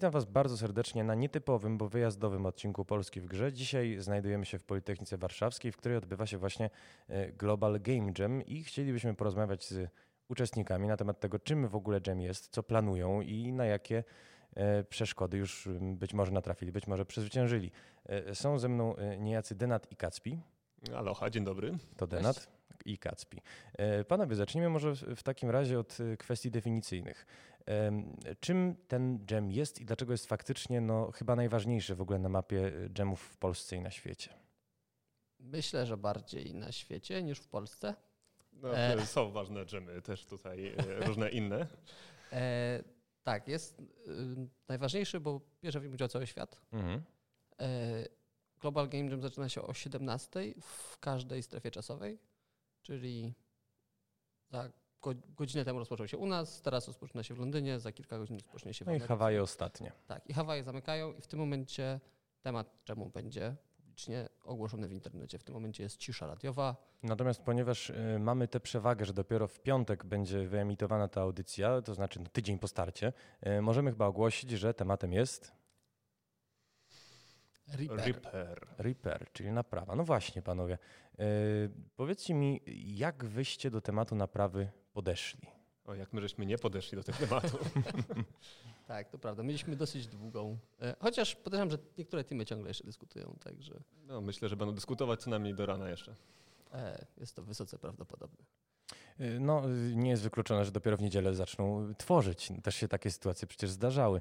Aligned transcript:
Witam 0.00 0.12
Was 0.12 0.24
bardzo 0.24 0.56
serdecznie 0.56 1.04
na 1.04 1.14
nietypowym, 1.14 1.78
bo 1.78 1.88
wyjazdowym 1.88 2.46
odcinku 2.46 2.84
Polski 2.84 3.20
w 3.20 3.26
Grze. 3.26 3.52
Dzisiaj 3.52 3.96
znajdujemy 3.98 4.46
się 4.46 4.58
w 4.58 4.64
Politechnice 4.64 5.18
Warszawskiej, 5.18 5.72
w 5.72 5.76
której 5.76 5.98
odbywa 5.98 6.26
się 6.26 6.38
właśnie 6.38 6.70
e, 7.08 7.32
Global 7.32 7.80
Game 7.80 8.12
Jam 8.18 8.42
i 8.46 8.64
chcielibyśmy 8.64 9.14
porozmawiać 9.14 9.64
z 9.64 9.90
uczestnikami 10.28 10.88
na 10.88 10.96
temat 10.96 11.20
tego, 11.20 11.38
czym 11.38 11.68
w 11.68 11.74
ogóle 11.74 12.00
Jam 12.06 12.20
jest, 12.20 12.48
co 12.48 12.62
planują 12.62 13.20
i 13.20 13.52
na 13.52 13.64
jakie 13.64 14.04
e, 14.54 14.84
przeszkody 14.84 15.38
już 15.38 15.68
być 15.80 16.14
może 16.14 16.32
natrafili, 16.32 16.72
być 16.72 16.86
może 16.86 17.06
przezwyciężyli. 17.06 17.70
E, 18.06 18.34
są 18.34 18.58
ze 18.58 18.68
mną 18.68 18.94
niejacy 19.18 19.54
Denat 19.54 19.92
i 19.92 19.96
Kacpi. 19.96 20.40
Aloha, 20.96 21.30
dzień 21.30 21.44
dobry. 21.44 21.78
To 21.96 22.06
Denat. 22.06 22.59
I 22.84 22.98
Kacpi. 22.98 23.42
Panowie, 24.08 24.36
zacznijmy 24.36 24.68
może 24.68 24.94
w 24.94 25.22
takim 25.22 25.50
razie 25.50 25.78
od 25.78 25.98
kwestii 26.18 26.50
definicyjnych. 26.50 27.26
Czym 28.40 28.76
ten 28.88 29.18
dżem 29.26 29.50
jest 29.50 29.80
i 29.80 29.84
dlaczego 29.84 30.12
jest 30.12 30.26
faktycznie 30.26 30.80
no, 30.80 31.10
chyba 31.10 31.36
najważniejszy 31.36 31.94
w 31.94 32.00
ogóle 32.00 32.18
na 32.18 32.28
mapie 32.28 32.72
dżemów 32.92 33.20
w 33.20 33.36
Polsce 33.36 33.76
i 33.76 33.80
na 33.80 33.90
świecie? 33.90 34.34
Myślę, 35.40 35.86
że 35.86 35.96
bardziej 35.96 36.54
na 36.54 36.72
świecie 36.72 37.22
niż 37.22 37.38
w 37.38 37.48
Polsce. 37.48 37.94
No, 38.52 38.76
e... 38.78 39.06
Są 39.06 39.30
ważne 39.30 39.64
dżemy 39.64 40.02
też 40.02 40.26
tutaj, 40.26 40.66
e, 40.66 40.74
różne 41.06 41.30
inne. 41.30 41.66
E, 42.32 42.82
tak, 43.22 43.48
jest 43.48 43.80
y, 43.80 43.84
najważniejszy, 44.68 45.20
bo 45.20 45.40
bierze 45.62 45.80
w 45.80 45.82
nim 45.82 45.92
udział 45.92 46.08
cały 46.08 46.26
świat. 46.26 46.60
Mhm. 46.72 47.02
E, 47.60 48.04
Global 48.60 48.88
Game 48.88 49.10
Jam 49.10 49.22
zaczyna 49.22 49.48
się 49.48 49.62
o 49.62 49.74
17 49.74 50.40
w 50.60 50.98
każdej 50.98 51.42
strefie 51.42 51.70
czasowej, 51.70 52.18
czyli 52.82 53.34
za 54.48 54.70
godzinę 55.36 55.64
temu 55.64 55.78
rozpoczął 55.78 56.08
się 56.08 56.18
u 56.18 56.26
nas, 56.26 56.62
teraz 56.62 56.86
rozpoczyna 56.86 57.22
się 57.22 57.34
w 57.34 57.38
Londynie, 57.38 57.80
za 57.80 57.92
kilka 57.92 58.18
godzin 58.18 58.36
rozpocznie 58.36 58.74
się 58.74 58.84
w 58.84 58.88
No 58.88 58.94
i 58.94 59.00
Hawaje 59.00 59.42
ostatnie. 59.42 59.92
Tak, 60.06 60.30
i 60.30 60.32
Hawaje 60.32 60.64
zamykają 60.64 61.12
i 61.12 61.20
w 61.20 61.26
tym 61.26 61.38
momencie 61.38 62.00
temat 62.42 62.84
czemu 62.84 63.10
będzie 63.10 63.56
publicznie 63.76 64.28
ogłoszony 64.44 64.88
w 64.88 64.92
internecie. 64.92 65.38
W 65.38 65.44
tym 65.44 65.54
momencie 65.54 65.82
jest 65.82 65.96
cisza 65.96 66.26
radiowa. 66.26 66.76
Natomiast 67.02 67.42
ponieważ 67.42 67.90
y, 67.90 68.18
mamy 68.20 68.48
tę 68.48 68.60
przewagę, 68.60 69.04
że 69.04 69.12
dopiero 69.12 69.48
w 69.48 69.60
piątek 69.60 70.04
będzie 70.04 70.46
wyemitowana 70.46 71.08
ta 71.08 71.20
audycja, 71.20 71.82
to 71.82 71.94
znaczy 71.94 72.20
no, 72.20 72.26
tydzień 72.32 72.58
po 72.58 72.68
starcie, 72.68 73.12
y, 73.46 73.62
możemy 73.62 73.90
chyba 73.90 74.06
ogłosić, 74.06 74.50
że 74.50 74.74
tematem 74.74 75.12
jest... 75.12 75.59
Reaper. 77.78 77.96
Reaper. 77.96 78.66
Reaper, 78.78 79.26
czyli 79.32 79.52
naprawa. 79.52 79.96
No 79.96 80.04
właśnie, 80.04 80.42
panowie. 80.42 80.78
Yy, 81.18 81.24
powiedzcie 81.96 82.34
mi, 82.34 82.60
jak 82.96 83.24
wyście 83.24 83.70
do 83.70 83.80
tematu 83.80 84.14
naprawy 84.14 84.70
podeszli? 84.92 85.48
O, 85.84 85.94
jak 85.94 86.12
my 86.12 86.20
żeśmy 86.20 86.46
nie 86.46 86.58
podeszli 86.58 86.96
do 86.96 87.04
tego 87.04 87.18
tematu. 87.18 87.58
tak, 88.88 89.08
to 89.08 89.18
prawda. 89.18 89.42
Mieliśmy 89.42 89.76
dosyć 89.76 90.06
długą. 90.06 90.58
E, 90.80 90.96
chociaż 91.00 91.36
podejrzewam, 91.36 91.70
że 91.70 91.78
niektóre 91.98 92.24
teamy 92.24 92.46
ciągle 92.46 92.70
jeszcze 92.70 92.84
dyskutują, 92.84 93.36
także. 93.44 93.80
No, 94.06 94.20
myślę, 94.20 94.48
że 94.48 94.56
będą 94.56 94.74
dyskutować 94.74 95.20
co 95.20 95.30
najmniej 95.30 95.54
do 95.54 95.66
rana 95.66 95.90
jeszcze. 95.90 96.14
E, 96.72 97.06
jest 97.16 97.36
to 97.36 97.42
wysoce 97.42 97.78
prawdopodobne. 97.78 98.44
Y, 99.20 99.40
no, 99.40 99.62
nie 99.94 100.10
jest 100.10 100.22
wykluczone, 100.22 100.64
że 100.64 100.72
dopiero 100.72 100.96
w 100.96 101.02
niedzielę 101.02 101.34
zaczną 101.34 101.94
tworzyć. 101.94 102.52
Też 102.62 102.76
się 102.76 102.88
takie 102.88 103.10
sytuacje 103.10 103.48
przecież 103.48 103.70
zdarzały. 103.70 104.20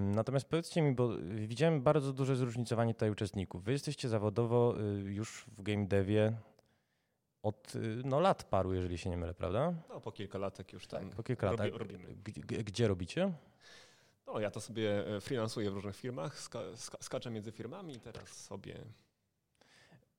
Natomiast 0.00 0.48
powiedzcie 0.48 0.82
mi, 0.82 0.92
bo 0.92 1.08
widziałem 1.34 1.82
bardzo 1.82 2.12
duże 2.12 2.36
zróżnicowanie 2.36 2.94
tutaj 2.94 3.10
uczestników. 3.10 3.64
Wy 3.64 3.72
jesteście 3.72 4.08
zawodowo 4.08 4.74
y, 4.80 5.12
już 5.12 5.44
w 5.56 5.62
game 5.62 5.86
devie 5.86 6.36
od 7.42 7.74
y, 7.74 8.02
no, 8.04 8.20
lat 8.20 8.44
paru, 8.44 8.74
jeżeli 8.74 8.98
się 8.98 9.10
nie 9.10 9.16
mylę, 9.16 9.34
prawda? 9.34 9.74
No, 9.88 10.00
po 10.00 10.12
kilka 10.12 10.38
latek 10.38 10.72
już 10.72 10.86
tam 10.86 11.08
tak, 11.08 11.16
po 11.16 11.22
kilka 11.22 11.52
lat. 11.52 11.60
robimy. 11.72 12.16
Gdzie, 12.24 12.64
gdzie 12.64 12.88
robicie? 12.88 13.32
No, 14.26 14.40
ja 14.40 14.50
to 14.50 14.60
sobie 14.60 15.16
e, 15.16 15.20
freelansuję 15.20 15.70
w 15.70 15.74
różnych 15.74 15.96
firmach, 15.96 16.38
ska, 16.38 16.60
ska, 16.76 16.98
skaczę 17.00 17.30
między 17.30 17.52
firmami 17.52 17.94
i 17.94 18.00
teraz 18.00 18.28
sobie 18.28 18.84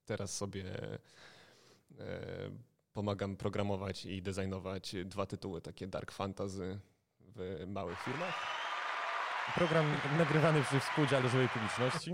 teraz 0.10 0.38
sobie 0.38 0.66
e, 2.00 2.50
pomagam 2.94 3.36
programować 3.36 4.06
i 4.06 4.22
designować 4.22 4.96
dwa 5.06 5.26
tytuły 5.26 5.62
takie 5.62 5.88
dark 5.88 6.12
fantasy 6.12 6.80
w 7.20 7.64
małych 7.68 8.00
firmach. 8.00 8.60
Program 9.56 9.86
nagrywany 10.18 10.64
przy 10.64 10.80
współudziale 10.80 11.30
żywej 11.30 11.50
publiczności. 11.50 12.12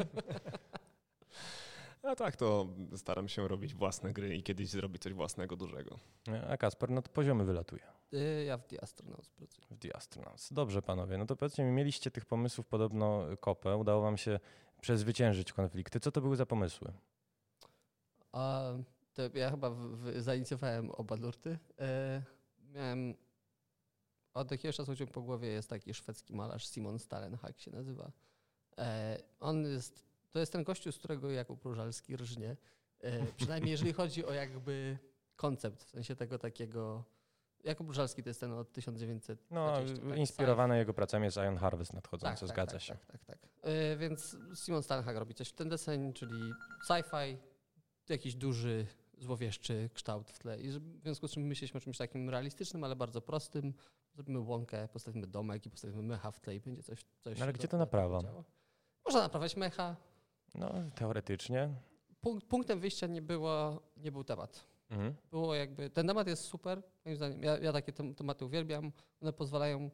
A 2.03 2.15
tak, 2.15 2.35
to 2.35 2.67
staram 2.95 3.27
się 3.27 3.47
robić 3.47 3.73
własne 3.73 4.13
gry 4.13 4.35
i 4.35 4.43
kiedyś 4.43 4.69
zrobić 4.69 5.01
coś 5.01 5.13
własnego, 5.13 5.55
dużego. 5.55 5.99
A 6.49 6.57
Kasper, 6.57 6.89
no 6.89 7.01
to 7.01 7.09
poziomy 7.09 7.45
wylatuje. 7.45 7.81
Y, 8.13 8.43
ja 8.47 8.57
w 8.57 8.67
The 8.67 8.83
Astronauts 8.83 9.29
pracuję. 9.29 9.67
W 9.71 9.77
The 9.79 9.95
Astronauts. 9.95 10.53
Dobrze, 10.53 10.81
panowie. 10.81 11.17
No 11.17 11.25
to 11.25 11.35
powiedzcie 11.35 11.63
mi, 11.63 11.71
mieliście 11.71 12.11
tych 12.11 12.25
pomysłów 12.25 12.67
podobno 12.67 13.25
kopę. 13.39 13.77
Udało 13.77 14.01
wam 14.01 14.17
się 14.17 14.39
przezwyciężyć 14.81 15.53
konflikty. 15.53 15.99
Co 15.99 16.11
to 16.11 16.21
były 16.21 16.35
za 16.35 16.45
pomysły? 16.45 16.93
A 18.31 18.63
to 19.15 19.37
ja 19.37 19.51
chyba 19.51 19.69
w, 19.69 19.77
w, 19.77 20.21
zainicjowałem 20.21 20.91
oba 20.91 21.15
nurty. 21.15 21.59
E, 21.79 22.21
miałem 22.73 23.15
od 24.33 24.51
jakiegoś 24.51 24.75
czasu 24.75 24.91
chodził 24.91 25.07
po 25.07 25.21
głowie 25.21 25.47
jest 25.47 25.69
taki 25.69 25.93
szwedzki 25.93 26.33
malarz 26.35 26.67
Simon 26.67 26.99
Stalenhag 26.99 27.59
się 27.59 27.71
nazywa. 27.71 28.11
E, 28.77 29.17
on 29.39 29.65
jest, 29.65 30.05
to 30.31 30.39
jest 30.39 30.51
ten 30.51 30.63
gościu, 30.63 30.91
z 30.91 30.97
którego 30.97 31.31
Jakub 31.31 31.65
Różalski 31.65 32.17
rżnie. 32.17 32.57
E, 32.99 33.25
przynajmniej 33.25 33.71
jeżeli 33.71 33.93
chodzi 34.03 34.25
o 34.25 34.33
jakby 34.33 34.97
koncept, 35.35 35.83
w 35.83 35.89
sensie 35.89 36.15
tego 36.15 36.39
takiego 36.39 37.03
Jakub 37.63 37.87
Różalski 37.87 38.23
to 38.23 38.29
jest 38.29 38.39
ten 38.39 38.51
od 38.51 38.73
1900. 38.73 39.45
No, 39.51 39.73
tak, 39.75 40.17
inspirowane 40.17 40.77
jego 40.77 40.93
pracami 40.93 41.25
jest 41.25 41.37
Iron 41.37 41.57
Harvest 41.57 41.93
nadchodzący, 41.93 42.39
tak, 42.39 42.49
zgadza 42.49 42.71
tak, 42.71 42.81
się. 42.81 42.93
Tak, 42.93 43.25
tak, 43.25 43.25
tak. 43.25 43.49
E, 43.61 43.97
więc 43.97 44.37
Simon 44.55 44.83
Stalenhag 44.83 45.17
robi 45.17 45.33
coś 45.33 45.49
w 45.49 45.53
ten 45.53 45.69
deseń, 45.69 46.13
czyli 46.13 46.53
sci-fi, 46.87 47.37
jakiś 48.09 48.35
duży 48.35 48.87
złowieszczy 49.17 49.89
kształt 49.93 50.29
w 50.29 50.39
tle. 50.39 50.61
I 50.61 50.69
w 50.69 51.01
związku 51.03 51.27
z 51.27 51.31
czym 51.31 51.43
myśleliśmy 51.43 51.77
o 51.77 51.81
czymś 51.81 51.97
takim 51.97 52.29
realistycznym, 52.29 52.83
ale 52.83 52.95
bardzo 52.95 53.21
prostym. 53.21 53.73
Zrobimy 54.13 54.39
łąkę, 54.39 54.87
postawimy 54.87 55.27
domek 55.27 55.65
i 55.65 55.69
postawimy 55.69 56.03
mecha 56.03 56.31
w 56.31 56.39
tle 56.39 56.55
i 56.55 56.59
będzie 56.59 56.83
coś... 56.83 57.05
coś 57.21 57.39
no 57.39 57.43
ale 57.43 57.53
gdzie 57.53 57.67
to 57.67 57.77
naprawa? 57.77 58.21
Można 59.05 59.21
naprawiać 59.21 59.55
mecha. 59.55 59.95
No, 60.55 60.73
teoretycznie. 60.95 61.69
Punkt, 62.21 62.47
punktem 62.47 62.79
wyjścia 62.79 63.07
nie, 63.07 63.21
było, 63.21 63.81
nie 63.97 64.11
był 64.11 64.23
temat. 64.23 64.67
Mhm. 64.89 65.15
Było 65.31 65.55
jakby... 65.55 65.89
Ten 65.89 66.07
temat 66.07 66.27
jest 66.27 66.43
super, 66.43 66.83
moim 67.05 67.17
zdaniem. 67.17 67.43
Ja, 67.43 67.57
ja 67.57 67.73
takie 67.73 67.91
tematy 67.93 68.45
uwielbiam. 68.45 68.91
One 69.21 69.33
pozwalają... 69.33 69.89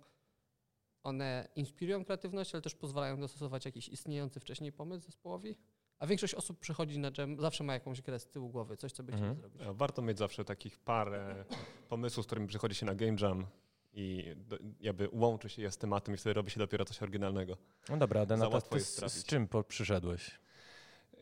One 1.03 1.47
inspirują 1.55 2.05
kreatywność, 2.05 2.55
ale 2.55 2.61
też 2.61 2.75
pozwalają 2.75 3.19
dostosować 3.19 3.65
jakiś 3.65 3.89
istniejący 3.89 4.39
wcześniej 4.39 4.71
pomysł 4.71 5.05
zespołowi. 5.05 5.57
A 6.01 6.07
większość 6.07 6.35
osób 6.35 6.59
przychodzi 6.59 6.99
na 6.99 7.11
jam, 7.17 7.41
zawsze 7.41 7.63
ma 7.63 7.73
jakąś 7.73 8.01
grę 8.01 8.19
z 8.19 8.27
tyłu 8.27 8.49
głowy, 8.49 8.77
coś, 8.77 8.91
co 8.91 9.03
by 9.03 9.11
chcieli 9.11 9.27
mhm. 9.27 9.39
zrobić. 9.39 9.77
Warto 9.77 10.01
mieć 10.01 10.17
zawsze 10.17 10.45
takich 10.45 10.79
parę 10.79 11.45
pomysłów, 11.89 12.25
z 12.25 12.27
którymi 12.27 12.47
przychodzi 12.47 12.75
się 12.75 12.85
na 12.85 12.95
game 12.95 13.15
jam 13.21 13.45
i 13.93 14.35
do, 14.35 14.57
jakby 14.79 15.09
łączy 15.11 15.49
się 15.49 15.61
je 15.61 15.71
z 15.71 15.77
tematem 15.77 16.15
i 16.15 16.17
wtedy 16.17 16.33
robi 16.33 16.51
się 16.51 16.59
dopiero 16.59 16.85
coś 16.85 17.03
oryginalnego. 17.03 17.57
No 17.89 17.97
dobra, 17.97 18.25
Denata, 18.25 18.61
ty 18.61 18.79
z, 18.79 19.13
z 19.13 19.25
czym 19.25 19.47
przyszedłeś? 19.67 20.39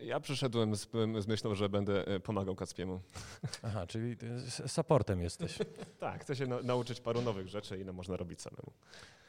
Ja 0.01 0.19
przyszedłem 0.19 0.75
z, 0.75 0.89
z, 1.19 1.27
myślą, 1.27 1.55
że 1.55 1.69
będę 1.69 2.07
e, 2.07 2.19
pomagał 2.19 2.55
Kacpiemu. 2.55 3.01
Aha, 3.63 3.87
czyli 3.87 4.15
supportem 4.67 5.21
jesteś. 5.21 5.57
tak, 5.99 6.21
chcę 6.21 6.35
się 6.35 6.47
na, 6.47 6.61
nauczyć 6.61 7.01
paru 7.01 7.21
nowych 7.21 7.47
rzeczy 7.47 7.79
i 7.79 7.85
no 7.85 7.93
można 7.93 8.17
robić 8.17 8.41
samemu. 8.41 8.71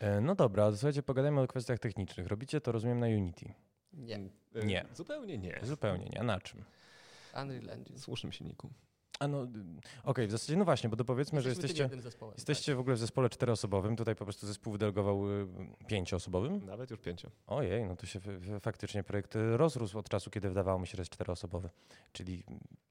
E, 0.00 0.20
no 0.20 0.34
dobra, 0.34 0.72
słuchajcie, 0.72 1.02
pogadajmy 1.02 1.40
o 1.40 1.46
kwestiach 1.46 1.78
technicznych. 1.78 2.26
Robicie 2.26 2.60
to, 2.60 2.72
rozumiem, 2.72 3.00
na 3.00 3.06
Unity. 3.06 3.54
Nie. 3.92 4.20
E, 4.54 4.64
nie. 4.64 4.84
Zupełnie 4.94 5.38
nie. 5.38 5.60
Zupełnie 5.62 6.04
nie. 6.04 6.20
A 6.20 6.22
na 6.22 6.40
czym? 6.40 6.64
Unreal 7.42 7.70
Engine. 7.70 7.98
Słusznym 7.98 8.32
silniku. 8.32 8.70
A 9.20 9.28
no, 9.28 9.42
okej, 9.42 9.52
okay, 10.04 10.26
w 10.26 10.30
zasadzie 10.30 10.56
no 10.56 10.64
właśnie, 10.64 10.90
bo 10.90 10.96
to 10.96 11.04
powiedzmy, 11.04 11.36
Jesteśmy 11.36 11.68
że 11.68 11.82
jesteście, 11.82 12.30
jesteście 12.36 12.72
tak. 12.72 12.76
w 12.76 12.80
ogóle 12.80 12.96
w 12.96 12.98
zespole 12.98 13.30
czteroosobowym, 13.30 13.96
tutaj 13.96 14.16
po 14.16 14.24
prostu 14.24 14.46
zespół 14.46 14.72
wydelegował 14.72 15.30
y, 15.30 15.46
pięcioosobowym. 15.86 16.66
Nawet 16.66 16.90
już 16.90 17.00
pięcio. 17.00 17.30
Ojej, 17.46 17.84
no 17.84 17.96
to 17.96 18.06
się 18.06 18.20
faktycznie 18.60 19.04
projekt 19.04 19.34
rozrósł 19.56 19.98
od 19.98 20.08
czasu, 20.08 20.30
kiedy 20.30 20.48
wydawało 20.48 20.78
mi 20.78 20.86
się, 20.86 20.96
że 20.96 21.00
jest 21.00 21.12
czteroosobowy, 21.12 21.70
czyli 22.12 22.44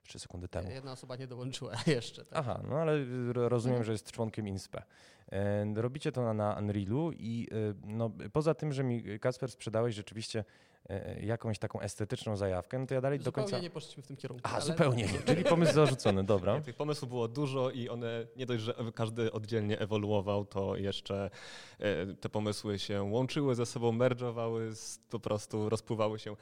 trzy 0.04 0.20
sekundy 0.20 0.48
temu. 0.48 0.70
Jedna 0.70 0.92
osoba 0.92 1.16
nie 1.16 1.28
dołączyła 1.28 1.74
jeszcze. 1.88 2.26
Tak? 2.26 2.40
Aha, 2.40 2.62
no 2.70 2.76
ale 2.76 3.06
rozumiem, 3.34 3.84
że 3.84 3.92
jest 3.92 4.12
członkiem 4.12 4.48
INSPE. 4.48 4.84
E, 5.32 5.74
robicie 5.76 6.12
to 6.12 6.22
na, 6.22 6.34
na 6.34 6.54
Unrealu 6.54 7.12
i 7.12 7.48
y, 7.52 7.76
no, 7.86 8.12
poza 8.34 8.54
tym, 8.54 8.74
że 8.74 8.84
mi 8.84 9.20
Kacper 9.20 9.52
sprzedałeś 9.52 9.96
rzeczywiście 9.96 10.44
jakąś 11.22 11.60
taką 11.60 11.82
estetyczną 11.82 12.38
zajawkę, 12.38 12.80
no 12.80 12.86
to 12.86 12.94
ja 12.94 13.02
dalej 13.02 13.20
zupełnie 13.20 13.36
do 13.36 13.52
końca... 13.52 13.60
nie 13.64 13.70
poszliśmy 13.70 14.04
w 14.04 14.08
tym 14.08 14.18
kierunku. 14.18 14.50
A, 14.50 14.52
ale... 14.52 14.62
zupełnie 14.62 15.04
nie, 15.04 15.20
czyli 15.20 15.44
pomysł 15.44 15.74
zarzucony, 15.74 16.24
dobra. 16.24 16.56
Nie, 16.56 16.62
tych 16.62 16.76
pomysłów 16.76 17.10
było 17.10 17.28
dużo 17.28 17.70
i 17.70 17.90
one 17.90 18.28
nie 18.36 18.46
dość, 18.46 18.64
że 18.64 18.74
każdy 18.96 19.32
oddzielnie 19.32 19.80
ewoluował, 19.80 20.46
to 20.46 20.76
jeszcze 20.76 21.30
e, 21.80 22.06
te 22.16 22.30
pomysły 22.30 22.80
się 22.80 23.04
łączyły 23.04 23.56
ze 23.56 23.66
sobą, 23.66 23.92
merge'owały, 23.92 24.72
po 25.10 25.20
prostu 25.20 25.70
rozpływały 25.70 26.20
się. 26.20 26.36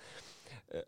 E, 0.72 0.83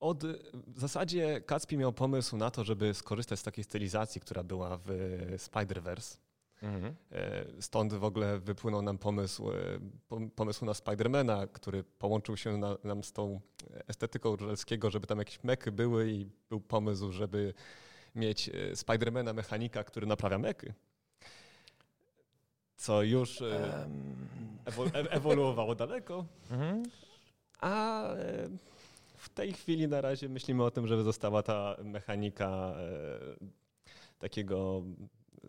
od, 0.00 0.24
w 0.52 0.80
zasadzie 0.80 1.40
Kacpi 1.40 1.76
miał 1.76 1.92
pomysł 1.92 2.36
na 2.36 2.50
to, 2.50 2.64
żeby 2.64 2.94
skorzystać 2.94 3.38
z 3.38 3.42
takiej 3.42 3.64
stylizacji, 3.64 4.20
która 4.20 4.42
była 4.42 4.76
w 4.76 4.88
Spider-Verse 5.36 6.16
Mhm. 6.62 6.94
Stąd 7.60 7.94
w 7.94 8.04
ogóle 8.04 8.38
wypłynął 8.38 8.82
nam 8.82 8.98
pomysł, 8.98 9.50
pomysł 10.36 10.64
na 10.64 10.74
Spidermana, 10.74 11.46
który 11.46 11.84
połączył 11.84 12.36
się 12.36 12.56
na, 12.56 12.76
nam 12.84 13.04
z 13.04 13.12
tą 13.12 13.40
estetyką 13.88 14.36
Żelskiego, 14.36 14.90
żeby 14.90 15.06
tam 15.06 15.18
jakieś 15.18 15.44
meky 15.44 15.72
były 15.72 16.10
i 16.10 16.26
był 16.48 16.60
pomysł, 16.60 17.12
żeby 17.12 17.54
mieć 18.14 18.50
Spidermana 18.74 19.32
mechanika, 19.32 19.84
który 19.84 20.06
naprawia 20.06 20.38
meky 20.38 20.72
co 22.82 23.02
już 23.02 23.42
ewoluowało 25.10 25.74
daleko. 25.74 26.26
Mhm. 26.50 26.82
A 27.60 28.04
w 29.16 29.28
tej 29.28 29.52
chwili 29.52 29.88
na 29.88 30.00
razie 30.00 30.28
myślimy 30.28 30.64
o 30.64 30.70
tym, 30.70 30.86
żeby 30.86 31.02
została 31.02 31.42
ta 31.42 31.76
mechanika 31.84 32.48
e, 32.48 33.18
takiego 34.18 34.82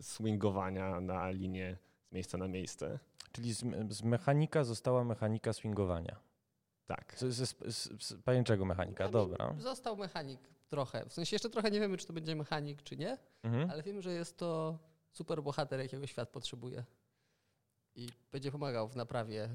swingowania 0.00 1.00
na 1.00 1.30
linię 1.30 1.76
z 2.10 2.12
miejsca 2.12 2.38
na 2.38 2.48
miejsce. 2.48 2.98
Czyli 3.32 3.54
z, 3.54 3.64
z 3.90 4.02
mechanika 4.02 4.64
została 4.64 5.04
mechanika 5.04 5.52
swingowania. 5.52 6.20
Tak. 6.86 7.14
Z, 7.16 7.34
z, 7.34 7.56
z, 7.74 8.04
z 8.06 8.22
pajęczego 8.22 8.64
mechanika, 8.64 9.08
dobra. 9.08 9.54
Został 9.58 9.96
mechanik 9.96 10.40
trochę. 10.68 11.06
W 11.06 11.12
sensie 11.12 11.34
jeszcze 11.34 11.50
trochę 11.50 11.70
nie 11.70 11.80
wiemy, 11.80 11.96
czy 11.96 12.06
to 12.06 12.12
będzie 12.12 12.36
mechanik, 12.36 12.82
czy 12.82 12.96
nie, 12.96 13.18
mhm. 13.42 13.70
ale 13.70 13.82
wiemy, 13.82 14.02
że 14.02 14.12
jest 14.12 14.36
to 14.36 14.78
super 15.12 15.42
bohater, 15.42 15.80
jakiego 15.80 16.06
świat 16.06 16.28
potrzebuje. 16.28 16.84
I 17.94 18.08
będzie 18.32 18.50
pomagał 18.50 18.88
w 18.88 18.96
naprawie, 18.96 19.48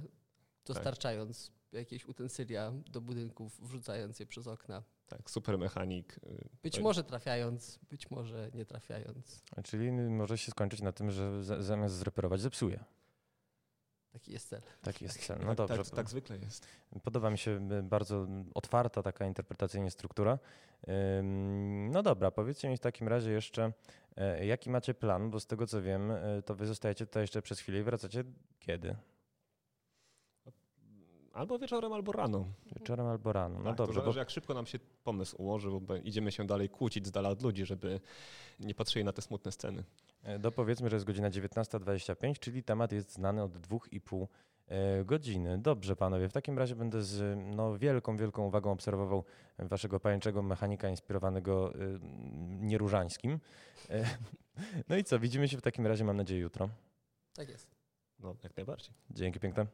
dostarczając 0.66 1.48
tak 1.48 1.59
jakieś 1.71 2.06
utensylia 2.06 2.71
do 2.92 3.01
budynków, 3.01 3.60
wrzucając 3.62 4.19
je 4.19 4.25
przez 4.25 4.48
okna. 4.48 4.83
Tak, 5.07 5.31
super 5.31 5.57
mechanik. 5.57 6.18
Y, 6.18 6.50
być 6.63 6.74
tak. 6.74 6.83
może 6.83 7.04
trafiając, 7.04 7.80
być 7.89 8.12
może 8.12 8.51
nie 8.54 8.66
trafiając. 8.66 9.44
Czyli 9.63 9.92
może 9.92 10.38
się 10.38 10.51
skończyć 10.51 10.81
na 10.81 10.92
tym, 10.92 11.12
że 11.12 11.44
zamiast 11.63 11.95
zreperować, 11.95 12.42
zepsuje. 12.42 12.83
Taki 14.12 14.31
jest 14.31 14.50
cel. 14.50 14.62
Taki 14.81 15.06
jest 15.06 15.25
cel. 15.25 15.39
No 15.45 15.56
dobrze. 15.56 15.77
Tak, 15.77 15.89
tak, 15.89 16.10
zwykle 16.10 16.38
jest. 16.38 16.68
Podoba 17.04 17.30
mi 17.30 17.38
się 17.38 17.69
y, 17.72 17.83
bardzo 17.83 18.27
otwarta 18.54 19.04
taka 19.04 19.25
interpretacyjnie 19.25 19.92
struktura. 19.92 20.39
No 21.89 22.04
dobra, 22.04 22.31
powiedzcie 22.31 22.69
mi 22.69 22.77
w 22.77 22.80
takim 22.80 23.07
razie 23.07 23.31
jeszcze, 23.31 23.74
e, 24.15 24.45
jaki 24.45 24.69
macie 24.69 24.94
plan, 24.94 25.30
bo 25.30 25.39
z 25.39 25.48
tego 25.48 25.68
co 25.68 25.81
wiem, 25.81 26.12
e, 26.12 26.42
to 26.45 26.56
wy 26.56 26.65
zostajecie 26.65 27.06
tutaj 27.06 27.24
jeszcze 27.24 27.42
przez 27.42 27.60
chwilę 27.60 27.80
i 27.80 27.83
wracacie 27.83 28.24
kiedy? 28.60 28.95
Albo 31.34 31.60
wieczorem, 31.60 31.94
albo 31.94 32.12
rano. 32.12 32.46
Wieczorem 32.76 33.08
albo 33.08 33.34
rano. 33.34 33.60
No 33.60 33.66
tak, 33.66 33.76
dobrze. 33.76 33.94
To 33.94 34.00
zależy, 34.00 34.16
bo... 34.16 34.20
jak 34.20 34.30
szybko 34.30 34.54
nam 34.54 34.66
się 34.66 34.80
pomysł 35.04 35.42
ułoży, 35.42 35.70
bo 35.81 35.96
idziemy 35.96 36.31
się 36.31 36.48
dalej 36.48 36.70
kłócić 36.70 37.08
z 37.08 37.12
dala 37.12 37.30
od 37.30 37.44
ludzi, 37.44 37.66
żeby 37.66 38.00
nie 38.60 38.76
patrzyli 38.76 39.06
na 39.06 39.14
te 39.14 39.22
smutne 39.22 39.52
sceny. 39.52 39.84
E, 40.24 40.40
do 40.40 40.52
powiedzmy, 40.52 40.90
że 40.90 40.96
jest 40.96 41.06
godzina 41.06 41.30
19.25, 41.30 42.40
czyli 42.40 42.64
temat 42.64 42.92
jest 42.92 43.14
znany 43.14 43.44
od 43.44 43.58
dwóch 43.58 43.94
i 43.94 44.02
pół 44.02 44.28
e, 44.68 45.06
godziny. 45.06 45.58
Dobrze, 45.58 45.96
panowie. 45.96 46.30
W 46.30 46.34
takim 46.34 46.60
razie 46.60 46.76
będę 46.76 47.04
z 47.04 47.40
no, 47.56 47.78
wielką, 47.78 48.18
wielką 48.18 48.46
uwagą 48.46 48.72
obserwował 48.72 49.24
waszego 49.60 50.00
pajęczego 50.00 50.42
mechanika 50.42 50.90
inspirowanego 50.90 51.75
y, 51.75 52.00
nieróżańskim. 52.50 53.40
No 54.90 54.98
i 54.98 55.04
co, 55.04 55.20
widzimy 55.20 55.48
się 55.48 55.58
w 55.58 55.62
takim 55.62 55.88
razie, 55.88 56.04
mam 56.04 56.18
nadzieję, 56.18 56.42
jutro. 56.42 56.70
Tak 57.34 57.50
jest. 57.50 57.75
No, 58.20 58.36
jak 58.44 58.58
najbardziej. 58.58 58.94
Dzięki 59.12 59.40
piękne. 59.40 59.66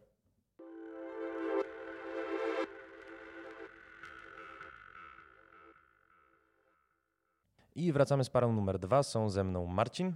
I 7.75 7.91
wracamy 7.91 8.23
z 8.23 8.29
parą 8.29 8.53
numer 8.53 8.79
dwa. 8.79 9.03
Są 9.03 9.29
ze 9.29 9.43
mną 9.43 9.65
Marcin. 9.65 10.13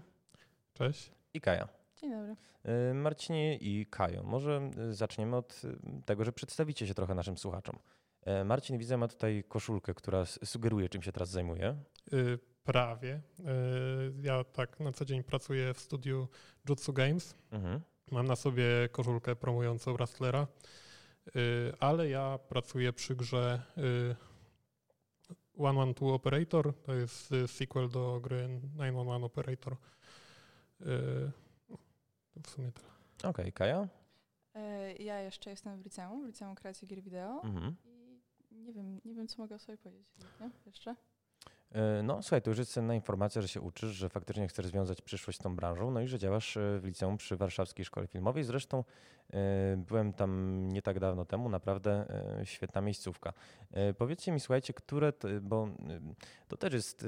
Cześć. 0.74 1.12
I 1.34 1.42
Kaja. 1.42 1.68
Dzień 1.98 2.12
dobry. 2.12 2.36
Y, 2.90 2.94
Marcinie 2.94 3.58
i 3.58 3.86
Kajo, 3.86 4.24
może 4.24 4.72
y, 4.90 4.94
zaczniemy 4.94 5.36
od 5.36 5.62
y, 5.64 5.78
tego, 6.06 6.26
że 6.26 6.32
przedstawicie 6.32 6.88
się 6.88 6.94
trochę 6.94 7.16
naszym 7.16 7.38
słuchaczom. 7.38 7.80
Marcin, 8.46 8.78
widzę, 8.78 8.98
ma 8.98 9.08
tutaj 9.08 9.44
koszulkę, 9.48 9.94
która 9.94 10.26
sugeruje, 10.26 10.90
czym 10.90 11.02
się 11.02 11.12
teraz 11.12 11.30
zajmuje. 11.30 11.76
Prawie. 12.64 13.22
Ja 14.22 14.44
tak 14.44 14.80
na 14.80 14.92
co 14.92 15.06
dzień 15.06 15.24
pracuję 15.24 15.74
w 15.74 15.80
studiu 15.80 16.28
Jutsu 16.70 16.94
Games. 16.94 17.36
Mhm. 17.52 17.82
Mam 18.12 18.28
na 18.28 18.36
sobie 18.36 18.66
koszulkę 18.92 19.36
promującą 19.36 19.94
Wrestlera, 19.94 20.48
ale 21.80 22.10
ja 22.10 22.40
pracuję 22.50 22.94
przy 22.94 23.16
grze 23.16 23.62
112 25.60 26.06
Operator, 26.06 26.74
to 26.84 26.94
jest 26.94 27.32
y, 27.32 27.48
sequel 27.48 27.90
do 27.90 28.20
gry 28.20 28.50
911 28.78 29.26
Operator. 29.26 29.74
Y, 29.74 30.86
to 32.34 32.42
w 32.44 32.50
sumie 32.50 32.72
tyle. 32.72 32.90
Okej, 33.18 33.30
okay, 33.30 33.52
Kaja? 33.52 33.88
E, 34.56 34.94
ja 34.94 35.20
jeszcze 35.20 35.50
jestem 35.50 35.82
w 35.82 35.84
liceum, 35.86 36.24
w 36.24 36.28
liceum 36.28 36.56
kreacji 36.56 36.88
gier 36.88 37.02
wideo 37.02 37.42
mhm. 37.44 37.76
i 38.52 38.56
nie 38.56 38.74
wiem, 38.74 39.02
nie 39.06 39.16
wiem, 39.16 39.28
co 39.28 39.42
mogę 39.42 39.60
sobie 39.60 39.78
powiedzieć. 39.78 40.08
Nie? 40.42 40.50
Jeszcze? 40.66 40.96
E, 41.72 42.04
no 42.04 42.22
słuchaj, 42.22 42.42
to 42.42 42.50
już 42.50 42.60
jest 42.60 42.72
cenna 42.72 42.96
informacja, 42.96 43.42
że 43.42 43.48
się 43.48 43.62
uczysz, 43.62 43.92
że 43.92 44.10
faktycznie 44.10 44.48
chcesz 44.48 44.68
związać 44.68 45.02
przyszłość 45.02 45.40
z 45.40 45.42
tą 45.42 45.56
branżą, 45.56 45.92
no 45.92 46.02
i 46.02 46.08
że 46.08 46.20
działasz 46.20 46.58
e, 46.58 46.80
w 46.80 46.86
liceum 46.86 47.18
przy 47.18 47.38
Warszawskiej 47.38 47.86
Szkole 47.86 48.08
Filmowej. 48.08 48.44
Zresztą 48.44 48.84
e, 49.34 49.78
byłem 49.78 50.14
tam 50.14 50.68
nie 50.72 50.82
tak 50.82 51.00
dawno 51.00 51.26
temu, 51.26 51.50
naprawdę 51.50 52.06
świetna 52.44 52.82
miejscówka. 52.82 53.34
Powiedzcie 53.98 54.32
mi, 54.32 54.40
słuchajcie, 54.40 54.74
które, 54.74 55.14
bo 55.42 55.68
to 56.48 56.58
też 56.58 56.74
jest 56.74 57.08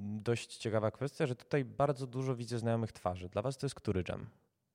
dość 0.00 0.56
ciekawa 0.56 0.90
kwestia, 0.90 1.26
że 1.26 1.36
tutaj 1.36 1.64
bardzo 1.64 2.06
dużo 2.06 2.36
widzę 2.36 2.58
znajomych 2.58 2.92
twarzy. 2.92 3.28
Dla 3.28 3.42
was 3.42 3.58
to 3.58 3.66
jest 3.66 3.74
który 3.74 4.04
jam? 4.08 4.26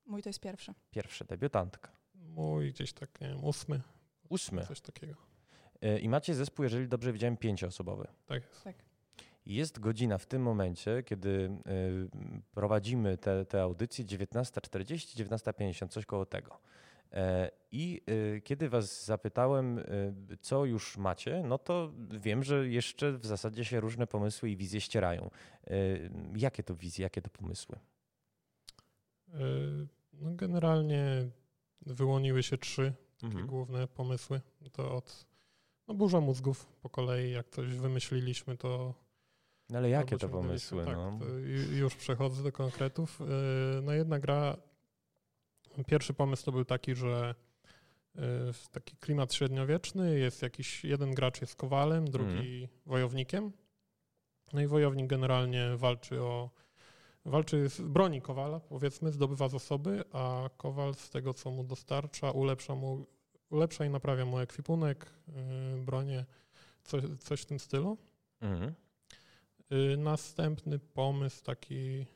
Mój 0.06 0.22
to 0.22 0.28
jest 0.28 0.40
pierwszy. 0.40 0.74
Pierwszy, 0.90 1.24
debiutantka. 1.24 1.90
Mój 2.14 2.72
gdzieś 2.72 2.92
tak, 2.92 3.20
nie 3.20 3.28
wiem, 3.28 3.44
ósmy. 3.44 3.80
Ósmy? 4.28 4.66
Coś 4.66 4.80
takiego. 4.80 5.14
I 6.00 6.08
macie 6.08 6.34
zespół, 6.34 6.62
jeżeli 6.62 6.88
dobrze 6.88 7.12
widziałem, 7.12 7.36
pięcioosobowy. 7.36 8.06
Tak 8.26 8.42
jest. 8.42 8.64
Tak. 8.64 8.93
Jest 9.46 9.78
godzina 9.78 10.18
w 10.18 10.26
tym 10.26 10.42
momencie, 10.42 11.02
kiedy 11.02 11.28
y, 11.28 12.08
prowadzimy 12.54 13.18
te, 13.18 13.44
te 13.44 13.62
audycje 13.62 14.04
19.40, 14.04 15.24
19.50, 15.24 15.88
coś 15.88 16.06
koło 16.06 16.26
tego. 16.26 16.58
E, 17.12 17.50
I 17.72 18.00
y, 18.08 18.40
kiedy 18.44 18.68
Was 18.68 19.04
zapytałem, 19.04 19.80
co 20.40 20.64
już 20.64 20.96
macie, 20.96 21.42
no 21.42 21.58
to 21.58 21.92
wiem, 22.10 22.44
że 22.44 22.68
jeszcze 22.68 23.12
w 23.12 23.26
zasadzie 23.26 23.64
się 23.64 23.80
różne 23.80 24.06
pomysły 24.06 24.50
i 24.50 24.56
wizje 24.56 24.80
ścierają. 24.80 25.30
Jakie 26.36 26.62
to 26.62 26.74
wizje, 26.74 27.02
jakie 27.02 27.22
to 27.22 27.30
pomysły? 27.30 27.78
No 30.12 30.34
generalnie 30.34 31.28
wyłoniły 31.86 32.42
się 32.42 32.58
trzy 32.58 32.92
mhm. 33.22 33.46
główne 33.46 33.88
pomysły. 33.88 34.40
To 34.72 34.94
od 34.96 35.26
no, 35.88 35.94
burza 35.94 36.20
mózgów 36.20 36.66
po 36.82 36.90
kolei, 36.90 37.32
jak 37.32 37.50
coś 37.50 37.74
wymyśliliśmy, 37.74 38.56
to 38.56 38.94
no 39.70 39.78
ale 39.78 39.90
jakie 39.90 40.18
to 40.18 40.28
pomysły? 40.28 40.84
Tak, 40.84 40.96
no? 40.96 41.18
już 41.72 41.94
przechodzę 41.94 42.42
do 42.42 42.52
konkretów. 42.52 43.20
Y, 43.20 43.24
no 43.82 43.92
jedna 43.92 44.18
gra, 44.18 44.56
pierwszy 45.86 46.14
pomysł 46.14 46.44
to 46.44 46.52
był 46.52 46.64
taki, 46.64 46.94
że 46.94 47.34
y, 48.16 48.20
taki 48.72 48.96
klimat 48.96 49.34
średniowieczny, 49.34 50.18
jest 50.18 50.42
jakiś, 50.42 50.84
jeden 50.84 51.14
gracz 51.14 51.40
jest 51.40 51.56
kowalem, 51.56 52.10
drugi 52.10 52.56
mm. 52.56 52.68
wojownikiem. 52.86 53.52
No 54.52 54.60
i 54.60 54.66
wojownik 54.66 55.06
generalnie 55.06 55.76
walczy 55.76 56.22
o, 56.22 56.50
walczy 57.24 57.68
z 57.68 57.80
broni 57.80 58.22
kowala, 58.22 58.60
powiedzmy, 58.60 59.12
zdobywa 59.12 59.48
zasoby, 59.48 60.04
a 60.12 60.50
kowal 60.56 60.94
z 60.94 61.10
tego, 61.10 61.34
co 61.34 61.50
mu 61.50 61.64
dostarcza, 61.64 62.30
ulepsza, 62.30 62.74
mu, 62.74 63.06
ulepsza 63.50 63.84
i 63.84 63.90
naprawia 63.90 64.24
mu 64.24 64.38
ekwipunek, 64.38 65.10
yy, 65.28 65.84
bronię, 65.84 66.24
coś, 66.82 67.02
coś 67.20 67.40
w 67.40 67.46
tym 67.46 67.58
stylu. 67.58 67.98
Mm. 68.40 68.74
Y, 69.72 69.96
następny 69.96 70.78
pomysł 70.78 71.44
taki 71.44 71.74
y, 71.74 72.06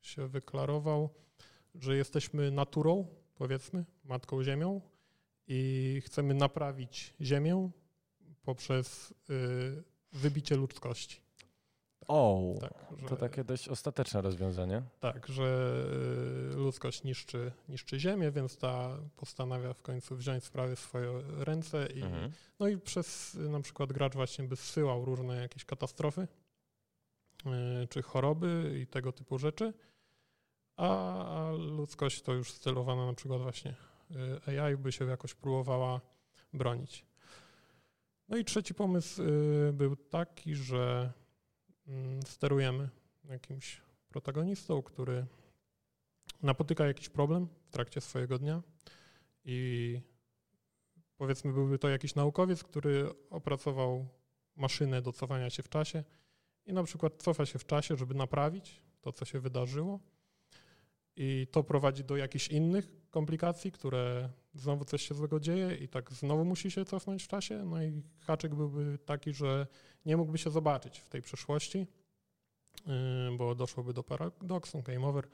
się 0.00 0.28
wyklarował, 0.28 1.14
że 1.74 1.96
jesteśmy 1.96 2.50
naturą, 2.50 3.06
powiedzmy, 3.34 3.84
matką 4.04 4.44
ziemią 4.44 4.80
i 5.46 6.00
chcemy 6.04 6.34
naprawić 6.34 7.14
ziemię 7.20 7.70
poprzez 8.42 9.14
y, 9.30 9.84
wybicie 10.12 10.56
ludzkości. 10.56 11.23
O, 12.08 12.54
tak, 12.60 12.72
że, 13.00 13.08
to 13.08 13.16
takie 13.16 13.44
dość 13.44 13.68
ostateczne 13.68 14.22
rozwiązanie. 14.22 14.82
Tak, 15.00 15.26
że 15.28 15.74
y, 16.52 16.56
ludzkość 16.56 17.04
niszczy, 17.04 17.52
niszczy 17.68 18.00
ziemię, 18.00 18.30
więc 18.30 18.58
ta 18.58 18.98
postanawia 19.16 19.74
w 19.74 19.82
końcu 19.82 20.16
wziąć 20.16 20.44
sprawy 20.44 20.76
w 20.76 20.80
swoje 20.80 21.22
ręce 21.38 21.86
i 21.86 22.02
mhm. 22.02 22.32
no 22.58 22.68
i 22.68 22.78
przez 22.78 23.34
na 23.34 23.60
przykład 23.60 23.92
gracz 23.92 24.14
właśnie 24.14 24.44
by 24.44 24.56
zsyłał 24.56 25.04
różne 25.04 25.36
jakieś 25.36 25.64
katastrofy 25.64 26.28
y, 27.82 27.86
czy 27.88 28.02
choroby 28.02 28.78
i 28.82 28.86
tego 28.86 29.12
typu 29.12 29.38
rzeczy, 29.38 29.72
a, 30.76 31.50
ludzkość 31.58 32.22
to 32.22 32.32
już 32.32 32.52
stylowana 32.52 33.06
na 33.06 33.14
przykład 33.14 33.42
właśnie 33.42 33.74
y, 34.46 34.60
AI 34.60 34.76
by 34.76 34.92
się 34.92 35.04
jakoś 35.04 35.34
próbowała 35.34 36.00
bronić. 36.52 37.04
No 38.28 38.36
i 38.36 38.44
trzeci 38.44 38.74
pomysł 38.74 39.22
był 39.72 39.96
taki, 39.96 40.54
że 40.54 41.12
sterujemy 42.26 42.88
jakimś 43.24 43.80
protagonistą, 44.08 44.82
który 44.82 45.26
napotyka 46.42 46.86
jakiś 46.86 47.08
problem 47.08 47.48
w 47.66 47.70
trakcie 47.70 48.00
swojego 48.00 48.38
dnia 48.38 48.62
i 49.44 50.00
powiedzmy 51.16 51.52
byłby 51.52 51.78
to 51.78 51.88
jakiś 51.88 52.14
naukowiec, 52.14 52.64
który 52.64 53.08
opracował 53.30 54.08
maszynę 54.56 55.02
do 55.02 55.12
cofania 55.12 55.50
się 55.50 55.62
w 55.62 55.68
czasie 55.68 56.04
i 56.66 56.72
na 56.72 56.82
przykład 56.82 57.22
cofa 57.22 57.46
się 57.46 57.58
w 57.58 57.66
czasie, 57.66 57.96
żeby 57.96 58.14
naprawić 58.14 58.82
to, 59.00 59.12
co 59.12 59.24
się 59.24 59.40
wydarzyło. 59.40 60.00
I 61.16 61.46
to 61.50 61.64
prowadzi 61.64 62.04
do 62.04 62.16
jakichś 62.16 62.48
innych 62.48 63.10
komplikacji, 63.10 63.72
które 63.72 64.30
znowu 64.54 64.84
coś 64.84 65.08
się 65.08 65.14
złego 65.14 65.40
dzieje 65.40 65.74
i 65.76 65.88
tak 65.88 66.12
znowu 66.12 66.44
musi 66.44 66.70
się 66.70 66.84
cofnąć 66.84 67.24
w 67.24 67.28
czasie. 67.28 67.64
No 67.64 67.82
i 67.82 68.02
haczyk 68.20 68.54
byłby 68.54 68.98
taki, 68.98 69.32
że 69.32 69.66
nie 70.06 70.16
mógłby 70.16 70.38
się 70.38 70.50
zobaczyć 70.50 70.98
w 70.98 71.08
tej 71.08 71.22
przeszłości, 71.22 71.86
yy, 72.86 72.94
bo 73.38 73.54
doszłoby 73.54 73.92
do 73.92 74.02
paradoksu, 74.02 74.82
game 74.82 75.06
over. 75.06 75.28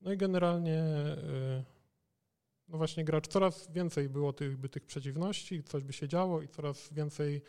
No 0.00 0.12
i 0.12 0.16
generalnie 0.16 0.70
yy, 0.72 1.64
no 2.68 2.78
właśnie 2.78 3.04
gracz, 3.04 3.26
coraz 3.26 3.72
więcej 3.72 4.08
było 4.08 4.32
tych, 4.32 4.56
by 4.56 4.68
tych 4.68 4.86
przeciwności, 4.86 5.64
coś 5.64 5.82
by 5.82 5.92
się 5.92 6.08
działo 6.08 6.42
i 6.42 6.48
coraz 6.48 6.92
więcej 6.92 7.42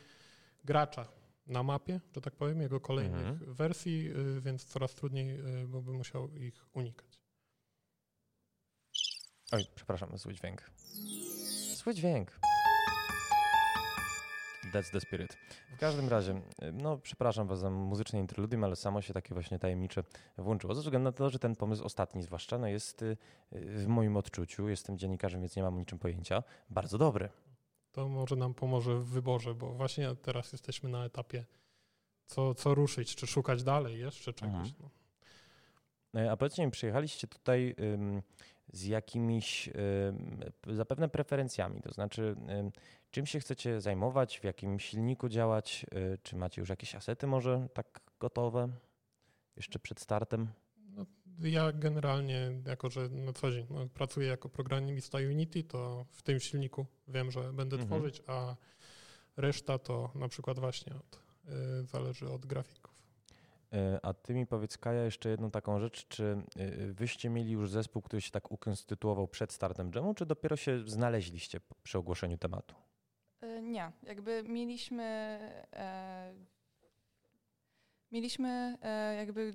gracza 0.66 1.08
na 1.48 1.64
mapie, 1.64 2.02
że 2.16 2.22
tak 2.22 2.36
powiem, 2.36 2.62
jego 2.62 2.80
kolejnych 2.80 3.28
mhm. 3.28 3.54
wersji, 3.54 4.04
yy, 4.04 4.42
więc 4.42 4.66
coraz 4.66 4.96
trudniej 4.96 5.40
byłby 5.68 5.94
musiał 5.94 6.36
ich 6.36 6.66
unikać. 6.74 7.27
Oj, 9.52 9.66
przepraszam, 9.76 10.18
zły 10.18 10.34
dźwięk. 10.34 10.72
Zły 11.76 11.94
dźwięk. 11.94 12.40
That's 14.74 14.92
the 14.92 15.00
spirit. 15.02 15.38
W 15.76 15.80
każdym 15.80 16.10
razie, 16.10 16.42
no 16.74 16.98
przepraszam 16.98 17.48
was 17.48 17.60
za 17.60 17.70
muzyczne 17.70 18.20
interludium, 18.20 18.64
ale 18.64 18.76
samo 18.76 19.02
się 19.02 19.14
takie 19.14 19.34
właśnie 19.34 19.60
tajemnicze 19.60 20.04
włączyło. 20.38 20.76
Ze 20.76 20.82
względu 20.82 21.04
na 21.04 21.12
to, 21.12 21.30
że 21.30 21.40
ten 21.40 21.56
pomysł 21.56 21.84
ostatni 21.84 22.24
zwłaszcza 22.24 22.58
no 22.58 22.68
jest 22.68 23.02
y, 23.02 23.18
w 23.52 23.88
moim 23.88 24.18
odczuciu, 24.18 24.70
jestem 24.70 24.98
dziennikarzem, 24.98 25.42
więc 25.42 25.56
nie 25.56 25.64
mam 25.64 25.76
o 25.76 25.80
niczym 25.80 26.00
pojęcia, 26.00 26.44
bardzo 26.70 26.98
dobry. 26.98 27.30
To 27.92 28.10
może 28.10 28.36
nam 28.36 28.54
pomoże 28.54 28.96
w 28.96 29.06
wyborze, 29.06 29.56
bo 29.56 29.74
właśnie 29.74 30.16
teraz 30.16 30.52
jesteśmy 30.52 30.90
na 30.90 31.06
etapie 31.06 31.46
co, 32.26 32.56
co 32.56 32.76
ruszyć, 32.76 33.16
czy 33.16 33.28
szukać 33.28 33.64
dalej 33.64 34.00
jeszcze 34.00 34.34
czegoś. 34.34 34.70
Mhm. 34.70 34.92
No. 36.14 36.22
E, 36.22 36.32
a 36.32 36.38
powiedzcie 36.38 36.66
mi, 36.66 36.72
przyjechaliście 36.72 37.28
tutaj 37.28 37.76
z 38.74 38.86
jakimiś 38.86 39.70
zapewne 40.68 41.10
preferencjami, 41.10 41.82
to 41.82 41.92
znaczy 41.92 42.36
czym 43.12 43.26
się 43.26 43.40
chcecie 43.40 43.82
zajmować, 43.82 44.40
w 44.40 44.44
jakim 44.44 44.80
silniku 44.80 45.30
działać, 45.30 45.86
y, 46.14 46.18
czy 46.24 46.36
macie 46.36 46.62
już 46.62 46.70
jakieś 46.70 46.96
asety 46.96 47.28
może 47.28 47.68
tak 47.74 48.00
gotowe 48.20 48.70
jeszcze 49.56 49.80
przed 49.80 50.00
startem? 50.00 50.48
No, 50.78 51.06
ja 51.40 51.72
generalnie, 51.72 52.52
jako 52.66 52.90
że 52.90 53.10
na 53.10 53.34
co 53.34 53.52
dzień 53.52 53.68
no, 53.70 53.88
pracuję 53.94 54.28
jako 54.28 54.50
programista 54.50 55.18
Unity, 55.18 55.64
to 55.64 56.06
w 56.12 56.22
tym 56.22 56.40
silniku 56.40 56.86
wiem, 57.08 57.32
że 57.32 57.54
będę 57.54 57.76
mhm. 57.76 57.88
tworzyć, 57.88 58.22
a 58.28 58.56
reszta 59.38 59.80
to 59.80 60.12
na 60.16 60.28
przykład 60.28 60.60
właśnie 60.60 60.96
od, 60.96 61.20
y, 61.82 61.86
zależy 61.86 62.30
od 62.30 62.46
grafików. 62.46 62.87
E, 63.74 64.00
a 64.06 64.14
ty 64.14 64.34
mi 64.34 64.48
powiedz, 64.48 64.78
Kaja, 64.78 65.04
jeszcze 65.04 65.30
jedną 65.30 65.52
taką 65.52 65.80
rzecz. 65.80 66.08
Czy 66.08 66.38
e, 66.56 66.88
wyście 66.94 67.30
mieli 67.30 67.52
już 67.52 67.70
zespół, 67.70 68.02
który 68.02 68.22
się 68.22 68.32
tak 68.32 68.52
ukonstytuował 68.52 69.28
przed 69.28 69.54
startem 69.54 69.92
dżemu, 69.92 70.14
czy 70.14 70.26
dopiero 70.26 70.56
się 70.56 70.84
znaleźliście 70.86 71.60
przy 71.84 71.98
ogłoszeniu 71.98 72.38
tematu? 72.38 72.76
E, 73.42 73.62
nie, 73.62 73.92
jakby 74.04 74.44
mieliśmy 74.44 75.04
e, 75.74 76.34
mieliśmy 78.12 78.78
e, 78.82 79.16
jakby 79.16 79.54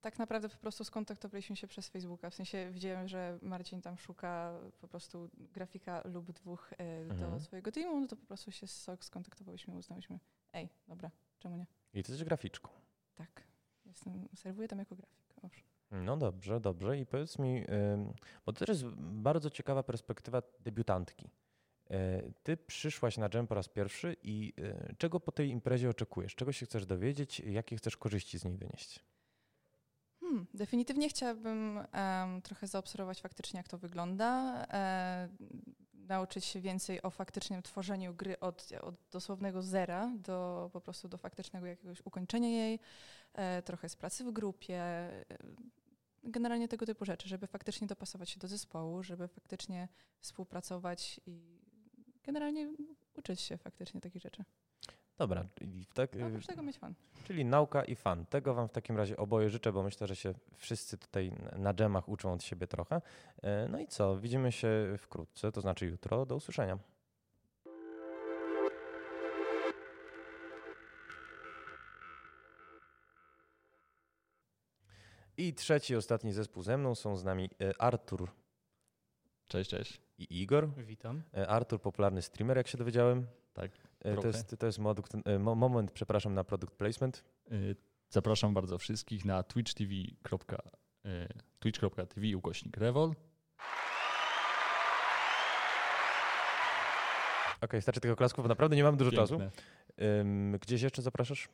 tak 0.00 0.18
naprawdę 0.18 0.48
po 0.48 0.56
prostu 0.56 0.84
skontaktowaliśmy 0.84 1.56
się 1.56 1.66
przez 1.66 1.88
Facebooka. 1.88 2.30
W 2.30 2.34
sensie 2.34 2.70
widziałem, 2.70 3.08
że 3.08 3.38
Marcin 3.42 3.82
tam 3.82 3.98
szuka 3.98 4.60
po 4.80 4.88
prostu 4.88 5.30
grafika 5.34 6.02
lub 6.04 6.32
dwóch 6.32 6.72
mhm. 6.78 7.30
do 7.30 7.40
swojego 7.40 7.72
teamu, 7.72 8.00
no 8.00 8.06
to 8.06 8.16
po 8.16 8.26
prostu 8.26 8.52
się 8.52 8.66
z 8.66 8.82
SOK 8.82 9.04
skontaktowaliśmy, 9.04 9.74
uznałyśmy, 9.74 10.18
ej, 10.52 10.68
dobra, 10.88 11.10
czemu 11.38 11.56
nie? 11.56 11.66
I 11.94 12.02
ty 12.02 12.12
jesteś 12.12 12.24
graficzką. 12.24 12.70
Tak. 13.18 13.42
Jestem, 13.86 14.28
serwuję 14.34 14.68
tam 14.68 14.78
jako 14.78 14.96
grafik. 14.96 15.34
Owszem. 15.42 15.64
No 15.90 16.16
dobrze, 16.16 16.60
dobrze. 16.60 16.98
I 16.98 17.06
powiedz 17.06 17.38
mi, 17.38 17.64
bo 18.46 18.52
to 18.52 18.58
też 18.58 18.68
jest 18.68 18.84
bardzo 19.00 19.50
ciekawa 19.50 19.82
perspektywa 19.82 20.42
debiutantki. 20.60 21.30
E, 21.90 22.22
ty 22.42 22.56
przyszłaś 22.56 23.18
na 23.18 23.28
Jam 23.34 23.46
po 23.46 23.54
raz 23.54 23.68
pierwszy 23.68 24.16
i 24.22 24.52
e, 24.58 24.94
czego 24.98 25.20
po 25.20 25.32
tej 25.32 25.50
imprezie 25.50 25.90
oczekujesz? 25.90 26.34
Czego 26.34 26.52
się 26.52 26.66
chcesz 26.66 26.86
dowiedzieć? 26.86 27.40
Jakie 27.40 27.76
chcesz 27.76 27.96
korzyści 27.96 28.38
z 28.38 28.44
niej 28.44 28.56
wynieść? 28.56 29.04
Hmm, 30.20 30.46
definitywnie 30.54 31.08
chciałabym 31.08 31.76
um, 31.76 32.42
trochę 32.42 32.66
zaobserwować 32.66 33.20
faktycznie, 33.20 33.58
jak 33.58 33.68
to 33.68 33.78
wygląda. 33.78 34.62
E, 34.72 35.28
nauczyć 36.08 36.44
się 36.44 36.60
więcej 36.60 37.02
o 37.02 37.10
faktycznym 37.10 37.62
tworzeniu 37.62 38.14
gry 38.14 38.40
od, 38.40 38.72
od 38.80 38.94
dosłownego 39.12 39.62
zera 39.62 40.12
do 40.16 40.70
po 40.72 40.80
prostu 40.80 41.08
do 41.08 41.18
faktycznego 41.18 41.66
jakiegoś 41.66 42.02
ukończenia 42.04 42.48
jej, 42.48 42.80
e, 43.34 43.62
trochę 43.62 43.88
z 43.88 43.96
pracy 43.96 44.24
w 44.24 44.30
grupie, 44.32 44.80
e, 44.80 45.24
generalnie 46.24 46.68
tego 46.68 46.86
typu 46.86 47.04
rzeczy, 47.04 47.28
żeby 47.28 47.46
faktycznie 47.46 47.86
dopasować 47.86 48.30
się 48.30 48.40
do 48.40 48.48
zespołu, 48.48 49.02
żeby 49.02 49.28
faktycznie 49.28 49.88
współpracować 50.20 51.20
i 51.26 51.58
generalnie 52.22 52.72
uczyć 53.16 53.40
się 53.40 53.56
faktycznie 53.56 54.00
takich 54.00 54.22
rzeczy. 54.22 54.44
Dobra, 55.18 55.44
tak, 55.94 56.10
A 56.22 56.26
oprócz 56.26 56.46
tego 56.46 56.62
mieć 56.62 56.78
fan. 56.78 56.94
Czyli 57.24 57.44
nauka 57.44 57.84
i 57.84 57.94
fan. 57.94 58.26
Tego 58.26 58.54
wam 58.54 58.68
w 58.68 58.72
takim 58.72 58.96
razie 58.96 59.16
oboje 59.16 59.50
życzę, 59.50 59.72
bo 59.72 59.82
myślę, 59.82 60.06
że 60.06 60.16
się 60.16 60.34
wszyscy 60.56 60.98
tutaj 60.98 61.32
na 61.56 61.74
dżemach 61.74 62.08
uczą 62.08 62.32
od 62.32 62.42
siebie 62.42 62.66
trochę. 62.66 63.00
E, 63.42 63.68
no 63.68 63.78
i 63.78 63.86
co? 63.86 64.18
Widzimy 64.18 64.52
się 64.52 64.94
wkrótce, 64.98 65.52
to 65.52 65.60
znaczy 65.60 65.86
jutro. 65.86 66.26
Do 66.26 66.36
usłyszenia. 66.36 66.78
I 75.36 75.54
trzeci, 75.54 75.96
ostatni 75.96 76.32
zespół 76.32 76.62
ze 76.62 76.76
mną 76.76 76.94
są 76.94 77.16
z 77.16 77.24
nami 77.24 77.50
e, 77.60 77.82
Artur. 77.82 78.30
Cześć, 79.48 79.70
cześć. 79.70 80.00
I 80.18 80.42
Igor. 80.42 80.68
Witam. 80.76 81.22
E, 81.36 81.48
Artur, 81.48 81.80
popularny 81.80 82.22
streamer, 82.22 82.56
jak 82.56 82.68
się 82.68 82.78
dowiedziałem. 82.78 83.26
Tak. 83.54 83.70
E, 84.00 84.16
to 84.16 84.26
jest, 84.26 84.56
to 84.58 84.66
jest 84.66 84.78
e, 85.24 85.38
moment, 85.38 85.90
przepraszam, 85.90 86.34
na 86.34 86.44
produkt 86.44 86.74
placement. 86.74 87.24
E, 87.50 87.54
zapraszam 88.08 88.54
bardzo 88.54 88.78
wszystkich 88.78 89.24
na 89.24 89.42
twitch.tv, 89.42 89.92
ukośnik 92.36 92.76
Revol. 92.76 93.10
Okej, 97.56 97.58
okay, 97.60 97.82
starczy 97.82 98.00
tego 98.00 98.16
klasków, 98.16 98.44
bo 98.44 98.48
naprawdę 98.48 98.76
nie 98.76 98.84
mam 98.84 98.96
dużo 98.96 99.10
Piękne. 99.10 99.26
czasu. 99.26 99.40
Gdzieś 100.60 100.82
jeszcze 100.82 101.02
zapraszasz? 101.02 101.48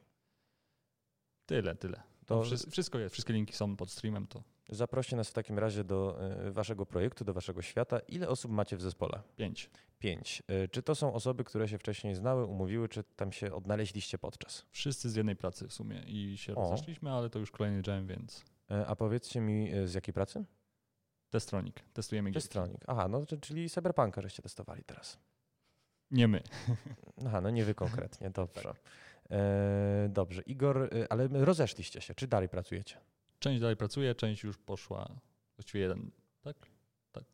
Tyle, 1.47 1.75
tyle. 1.75 2.03
To 2.27 2.37
no, 2.37 2.43
wszystko 2.71 2.99
jest, 2.99 3.13
wszystkie 3.13 3.33
linki 3.33 3.53
są 3.53 3.77
pod 3.77 3.91
streamem. 3.91 4.27
To. 4.27 4.43
Zaproście 4.69 5.17
nas 5.17 5.31
w 5.31 5.33
takim 5.33 5.59
razie 5.59 5.85
do 5.85 6.21
e, 6.21 6.51
waszego 6.51 6.87
projektu, 6.87 7.25
do 7.25 7.35
waszego 7.35 7.63
świata. 7.63 7.99
Ile 7.99 8.29
osób 8.29 8.53
macie 8.53 8.77
w 8.77 8.83
zespole? 8.83 9.23
Pięć. 9.37 9.71
Pięć. 9.99 10.43
E, 10.49 10.69
czy 10.69 10.83
to 10.83 10.95
są 10.95 11.13
osoby, 11.13 11.45
które 11.45 11.69
się 11.69 11.79
wcześniej 11.79 12.15
znały, 12.15 12.45
umówiły, 12.45 12.89
czy 12.89 13.05
tam 13.17 13.33
się 13.33 13.55
odnaleźliście 13.55 14.19
podczas? 14.19 14.67
Wszyscy 14.71 15.11
z 15.11 15.17
jednej 15.17 15.37
pracy 15.37 15.69
w 15.69 15.73
sumie 15.73 16.03
i 16.07 16.37
się 16.37 16.55
o. 16.55 16.71
rozeszliśmy, 16.71 17.11
ale 17.11 17.31
to 17.31 17.39
już 17.39 17.51
kolejny 17.51 17.83
jam, 17.87 18.07
więc... 18.07 18.45
E, 18.71 18.87
a 18.87 18.97
powiedzcie 18.97 19.41
mi, 19.41 19.71
z 19.85 19.95
jakiej 19.95 20.15
pracy? 20.15 20.45
Testronik. 21.31 21.81
Testujemy 21.93 22.33
Testronik. 22.33 22.85
Aha, 22.87 23.09
no 23.09 23.27
czyli 23.41 23.71
Cyberpunka 23.71 24.23
żeście 24.23 24.43
testowali 24.43 24.85
teraz. 24.85 25.19
Nie 26.11 26.29
my. 26.29 26.43
Aha, 27.27 27.41
no 27.41 27.51
nie 27.51 27.65
wy 27.65 27.75
konkretnie, 27.75 28.31
dobrze. 28.41 28.63
tak. 28.63 28.77
E, 29.31 30.09
dobrze, 30.09 30.43
Igor, 30.43 30.91
ale 31.11 31.29
rozeszliście 31.29 32.01
się, 32.01 32.15
czy 32.15 32.27
dalej 32.27 32.49
pracujecie? 32.49 33.01
Część 33.39 33.61
dalej 33.61 33.77
pracuje, 33.77 34.15
część 34.15 34.43
już 34.43 34.59
poszła, 34.59 35.21
właściwie 35.57 35.81
jeden, 35.81 36.11
tak? 36.43 36.57
Tak. 37.13 37.25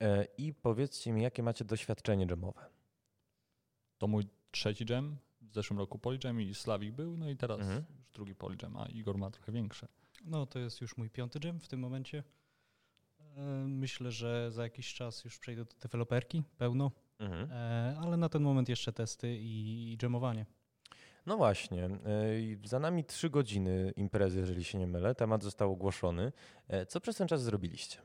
E, 0.00 0.26
I 0.38 0.54
powiedzcie 0.54 1.12
mi, 1.12 1.22
jakie 1.22 1.42
macie 1.42 1.64
doświadczenie 1.64 2.26
jamowe? 2.30 2.66
To 3.98 4.06
mój 4.06 4.24
trzeci 4.50 4.84
jam, 4.88 5.16
w 5.40 5.54
zeszłym 5.54 5.78
roku 5.78 5.98
Polyjam 5.98 6.40
i 6.40 6.54
Slavik 6.54 6.92
był, 6.92 7.16
no 7.16 7.30
i 7.30 7.36
teraz 7.36 7.60
mhm. 7.60 7.78
już 7.78 8.06
drugi 8.12 8.34
Polyjam, 8.34 8.76
a 8.76 8.86
Igor 8.86 9.18
ma 9.18 9.30
trochę 9.30 9.52
większe. 9.52 9.88
No 10.24 10.46
to 10.46 10.58
jest 10.58 10.80
już 10.80 10.96
mój 10.96 11.10
piąty 11.10 11.38
jam 11.44 11.60
w 11.60 11.68
tym 11.68 11.80
momencie. 11.80 12.22
Myślę, 13.66 14.12
że 14.12 14.52
za 14.52 14.62
jakiś 14.62 14.94
czas 14.94 15.24
już 15.24 15.38
przejdę 15.38 15.64
do 15.64 15.74
deweloperki 15.82 16.42
pełno, 16.58 16.90
mhm. 17.18 17.50
ale 17.98 18.16
na 18.16 18.28
ten 18.28 18.42
moment 18.42 18.68
jeszcze 18.68 18.92
testy 18.92 19.36
i 19.40 19.98
jamowanie. 20.02 20.46
No 21.26 21.36
właśnie. 21.36 21.84
E, 21.84 21.90
za 22.64 22.78
nami 22.78 23.04
trzy 23.04 23.30
godziny 23.30 23.92
imprezy, 23.96 24.38
jeżeli 24.38 24.64
się 24.64 24.78
nie 24.78 24.86
mylę. 24.86 25.14
Temat 25.14 25.42
został 25.42 25.72
ogłoszony. 25.72 26.32
E, 26.68 26.86
co 26.86 27.00
przez 27.00 27.16
ten 27.16 27.28
czas 27.28 27.42
zrobiliście? 27.42 27.98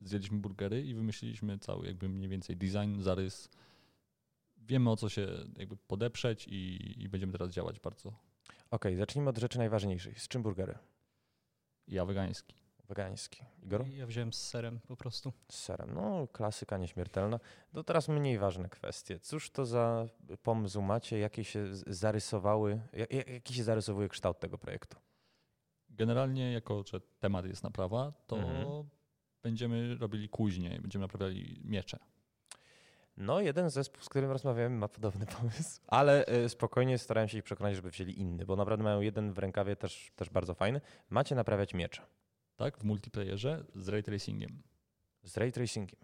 Zjedliśmy 0.00 0.38
burgery 0.38 0.82
i 0.82 0.94
wymyśliliśmy 0.94 1.58
cały 1.58 1.86
jakby 1.86 2.08
mniej 2.08 2.28
więcej 2.28 2.56
design, 2.56 3.00
zarys. 3.00 3.48
Wiemy 4.56 4.90
o 4.90 4.96
co 4.96 5.08
się 5.08 5.28
jakby 5.56 5.76
podeprzeć 5.76 6.48
i, 6.48 6.94
i 7.02 7.08
będziemy 7.08 7.32
teraz 7.32 7.50
działać 7.50 7.80
bardzo. 7.80 8.08
Okej, 8.08 8.18
okay, 8.70 8.96
zacznijmy 8.96 9.30
od 9.30 9.38
rzeczy 9.38 9.58
najważniejszej. 9.58 10.14
Z 10.14 10.28
czym 10.28 10.42
burgery? 10.42 10.78
Ja 11.88 12.04
wegański. 12.04 12.63
Wegański. 12.88 13.44
Igor? 13.62 13.88
Ja 13.88 14.06
wziąłem 14.06 14.32
z 14.32 14.48
serem 14.48 14.80
po 14.88 14.96
prostu. 14.96 15.32
Z 15.50 15.54
serem. 15.58 15.94
No, 15.94 16.28
klasyka 16.32 16.78
nieśmiertelna. 16.78 17.40
To 17.72 17.84
teraz 17.84 18.08
mniej 18.08 18.38
ważne 18.38 18.68
kwestie. 18.68 19.18
Cóż 19.20 19.50
to 19.50 19.66
za 19.66 20.06
pomysł 20.42 20.82
macie? 20.82 21.18
Jakie 21.18 21.44
się 21.44 21.64
zarysowały, 21.86 22.80
jak, 22.92 23.12
jaki 23.28 23.54
się 23.54 23.64
zarysowuje 23.64 24.08
kształt 24.08 24.40
tego 24.40 24.58
projektu? 24.58 24.96
Generalnie, 25.90 26.52
jako 26.52 26.84
że 26.86 27.00
temat 27.20 27.46
jest 27.46 27.62
naprawa, 27.62 28.12
to 28.26 28.36
Mhm. 28.38 28.88
będziemy 29.42 29.96
robili 29.96 30.28
kuźnie, 30.28 30.78
będziemy 30.80 31.02
naprawiali 31.02 31.60
miecze. 31.64 31.98
No, 33.16 33.40
jeden 33.40 33.70
zespół, 33.70 34.02
z 34.02 34.08
którym 34.08 34.30
rozmawiałem, 34.30 34.78
ma 34.78 34.88
podobny 34.88 35.26
pomysł, 35.26 35.80
ale 35.86 36.26
y, 36.44 36.48
spokojnie 36.48 36.98
starałem 36.98 37.28
się 37.28 37.38
ich 37.38 37.44
przekonać, 37.44 37.76
żeby 37.76 37.90
wzięli 37.90 38.20
inny, 38.20 38.44
bo 38.46 38.56
naprawdę 38.56 38.84
mają 38.84 39.00
jeden 39.00 39.32
w 39.32 39.38
rękawie 39.38 39.76
też, 39.76 40.12
też 40.16 40.30
bardzo 40.30 40.54
fajny. 40.54 40.80
Macie 41.10 41.34
naprawiać 41.34 41.74
miecze 41.74 42.02
Tak, 42.56 42.78
w 42.78 42.84
multiplayerze 42.84 43.64
z 43.74 43.88
ray 43.88 44.02
tracingiem. 44.02 44.62
z 45.22 45.36
ray 45.36 45.52
tracingiem. 45.52 46.00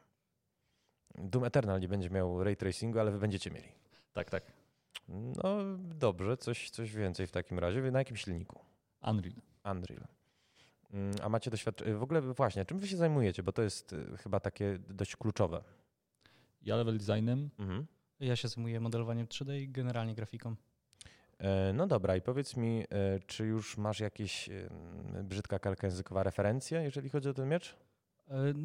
Doom 1.15 1.45
Eternal 1.45 1.81
nie 1.81 1.89
będzie 1.89 2.11
miał 2.11 2.45
ray 2.45 2.57
tracingu, 2.57 2.99
ale 2.99 3.11
wy 3.11 3.19
będziecie 3.19 3.51
mieli. 3.51 3.69
Tak, 4.13 4.31
tak. 4.31 4.53
No 5.09 5.59
dobrze, 5.79 6.37
coś, 6.37 6.71
coś 6.71 6.93
więcej 6.95 7.27
w 7.27 7.31
takim 7.31 7.59
razie. 7.59 7.81
Na 7.91 7.99
jakim 7.99 8.17
silniku? 8.17 8.61
Unreal. 9.03 9.35
Unreal. 9.65 10.07
Mm, 10.93 11.15
A 11.23 11.29
macie 11.29 11.51
doświadczenie. 11.51 11.95
W 11.95 12.03
ogóle 12.03 12.21
właśnie, 12.21 12.65
czym 12.65 12.79
wy 12.79 12.89
się 12.89 12.97
zajmujecie? 12.97 13.43
Bo 13.43 13.53
to 13.53 13.63
jest 13.63 13.93
y, 13.93 14.17
chyba 14.17 14.41
takie 14.41 14.79
dość 14.89 15.17
kluczowe. 15.17 15.65
Ja 16.63 16.77
level 16.77 16.99
designem. 16.99 17.51
Mhm. 17.59 17.87
Ja 18.21 18.37
się 18.37 18.49
zajmuję 18.49 18.81
modelowaniem 18.81 19.27
3D 19.27 19.61
i 19.61 19.69
generalnie 19.69 20.15
grafiką. 20.15 20.57
E, 21.41 21.73
No 21.73 21.87
dobra, 21.87 22.17
i 22.17 22.23
powiedz 22.23 22.57
mi, 22.57 22.81
e, 22.91 23.21
czy 23.27 23.45
już 23.47 23.77
masz 23.79 24.01
jakieś 24.01 24.49
e, 24.49 24.69
brzydka 25.25 25.59
kalka 25.59 25.87
językowa 25.87 26.23
referencja, 26.23 26.81
jeżeli 26.83 27.09
chodzi 27.09 27.29
o 27.29 27.35
ten 27.35 27.49
miecz? 27.49 27.77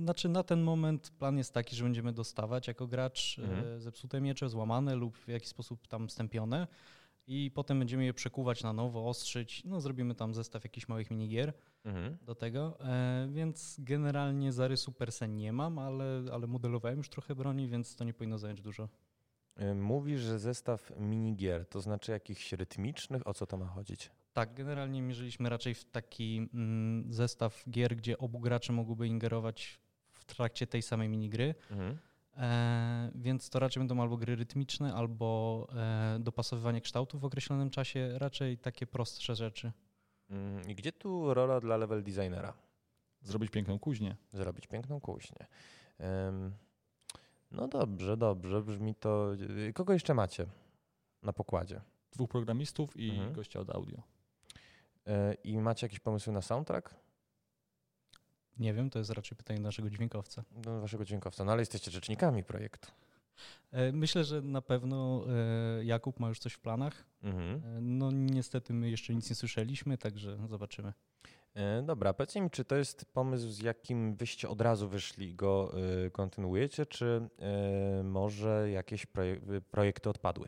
Znaczy 0.04 0.30
na 0.30 0.44
ten 0.44 0.62
moment 0.62 1.12
plan 1.20 1.38
jest 1.38 1.54
taki, 1.54 1.76
że 1.76 1.84
będziemy 1.84 2.14
dostawać 2.14 2.68
jako 2.68 2.88
gracz 2.88 3.40
Mhm. 3.40 3.80
zepsute 3.82 4.22
miecze, 4.22 4.50
złamane 4.50 4.96
lub 4.96 5.18
w 5.18 5.28
jakiś 5.28 5.50
sposób 5.50 5.88
tam 5.88 6.10
stępione 6.10 6.68
i 7.28 7.52
potem 7.56 7.80
będziemy 7.80 8.06
je 8.06 8.14
przekuwać 8.14 8.64
na 8.64 8.74
nowo, 8.74 9.08
ostrzyć. 9.10 9.64
No 9.66 9.82
zrobimy 9.82 10.16
tam 10.16 10.34
zestaw 10.34 10.64
jakichś 10.64 10.88
małych 10.88 11.12
minigier 11.12 11.54
Mhm. 11.86 12.18
do 12.22 12.36
tego, 12.36 12.78
więc 13.30 13.76
generalnie 13.80 14.52
zarysu 14.54 14.92
per 14.92 15.12
se 15.12 15.28
nie 15.28 15.54
mam, 15.54 15.80
ale, 15.80 16.24
ale 16.34 16.48
modelowałem 16.48 16.98
już 16.98 17.10
trochę 17.10 17.36
broni, 17.36 17.68
więc 17.68 17.96
to 17.96 18.04
nie 18.04 18.14
powinno 18.14 18.38
zająć 18.38 18.62
dużo. 18.62 18.90
E, 19.56 19.74
Mówisz, 19.76 20.22
że 20.22 20.40
zestaw 20.40 20.92
minigier, 21.00 21.66
to 21.66 21.82
znaczy 21.82 22.12
jakichś 22.12 22.54
rytmicznych, 22.54 23.28
o 23.28 23.34
co 23.34 23.46
to 23.46 23.58
ma 23.58 23.66
chodzić? 23.66 24.12
Tak, 24.34 24.54
generalnie 24.54 25.02
mierzyliśmy 25.02 25.50
raczej 25.50 25.74
w 25.74 25.86
taki 25.86 26.50
mm, 26.54 27.14
zestaw 27.14 27.64
gier, 27.70 27.96
gdzie 27.96 28.18
obu 28.18 28.40
gracze 28.40 28.74
mogłyby 28.74 29.08
ingerować 29.08 29.80
w 30.12 30.26
trakcie 30.26 30.68
tej 30.68 30.82
samej 30.82 31.10
minigry. 31.10 31.56
Mhm. 31.72 31.98
E, 32.38 33.12
więc 33.16 33.50
to 33.50 33.60
raczej 33.60 33.82
będą 33.82 34.02
albo 34.02 34.18
gry 34.18 34.36
rytmiczne, 34.36 34.94
albo 34.94 35.68
e, 35.76 36.18
dopasowywanie 36.20 36.82
kształtu 36.82 37.20
w 37.20 37.26
określonym 37.26 37.70
czasie, 37.70 38.10
raczej 38.18 38.58
takie 38.58 38.88
prostsze 38.88 39.36
rzeczy. 39.36 39.72
Mm, 40.30 40.70
I 40.70 40.76
gdzie 40.76 40.92
tu 40.92 41.34
rola 41.34 41.60
dla 41.60 41.78
level 41.78 42.04
designera? 42.04 42.54
Zrobić 43.22 43.52
piękną 43.52 43.80
kuźnię. 43.80 44.16
Zrobić 44.34 44.68
piękną 44.68 45.00
kuźnię. 45.00 45.48
Em, 45.98 46.54
No 47.56 47.68
dobrze, 47.68 48.18
dobrze, 48.18 48.62
brzmi 48.62 48.96
to. 48.96 49.34
y, 49.68 49.74
Kogo 49.74 49.94
jeszcze 49.94 50.14
macie 50.14 50.46
na 51.24 51.34
pokładzie? 51.34 51.82
Dwóch 52.12 52.30
programistów 52.30 52.98
i 52.98 53.10
Mhm. 53.10 53.34
gościa 53.34 53.60
od 53.60 53.70
audio. 53.70 53.98
E, 55.08 55.34
I 55.34 55.58
macie 55.58 55.86
jakieś 55.86 56.00
pomysły 56.00 56.34
na 56.34 56.42
soundtrack? 56.42 56.96
Nie 58.58 58.74
wiem, 58.74 58.90
to 58.90 59.00
jest 59.00 59.12
raczej 59.12 59.38
pytanie 59.38 59.60
naszego 59.60 59.90
dźwiękowca. 59.90 60.44
Do 60.52 60.82
waszego 60.82 61.06
dźwiękowca, 61.06 61.44
no 61.46 61.52
ale 61.52 61.62
jesteście 61.62 61.92
rzecznikami 61.92 62.44
projektu. 62.44 62.92
E, 63.72 63.92
myślę, 63.92 64.24
że 64.24 64.42
na 64.42 64.62
pewno 64.62 65.26
e, 65.80 65.86
Jakub 65.86 66.20
ma 66.20 66.28
już 66.30 66.40
coś 66.40 66.54
w 66.54 66.60
planach. 66.60 67.06
Mhm. 67.24 67.62
No 67.98 68.12
niestety 68.12 68.74
my 68.74 68.90
jeszcze 68.90 69.16
nic 69.16 69.30
nie 69.30 69.36
słyszeliśmy, 69.36 69.98
także 69.98 70.38
zobaczymy. 70.50 70.94
E, 71.56 71.82
Dobra, 71.82 72.14
powiedzcie 72.14 72.42
mi, 72.42 72.50
czy 72.50 72.66
to 72.66 72.76
jest 72.76 73.06
pomysł, 73.06 73.50
z 73.50 73.60
jakim 73.60 74.16
wyście 74.16 74.50
od 74.50 74.62
razu 74.62 74.90
wyszli 74.90 75.28
i 75.30 75.36
go 75.36 75.72
y, 76.06 76.12
kontynuujecie, 76.12 76.86
czy 76.86 77.30
y, 78.00 78.04
może 78.04 78.70
jakieś 78.70 79.06
projek- 79.08 79.62
projekty 79.62 80.10
odpadły? 80.10 80.48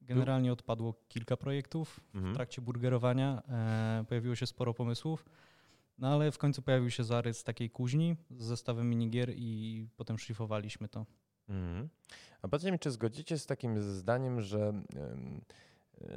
Generalnie 0.00 0.52
odpadło 0.52 0.94
kilka 1.08 1.36
projektów. 1.36 2.00
W 2.12 2.16
Mhm. 2.16 2.34
trakcie 2.34 2.62
burgerowania 2.62 3.42
e, 3.48 4.04
pojawiło 4.08 4.34
się 4.34 4.46
sporo 4.46 4.74
pomysłów, 4.74 5.24
no 5.98 6.08
ale 6.08 6.32
w 6.32 6.38
końcu 6.38 6.62
pojawił 6.62 6.90
się 6.90 7.04
zarys 7.04 7.44
takiej 7.44 7.70
kuźni 7.70 8.16
z 8.30 8.44
zestawem 8.44 8.90
minigier 8.90 9.32
i 9.36 9.86
potem 9.96 10.18
szlifowaliśmy 10.18 10.88
to. 10.88 11.06
Mhm. 11.48 11.88
A 12.42 12.48
powiedzcie 12.48 12.72
mi, 12.72 12.78
czy 12.78 12.90
zgodzicie 12.90 13.38
z 13.38 13.46
takim 13.46 13.80
zdaniem, 13.82 14.40
że 14.40 14.72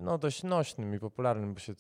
no, 0.01 0.17
dość 0.17 0.43
nośnym 0.43 0.95
i 0.95 0.99
popularnym, 0.99 1.53
bo 1.53 1.59
się 1.59 1.73
y, 1.73 1.75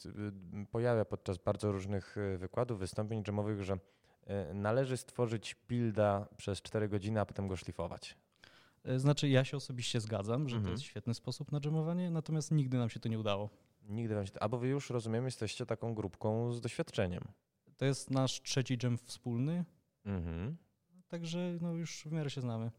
pojawia 0.71 1.05
podczas 1.05 1.37
bardzo 1.37 1.71
różnych 1.71 2.17
y, 2.17 2.37
wykładów, 2.37 2.79
wystąpień 2.79 3.23
dżemowych, 3.23 3.63
że 3.63 3.73
y, 3.73 4.53
należy 4.53 4.97
stworzyć 4.97 5.55
builda 5.69 6.27
przez 6.37 6.61
4 6.61 6.89
godziny, 6.89 7.19
a 7.19 7.25
potem 7.25 7.47
go 7.47 7.55
szlifować. 7.55 8.17
E, 8.83 8.99
Znaczy, 8.99 9.29
ja 9.29 9.43
się 9.43 9.57
osobiście 9.57 10.01
zgadzam, 10.01 10.49
że 10.49 10.55
Mhm. 10.55 10.63
to 10.65 10.71
jest 10.71 10.83
świetny 10.83 11.13
sposób 11.13 11.51
na 11.51 11.59
dżemowanie, 11.59 12.09
natomiast 12.09 12.51
nigdy 12.51 12.77
nam 12.77 12.89
się 12.89 12.99
to 12.99 13.09
nie 13.09 13.19
udało. 13.19 13.49
Nigdy 13.89 14.15
wam 14.15 14.25
się... 14.25 14.31
Albo 14.39 14.57
wy 14.57 14.67
już, 14.67 14.89
rozumiem, 14.89 15.25
jesteście 15.25 15.65
taką 15.65 15.93
grupką 15.95 16.53
z 16.53 16.61
doświadczeniem. 16.61 17.23
To 17.77 17.85
jest 17.85 18.11
nasz 18.11 18.41
trzeci 18.41 18.77
dżem 18.77 18.97
wspólny, 18.97 19.65
Mhm. 20.05 20.57
także 21.07 21.57
no 21.61 21.73
już 21.73 22.03
w 22.05 22.11
miarę 22.11 22.29
się 22.29 22.41
znamy. 22.41 22.71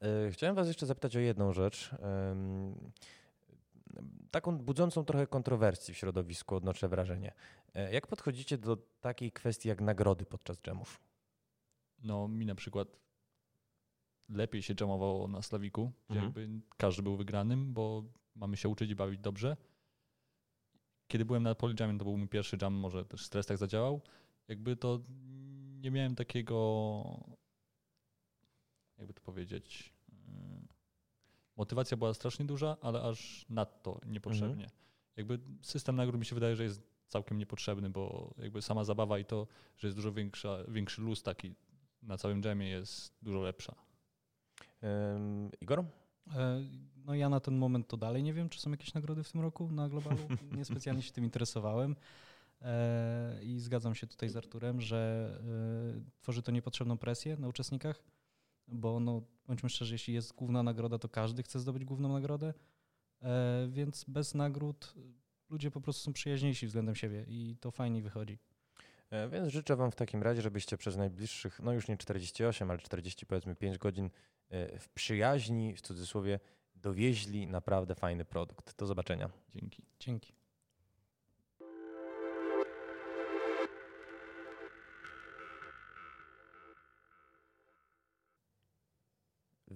E, 0.00 0.30
Chciałem 0.30 0.54
Was 0.56 0.68
jeszcze 0.68 0.86
zapytać 0.86 1.16
o 1.16 1.20
jedną 1.20 1.52
rzecz. 1.52 1.90
Taką 4.30 4.58
budzącą 4.58 5.04
trochę 5.04 5.26
kontrowersji 5.26 5.94
w 5.94 5.96
środowisku, 5.96 6.56
odnoszę 6.56 6.88
wrażenie. 6.88 7.32
E, 7.74 7.92
Jak 7.92 8.06
podchodzicie 8.06 8.58
do 8.58 8.76
takiej 9.00 9.32
kwestii 9.32 9.68
jak 9.68 9.80
nagrody 9.80 10.24
podczas 10.26 10.60
dżemów? 10.62 11.00
No 11.98 12.28
mi 12.28 12.46
na 12.46 12.54
przykład 12.54 12.88
lepiej 14.28 14.62
się 14.62 14.74
jamowało 14.80 15.28
na 15.28 15.42
Slawiku, 15.42 15.92
gdzie 16.10 16.20
Mhm. 16.20 16.24
jakby 16.42 16.66
każdy 16.76 17.02
był 17.02 17.16
wygranym, 17.16 17.72
bo 17.74 18.04
mamy 18.34 18.56
się 18.56 18.68
uczyć 18.68 18.90
i 18.90 18.94
bawić 18.94 19.20
dobrze. 19.20 19.56
Kiedy 21.08 21.24
byłem 21.24 21.42
na 21.42 21.54
Polijamie, 21.54 21.98
to 21.98 22.04
był 22.04 22.16
mój 22.18 22.28
pierwszy 22.28 22.58
jam, 22.62 22.74
może 22.74 23.04
też 23.04 23.24
stres 23.26 23.46
tak 23.46 23.56
zadziałał. 23.58 24.00
Jakby 24.48 24.76
to 24.76 25.00
nie 25.80 25.90
miałem 25.90 26.14
takiego, 26.14 27.04
jakby 28.98 29.14
to 29.14 29.20
powiedzieć, 29.20 29.91
motywacja 31.56 31.96
była 31.96 32.14
strasznie 32.14 32.44
duża, 32.44 32.76
ale 32.80 33.02
aż 33.02 33.46
nadto 33.48 34.00
niepotrzebnie. 34.06 34.66
Jakby 35.16 35.38
system 35.62 35.96
nagród 35.96 36.18
mi 36.18 36.26
się 36.26 36.34
wydaje, 36.34 36.56
że 36.56 36.64
jest 36.64 36.82
całkiem 37.08 37.38
niepotrzebny, 37.38 37.90
bo 37.90 38.34
jakby 38.38 38.62
sama 38.62 38.84
zabawa 38.84 39.18
i 39.18 39.24
to, 39.24 39.46
że 39.78 39.88
jest 39.88 39.98
dużo 39.98 40.12
większa, 40.12 40.58
większy 40.68 41.02
luz 41.02 41.22
taki 41.22 41.54
na 42.02 42.18
całym 42.18 42.42
dżemie 42.42 42.68
jest 42.68 43.14
dużo 43.22 43.40
lepsza. 43.40 43.74
Em, 44.80 45.50
Igor? 45.60 45.84
E, 46.36 46.62
No 47.04 47.14
ja 47.14 47.28
na 47.28 47.40
ten 47.40 47.56
moment 47.56 47.88
to 47.88 47.96
dalej 47.96 48.22
nie 48.22 48.32
wiem, 48.32 48.48
czy 48.48 48.60
są 48.60 48.70
jakieś 48.70 48.94
nagrody 48.94 49.22
w 49.24 49.32
tym 49.32 49.40
roku 49.40 49.72
na 49.72 49.88
globalu. 49.88 50.18
Niespecjalnie 50.58 51.02
się 51.02 51.12
tym 51.12 51.24
interesowałem. 51.24 51.96
E, 52.62 53.38
I 53.42 53.58
zgadzam 53.58 53.94
się 53.94 54.06
tutaj 54.06 54.28
z 54.28 54.36
Arturem, 54.36 54.80
że 54.80 55.30
e, 55.98 56.20
tworzy 56.20 56.42
to 56.42 56.52
niepotrzebną 56.52 56.98
presję 56.98 57.36
na 57.36 57.48
uczestnikach, 57.48 58.02
bo 58.68 59.00
no, 59.00 59.22
bądźmy 59.46 59.68
szczerzy, 59.68 59.94
jeśli 59.94 60.14
jest 60.14 60.34
główna 60.34 60.62
nagroda, 60.62 60.98
to 60.98 61.08
każdy 61.08 61.42
chce 61.42 61.60
zdobyć 61.60 61.84
główną 61.84 62.12
nagrodę, 62.12 62.54
E, 63.22 63.66
więc 63.68 64.04
bez 64.04 64.34
nagród 64.34 64.94
ludzie 65.50 65.70
po 65.70 65.80
prostu 65.80 66.02
są 66.02 66.12
przyjaźniejsi 66.12 66.66
względem 66.66 66.94
siebie 66.94 67.24
i 67.28 67.56
to 67.60 67.70
fajniej 67.70 68.02
wychodzi. 68.02 68.38
E, 69.10 69.28
Więc 69.28 69.48
życzę 69.48 69.76
Wam 69.76 69.90
w 69.90 69.96
takim 69.96 70.22
razie, 70.22 70.42
żebyście 70.42 70.76
przez 70.76 70.96
najbliższych, 70.96 71.60
no 71.60 71.72
już 71.72 71.88
nie 71.88 71.96
48, 71.96 72.70
ale 72.70 72.78
40 72.78 73.26
powiedzmy 73.26 73.56
5 73.56 73.78
godzin 73.78 74.10
e, 74.48 74.78
w 74.78 74.88
przyjaźni, 74.88 75.74
w 75.74 75.80
cudzysłowie, 75.80 76.40
dowieźli 76.74 77.46
naprawdę 77.46 77.94
fajny 77.94 78.24
produkt. 78.24 78.76
Do 78.78 78.86
zobaczenia. 78.86 79.30
Dzięki. 79.54 79.82
Dzięki. 80.00 80.32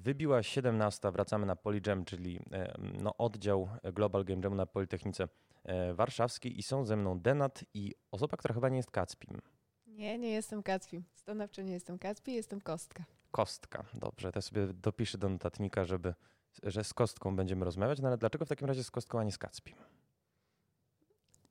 Wybiła 0.07 0.43
17, 0.43 1.11
wracamy 1.13 1.47
na 1.47 1.57
Polyjam, 1.57 2.05
czyli 2.05 2.41
e, 2.53 2.75
no, 3.03 3.17
oddział 3.17 3.69
Global 3.95 4.25
Game 4.25 4.41
Jamu 4.45 4.57
na 4.57 4.67
Politechnice 4.67 5.29
e, 5.65 5.95
Warszawskiej 5.95 6.59
i 6.59 6.63
są 6.63 6.85
ze 6.85 6.97
mną 6.97 7.21
Denat 7.21 7.65
i 7.75 7.95
osoba, 8.11 8.37
która 8.37 8.55
chyba 8.55 8.69
nie 8.69 8.77
jest 8.77 8.91
Kacpim. 8.91 9.41
Nie, 9.87 10.19
nie 10.19 10.31
jestem 10.31 10.63
Kacpi. 10.63 11.03
Stanowczo 11.15 11.63
nie 11.63 11.73
jestem 11.73 11.99
Kacpi, 11.99 12.35
jestem 12.35 12.61
Kostka. 12.61 13.05
Kostka. 13.31 13.85
Dobrze, 13.95 14.33
to 14.33 14.43
sobie 14.43 14.67
dopiszę 14.67 15.19
do 15.19 15.29
notatnika, 15.29 15.85
żeby, 15.85 16.15
że 16.63 16.85
z 16.85 16.95
Kostką 16.95 17.37
będziemy 17.37 17.65
rozmawiać, 17.65 18.01
no 18.01 18.09
ale 18.09 18.19
dlaczego 18.19 18.45
w 18.45 18.49
takim 18.49 18.69
razie 18.69 18.85
z 18.85 18.91
Kostką, 18.91 19.19
a 19.21 19.25
nie 19.25 19.33
z 19.33 19.39
Kacpim? 19.39 19.77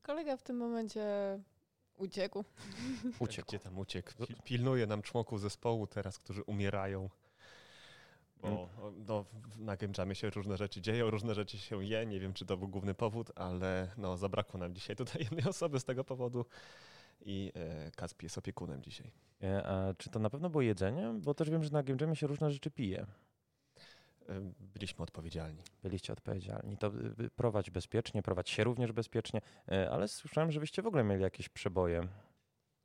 Kolega 0.02 0.38
w 0.38 0.44
tym 0.44 0.58
momencie 0.58 1.04
Uciekł. 1.98 2.44
Uciekł. 3.20 3.48
Gdzie 3.48 3.60
tam 3.60 3.78
uciekł? 3.80 4.12
Pi- 4.28 4.36
Pilnuje 4.44 4.88
nam 4.88 5.02
członków 5.02 5.42
zespołu 5.42 5.88
teraz, 5.88 6.20
którzy 6.20 6.44
umierają. 6.44 7.10
Bo 8.42 8.48
o, 8.48 8.92
no, 9.08 9.26
na 9.58 9.78
Game 9.78 9.94
Jamie 9.98 10.16
się 10.16 10.30
różne 10.30 10.58
rzeczy 10.58 10.82
dzieją, 10.82 11.10
różne 11.10 11.36
rzeczy 11.36 11.58
się 11.58 11.86
je. 11.86 12.06
Nie 12.06 12.20
wiem, 12.20 12.34
czy 12.34 12.46
to 12.46 12.58
był 12.58 12.68
główny 12.68 12.94
powód, 12.94 13.32
ale 13.36 13.92
no, 13.98 14.18
zabrakło 14.18 14.60
nam 14.60 14.74
dzisiaj 14.76 14.96
tutaj 14.96 15.22
jednej 15.32 15.48
osoby 15.48 15.80
z 15.80 15.86
tego 15.86 16.04
powodu. 16.04 16.46
I 17.22 17.52
e, 17.56 17.92
Kaspi 17.92 18.26
jest 18.26 18.38
opiekunem 18.38 18.82
dzisiaj. 18.82 19.12
E, 19.44 19.68
A 19.68 19.94
czy 19.94 20.10
to 20.10 20.20
na 20.20 20.30
pewno 20.30 20.50
było 20.50 20.62
jedzenie? 20.62 21.14
Bo 21.22 21.34
też 21.34 21.50
wiem, 21.50 21.64
że 21.64 21.70
na 21.70 21.84
Game 21.84 21.98
Jamie 22.02 22.16
się 22.16 22.28
różne 22.28 22.52
rzeczy 22.52 22.72
pije. 22.72 23.06
E, 24.30 24.52
byliśmy 24.60 25.04
odpowiedzialni. 25.04 25.64
Byliście 25.84 26.14
odpowiedzialni. 26.14 26.78
To 26.78 26.88
y, 26.88 27.30
prowadź 27.36 27.70
bezpiecznie, 27.70 28.22
prowadź 28.22 28.50
się 28.50 28.64
również 28.64 28.92
bezpiecznie, 28.92 29.42
ale 29.92 30.08
słyszałem, 30.08 30.52
że 30.52 30.60
wyście 30.60 30.82
w 30.82 30.88
ogóle 30.88 31.04
mieli 31.04 31.22
jakieś 31.22 31.50
przeboje. 31.50 32.08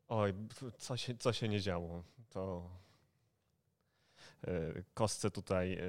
Oj, 0.09 0.35
co 0.79 0.97
się, 0.97 1.15
co 1.17 1.33
się 1.33 1.49
nie 1.49 1.61
działo? 1.61 2.03
To 2.31 2.71
kostce 4.95 5.31
tutaj 5.31 5.73
e, 5.75 5.81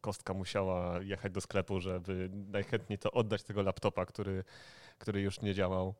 kostka 0.00 0.34
musiała 0.34 1.02
jechać 1.02 1.32
do 1.32 1.40
sklepu, 1.40 1.80
żeby 1.80 2.30
najchętniej 2.32 2.98
to 2.98 3.12
oddać 3.12 3.42
tego 3.42 3.62
laptopa, 3.62 4.06
który, 4.06 4.44
który 4.98 5.20
już 5.20 5.40
nie 5.40 5.54
działał. 5.54 5.94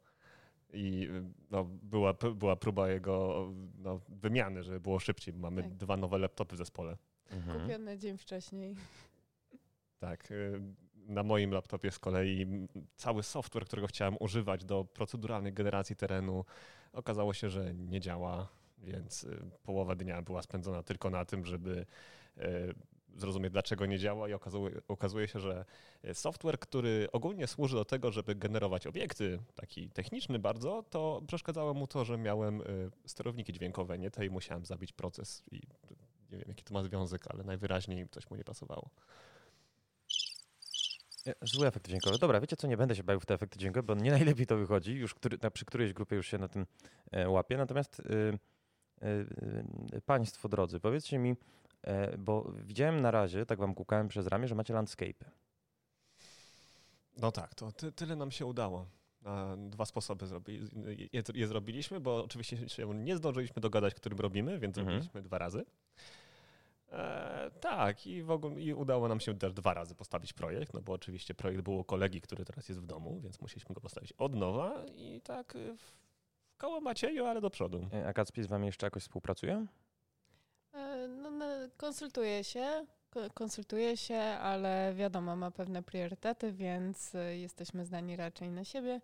I 0.73 1.09
e, 1.13 1.31
no, 1.51 1.65
była, 1.65 2.13
była 2.35 2.57
próba 2.57 2.89
jego 2.89 3.47
no, 3.79 4.01
wymiany, 4.09 4.63
żeby 4.63 4.81
było 4.81 4.99
szybciej. 4.99 5.35
Mamy 5.35 5.63
Tak. 5.63 5.75
dwa 5.75 5.97
nowe 5.97 6.19
laptopy 6.19 6.55
w 6.55 6.59
zespole. 6.59 6.97
Mhm. 7.31 7.61
Kupiony 7.61 7.99
dzień 7.99 8.19
wcześniej. 8.19 8.77
Tak. 9.99 10.29
Na 10.95 11.23
moim 11.23 11.51
laptopie 11.51 11.91
z 11.91 11.99
kolei 11.99 12.47
cały 12.97 13.23
software, 13.23 13.65
którego 13.65 13.89
chciałem 13.89 14.17
używać 14.21 14.65
do 14.65 14.85
proceduralnej 14.85 15.53
generacji 15.53 15.97
terenu, 15.97 16.45
okazało 16.93 17.35
się, 17.35 17.51
że 17.51 17.75
nie 17.75 18.01
działa, 18.01 18.49
więc 18.87 19.25
y, 19.25 19.51
połowa 19.63 19.95
dnia 19.95 20.23
była 20.23 20.43
spędzona 20.43 20.83
tylko 20.83 21.11
na 21.11 21.25
tym, 21.25 21.45
żeby 21.45 21.87
y, 22.39 22.75
zrozumieć, 23.17 23.53
dlaczego 23.53 23.87
nie 23.87 23.99
działa 23.99 24.29
i 24.29 24.33
okazuje, 24.89 25.29
się, 25.29 25.41
że 25.41 25.65
y, 26.05 26.15
software, 26.15 26.59
który 26.59 27.09
ogólnie 27.13 27.47
służy 27.47 27.77
do 27.77 27.85
tego, 27.85 28.13
żeby 28.13 28.35
generować 28.35 28.87
obiekty, 28.87 29.39
taki 29.55 29.91
techniczny 29.91 30.39
bardzo, 30.39 30.85
to 30.91 31.23
przeszkadzało 31.27 31.75
mu 31.75 31.87
to, 31.87 32.05
że 32.05 32.19
miałem 32.19 32.61
y, 32.61 32.91
sterowniki 33.07 33.53
dźwiękowe, 33.53 33.99
nie 33.99 34.11
te 34.11 34.27
i 34.27 34.31
musiałem 34.31 34.65
zabić 34.65 34.93
proces 34.93 35.43
i 35.51 35.63
nie 36.31 36.39
wiem, 36.39 36.49
jaki 36.49 36.65
to 36.65 36.75
ma 36.75 36.83
związek, 36.83 37.25
ale 37.29 37.45
najwyraźniej 37.45 38.09
coś 38.09 38.31
mu 38.31 38.37
nie 38.37 38.45
pasowało. 38.45 38.91
E, 41.27 41.35
Zły 41.43 41.67
efekt 41.67 41.89
dźwiękowy. 41.89 42.19
Dobra, 42.19 42.41
wiecie 42.41 42.57
co, 42.57 42.67
nie 42.67 42.77
będę 42.77 42.97
się 42.97 43.03
bawił 43.03 43.21
w 43.21 43.27
te 43.27 43.35
efekty 43.35 43.59
dźwiękowe, 43.59 43.83
bo 43.83 43.95
nie 43.95 44.11
najlepiej 44.19 44.47
to 44.47 44.57
wychodzi, 44.57 44.93
już 44.93 45.15
który, 45.15 45.39
na, 45.43 45.51
przy 45.51 45.65
którejś 45.65 45.93
grupie 45.93 46.17
już 46.17 46.27
się 46.27 46.39
na 46.39 46.49
tym 46.49 46.67
e, 47.11 47.29
łapie. 47.29 47.57
Natomiast 47.57 48.01
y, 48.01 48.39
państwo 50.07 50.49
drodzy, 50.49 50.81
powiedzcie 50.81 51.19
mi, 51.19 51.37
e, 51.83 52.19
bo 52.19 52.53
widziałem 52.65 53.01
na 53.01 53.11
razie, 53.11 53.47
tak 53.47 53.59
wam 53.59 53.75
kukałem 53.75 54.09
przez 54.09 54.27
ramię, 54.27 54.49
że 54.49 54.55
macie 54.55 54.75
landscape. 54.75 55.25
No 57.17 57.33
tak, 57.33 57.55
to 57.55 57.73
ty, 57.73 57.93
tyle 57.93 58.17
nam 58.17 58.31
się 58.31 58.47
udało. 58.47 58.87
Dwa 59.57 59.85
sposoby 59.85 60.27
zrobi, 60.27 60.61
je, 61.13 61.23
je 61.35 61.47
zrobiliśmy, 61.47 62.01
bo 62.01 62.25
oczywiście 62.25 62.69
się 62.69 62.95
nie 62.95 63.17
zdążyliśmy 63.17 63.61
dogadać, 63.63 63.95
którym 63.95 64.19
robimy, 64.19 64.59
więc 64.59 64.79
Mhm. 64.79 64.87
zrobiliśmy 64.97 65.23
dwa 65.23 65.39
razy. 65.39 65.65
E, 66.93 67.51
tak, 67.61 68.07
i, 68.07 68.23
w 68.23 68.31
ogóle, 68.31 68.61
i 68.61 68.75
udało 68.75 69.09
nam 69.09 69.21
się 69.21 69.39
też 69.39 69.53
dwa 69.53 69.75
razy 69.75 69.95
postawić 69.95 70.33
projekt, 70.33 70.75
no 70.75 70.81
bo 70.83 70.93
oczywiście 70.93 71.35
projekt 71.35 71.63
był 71.63 71.79
u 71.79 71.85
kolegi, 71.85 72.21
który 72.21 72.45
teraz 72.45 72.69
jest 72.69 72.81
w 72.81 72.87
domu, 72.87 73.21
więc 73.21 73.41
musieliśmy 73.41 73.75
go 73.75 73.81
postawić 73.81 74.13
od 74.13 74.35
nowa 74.35 74.85
i 74.97 75.21
tak 75.21 75.57
y, 75.57 75.77
w 75.77 76.06
koło 76.59 76.81
Macieju, 76.81 77.25
ale 77.27 77.41
do 77.41 77.51
przodu. 77.51 77.89
E, 77.93 78.07
A 78.09 78.13
Kacpi 78.13 78.43
z 78.43 78.47
wami 78.47 78.67
jeszcze 78.67 78.87
jakoś 78.87 79.03
współpracuje? 79.03 79.67
E, 80.73 81.09
No, 81.09 81.31
no, 81.31 81.47
konsultuje 81.77 82.45
się, 82.45 82.87
ko- 83.11 83.31
konsultuje 83.35 83.97
się, 83.97 84.19
ale 84.19 84.95
wiadomo, 84.95 85.37
ma 85.37 85.51
pewne 85.51 85.83
priorytety, 85.83 86.53
więc 86.53 87.15
e, 87.15 87.37
jesteśmy 87.37 87.85
zdani 87.85 88.17
raczej 88.17 88.51
na 88.51 88.65
siebie. 88.65 89.01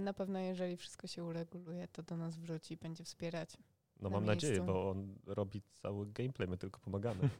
Na 0.00 0.12
pewno, 0.12 0.38
jeżeli 0.38 0.76
wszystko 0.76 1.06
się 1.06 1.24
ureguluje, 1.24 1.88
to 1.88 2.02
do 2.02 2.16
nas 2.16 2.36
wróci 2.38 2.74
i 2.74 2.76
będzie 2.76 3.04
wspierać. 3.04 3.56
No 4.00 4.08
Na 4.08 4.16
mam 4.16 4.24
nadzieję, 4.24 4.52
miejscu. 4.52 4.72
bo 4.72 4.90
on 4.90 5.14
robi 5.26 5.62
cały 5.82 6.06
gameplay, 6.06 6.48
my 6.48 6.58
tylko 6.58 6.80
pomagamy. 6.80 7.20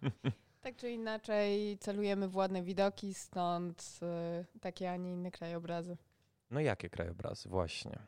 Tak 0.60 0.76
czy 0.76 0.90
inaczej, 0.90 1.78
celujemy 1.78 2.28
w 2.28 2.36
ładne 2.36 2.62
widoki, 2.62 3.14
stąd 3.14 4.00
takie, 4.60 4.90
a 4.90 4.96
nie 4.96 5.12
inne 5.12 5.30
krajobrazy. 5.30 5.96
No 6.50 6.60
jakie 6.60 6.90
krajobrazy? 6.90 7.48
Właśnie. 7.48 7.98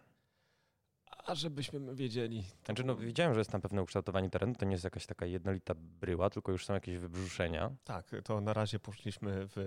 A 1.26 1.34
żebyśmy 1.34 1.94
wiedzieli. 1.94 2.44
Znaczy, 2.64 2.84
no, 2.84 2.96
widziałem, 2.96 3.34
że 3.34 3.40
jest 3.40 3.50
tam 3.50 3.60
pewne 3.60 3.82
ukształtowanie 3.82 4.30
terenu, 4.30 4.54
to 4.54 4.64
nie 4.64 4.72
jest 4.72 4.84
jakaś 4.84 5.06
taka 5.06 5.26
jednolita 5.26 5.74
bryła, 5.74 6.30
tylko 6.30 6.52
już 6.52 6.66
są 6.66 6.74
jakieś 6.74 6.98
wybrzuszenia. 6.98 7.70
Tak, 7.84 8.10
to 8.24 8.40
na 8.40 8.52
razie 8.52 8.78
poszliśmy 8.78 9.48
w 9.48 9.58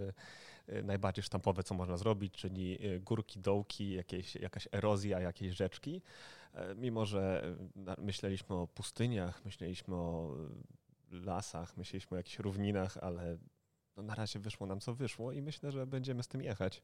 y, 0.69 0.83
najbardziej 0.83 1.23
sztampowe, 1.23 1.63
co 1.63 1.75
można 1.75 1.97
zrobić, 1.97 2.33
czyli 2.33 2.85
y, 2.85 2.99
górki, 2.99 3.39
dołki, 3.39 3.91
jakieś, 3.91 4.35
jakaś 4.35 4.67
erozja, 4.71 5.19
jakieś 5.19 5.55
rzeczki. 5.55 6.01
E, 6.53 6.75
Mimo, 6.75 7.05
że 7.05 7.55
myśleliśmy 7.97 8.55
o 8.55 8.67
pustyniach, 8.67 9.45
myśleliśmy 9.45 9.95
o 9.95 10.35
lasach, 11.11 11.77
myśleliśmy 11.77 12.15
o 12.15 12.17
jakichś 12.17 12.39
równinach, 12.39 12.97
ale 12.97 13.37
no 13.97 14.03
na 14.03 14.15
razie 14.15 14.39
wyszło 14.39 14.67
nam 14.67 14.79
co 14.79 14.93
wyszło 14.93 15.31
i 15.31 15.41
myślę, 15.41 15.71
że 15.71 15.87
będziemy 15.87 16.23
z 16.23 16.27
tym 16.27 16.41
jechać. 16.41 16.83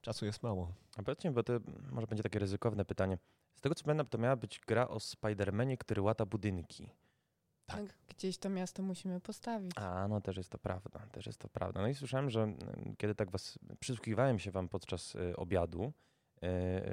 Czasu 0.00 0.26
jest 0.26 0.42
mało. 0.42 0.72
A 0.96 1.02
powiedzcie 1.02 1.30
bo 1.30 1.42
to 1.42 1.52
może 1.90 2.06
będzie 2.06 2.22
takie 2.22 2.38
ryzykowne 2.38 2.84
pytanie. 2.84 3.18
Z 3.56 3.60
tego 3.60 3.74
co 3.74 3.84
pamiętam, 3.84 4.06
to 4.06 4.18
miała 4.18 4.36
być 4.36 4.60
gra 4.66 4.88
o 4.88 5.00
Spidermanie, 5.00 5.76
który 5.76 6.02
łata 6.02 6.26
budynki. 6.26 6.90
Tak. 7.66 7.76
Tak, 7.76 7.94
Gdzieś 8.08 8.38
to 8.38 8.48
miasto 8.48 8.82
musimy 8.82 9.20
postawić. 9.20 9.72
A, 9.76 10.08
no 10.08 10.20
też 10.20 10.36
jest 10.36 10.50
to 10.50 10.58
prawda, 10.58 11.06
też 11.12 11.26
jest 11.26 11.38
to 11.38 11.48
prawda. 11.48 11.80
No 11.80 11.88
i 11.88 11.94
słyszałem, 11.94 12.30
że 12.30 12.42
mm, 12.42 12.94
kiedy 12.98 13.14
tak 13.14 13.30
was, 13.30 13.58
przysłuchiwałem 13.80 14.38
się 14.38 14.50
wam 14.50 14.68
podczas 14.68 15.14
y, 15.14 15.36
obiadu, 15.36 15.92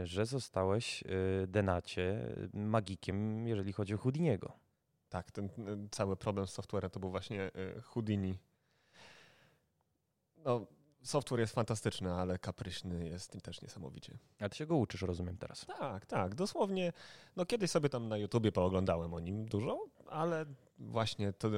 y, 0.02 0.08
że 0.08 0.26
zostałeś 0.26 1.04
y, 1.04 1.48
Denacie 1.48 2.36
magikiem, 2.54 3.48
jeżeli 3.48 3.74
chodzi 3.74 3.94
o 3.94 3.98
Houdiniego. 3.98 4.54
Tak, 5.10 5.32
ten 5.32 5.50
cały 5.92 6.18
problem 6.18 6.48
z 6.48 6.52
softwarem 6.52 6.92
to 6.92 7.00
był 7.00 7.10
właśnie 7.10 7.52
Houdini. 7.84 8.38
No, 10.38 10.68
software 11.10 11.40
jest 11.40 11.54
fantastyczny, 11.54 12.14
ale 12.14 12.40
kapryśny 12.40 13.08
jest 13.10 13.42
też 13.44 13.62
niesamowicie. 13.62 14.18
A 14.40 14.50
ty 14.50 14.58
się 14.58 14.66
go 14.66 14.76
uczysz, 14.76 15.02
rozumiem 15.02 15.38
teraz. 15.38 15.66
Tak, 15.66 16.06
tak, 16.06 16.36
dosłownie. 16.36 16.94
No 17.36 17.46
kiedyś 17.46 17.72
sobie 17.72 17.90
tam 17.90 18.08
na 18.08 18.18
YouTubie 18.18 18.52
pooglądałem 18.52 19.14
o 19.14 19.20
nim 19.20 19.46
dużo, 19.46 19.86
ale 20.10 20.46
właśnie 20.80 21.34
to, 21.34 21.50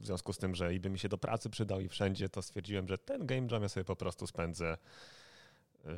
w 0.00 0.06
związku 0.06 0.32
z 0.32 0.38
tym, 0.38 0.54
że 0.54 0.74
i 0.74 0.80
by 0.80 0.90
mi 0.90 0.98
się 0.98 1.08
do 1.08 1.18
pracy 1.18 1.50
przydał 1.50 1.80
i 1.80 1.88
wszędzie, 1.88 2.28
to 2.28 2.42
stwierdziłem, 2.42 2.88
że 2.88 2.98
ten 2.98 3.26
game 3.26 3.48
jam 3.50 3.62
ja 3.62 3.68
sobie 3.68 3.84
po 3.84 3.96
prostu 3.96 4.26
spędzę 4.26 4.78
y, 5.86 5.88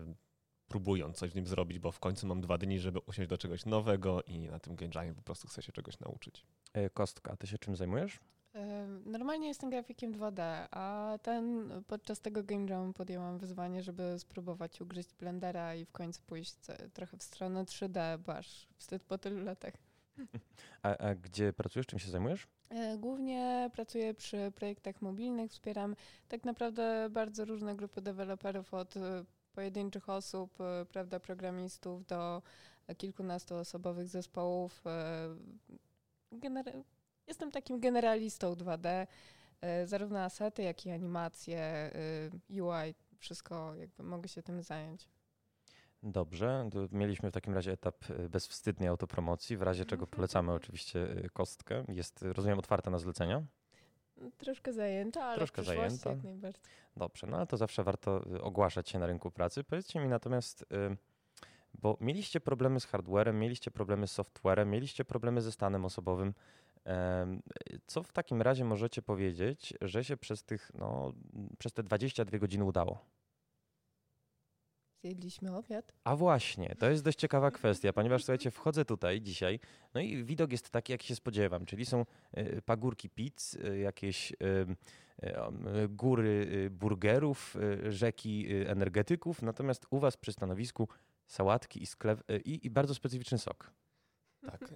próbując 0.69 1.17
coś 1.17 1.31
w 1.31 1.35
nim 1.35 1.47
zrobić, 1.47 1.79
bo 1.79 1.93
w 1.93 2.01
końcu 2.01 2.27
mam 2.27 2.41
dwa 2.41 2.59
dni, 2.59 2.81
żeby 2.81 2.99
usiąść 2.99 3.31
do 3.31 3.39
czegoś 3.39 3.67
nowego 3.67 4.23
i 4.23 4.39
na 4.39 4.59
tym 4.59 4.77
game 4.77 4.91
jamie 4.95 5.15
po 5.15 5.23
prostu 5.23 5.49
chcę 5.49 5.63
się 5.63 5.73
czegoś 5.73 5.99
nauczyć. 6.01 6.47
Y, 6.77 6.91
Kostka, 6.91 7.37
ty 7.37 7.47
się 7.47 7.59
czym 7.59 7.77
zajmujesz? 7.77 8.21
E, 8.55 8.87
Normalnie 9.07 9.49
jestem 9.49 9.71
grafikiem 9.71 10.13
2D, 10.13 10.43
a 10.71 11.19
ten 11.23 11.71
podczas 11.87 12.21
tego 12.21 12.43
game 12.43 12.67
jamu 12.67 12.93
podjęłam 12.93 13.39
wyzwanie, 13.39 13.83
żeby 13.83 14.19
spróbować 14.19 14.81
ugryźć 14.81 15.15
Blendera 15.15 15.75
i 15.75 15.85
w 15.85 15.93
końcu 15.93 16.23
pójść 16.27 16.55
ce- 16.55 16.91
trochę 16.91 17.17
w 17.17 17.23
stronę 17.23 17.65
3D, 17.65 18.19
bo 18.19 18.35
aż 18.37 18.67
wstyd 18.77 19.03
po 19.05 19.19
tylu 19.19 19.45
latach. 19.45 19.75
A, 20.83 20.97
a 20.97 21.15
gdzie 21.15 21.53
pracujesz, 21.53 21.87
czym 21.87 21.99
się 21.99 22.11
zajmujesz? 22.11 22.47
E, 22.71 22.99
Głównie 22.99 23.71
pracuję 23.75 24.15
przy 24.15 24.53
projektach 24.55 25.03
mobilnych, 25.03 25.51
wspieram 25.51 25.97
tak 26.29 26.45
naprawdę 26.45 27.09
bardzo 27.11 27.45
różne 27.45 27.77
grupy 27.77 28.01
deweloperów 28.01 28.75
od 28.75 28.97
e, 28.97 29.25
pojedynczych 29.53 30.09
osób, 30.09 30.61
e, 30.61 30.85
prawda, 30.87 31.21
programistów 31.21 32.07
do 32.07 32.43
e, 32.87 32.95
kilkunastoosobowych 32.95 34.09
zespołów. 34.09 34.83
e, 34.87 35.29
gener- 36.33 36.83
Jestem 37.31 37.51
takim 37.51 37.81
generalistą 37.81 38.55
2D, 38.55 39.07
e, 39.61 39.87
zarówno 39.87 40.21
asety, 40.21 40.63
jak 40.63 40.87
i 40.87 40.91
animacje, 40.91 41.59
e, 41.59 41.91
UI, 42.63 42.95
wszystko 43.19 43.75
jakby 43.75 44.03
mogę 44.03 44.29
się 44.29 44.43
tym 44.43 44.63
zająć. 44.63 45.09
Dobrze, 46.03 46.71
mieliśmy 46.93 47.31
w 47.31 47.33
takim 47.33 47.55
razie 47.55 47.73
etap 47.73 48.11
y, 48.11 48.29
bezwstydnej 48.29 48.89
autopromocji, 48.89 49.57
w 49.57 49.63
razie 49.63 49.85
czego 49.85 50.07
polecamy 50.07 50.53
oczywiście 50.53 51.09
kostkę. 51.33 51.85
Jest, 51.89 52.23
rozumiem, 52.23 52.59
otwarta 52.59 52.91
na 52.91 52.99
zlecenia. 52.99 53.43
Troszkę 54.39 54.73
zajęta, 54.73 55.25
ale 55.25 55.37
Troszkę 55.37 55.63
zajęta. 55.63 56.11
jak 56.11 56.25
najbardziej. 56.25 56.63
Dobrze, 56.97 57.27
no 57.27 57.37
ale 57.37 57.47
to 57.47 57.57
zawsze 57.57 57.85
warto 57.85 58.25
ogłaszać 58.41 58.89
się 58.89 58.99
na 58.99 59.07
rynku 59.07 59.31
pracy. 59.31 59.65
Powiedzcie 59.65 60.01
mi 60.01 60.09
natomiast, 60.09 60.65
bo 61.75 61.97
mieliście 62.01 62.41
problemy 62.41 62.81
z 62.81 62.87
hardwarem, 62.87 63.39
mieliście 63.39 63.71
problemy 63.71 64.07
z 64.07 64.13
softwarem, 64.13 64.71
mieliście 64.71 65.05
problemy 65.05 65.41
ze 65.41 65.53
stanem 65.53 65.85
osobowym. 65.85 66.35
Co 67.87 68.03
w 68.03 68.13
takim 68.13 68.43
razie 68.43 68.65
możecie 68.65 69.03
powiedzieć, 69.03 69.75
że 69.81 70.05
się 70.05 70.17
przez 70.17 70.45
tych, 70.45 70.71
no, 70.75 71.13
przez 71.59 71.73
te 71.73 71.83
22 71.83 72.39
godziny 72.39 72.65
udało? 72.65 73.05
Zjedliśmy 75.05 75.57
obiad. 75.57 75.93
A 76.05 76.17
właśnie, 76.17 76.75
to 76.79 76.91
jest 76.91 77.05
dość 77.05 77.19
ciekawa 77.19 77.51
kwestia, 77.51 77.93
ponieważ 77.93 78.23
słuchajcie, 78.23 78.51
wchodzę 78.51 78.85
tutaj 78.85 79.21
dzisiaj, 79.21 79.61
no 79.95 80.01
i 80.01 80.25
widok 80.25 80.53
jest 80.53 80.71
taki, 80.71 80.93
jak 80.93 81.03
się 81.03 81.15
spodziewam, 81.15 81.67
czyli 81.67 81.87
są 81.87 82.07
e, 82.33 82.63
pagórki 82.63 83.11
pizz, 83.11 83.57
e, 83.65 83.79
jakieś 83.79 84.33
e, 84.33 84.37
góry 85.89 86.69
burgerów, 86.71 87.57
rzeki 87.89 88.47
energetyków, 88.67 89.43
natomiast 89.43 89.87
u 89.91 89.99
was 89.99 90.17
przy 90.17 90.33
stanowisku 90.33 90.89
sałatki 91.27 91.83
i, 91.83 91.87
sklew, 91.87 92.23
e, 92.29 92.39
i, 92.39 92.67
i 92.67 92.71
bardzo 92.71 92.95
specyficzny 92.95 93.39
sok. 93.39 93.73
Tak, 94.41 94.75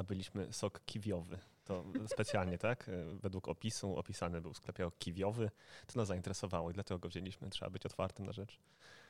nabyliśmy 0.00 0.52
sok 0.52 0.80
kiwiowy. 0.86 1.38
To 1.64 1.84
specjalnie, 2.06 2.58
tak? 2.68 2.90
Według 3.14 3.48
opisu 3.48 3.96
opisany 3.96 4.40
był 4.40 4.52
w 4.52 4.56
sklepie 4.56 4.90
kiwiowy. 4.98 5.50
To 5.86 5.98
nas 5.98 6.08
zainteresowało 6.08 6.70
i 6.70 6.74
dlatego 6.74 6.98
go 6.98 7.08
wzięliśmy. 7.08 7.50
Trzeba 7.50 7.70
być 7.70 7.86
otwartym 7.86 8.26
na 8.26 8.32
rzecz. 8.32 8.58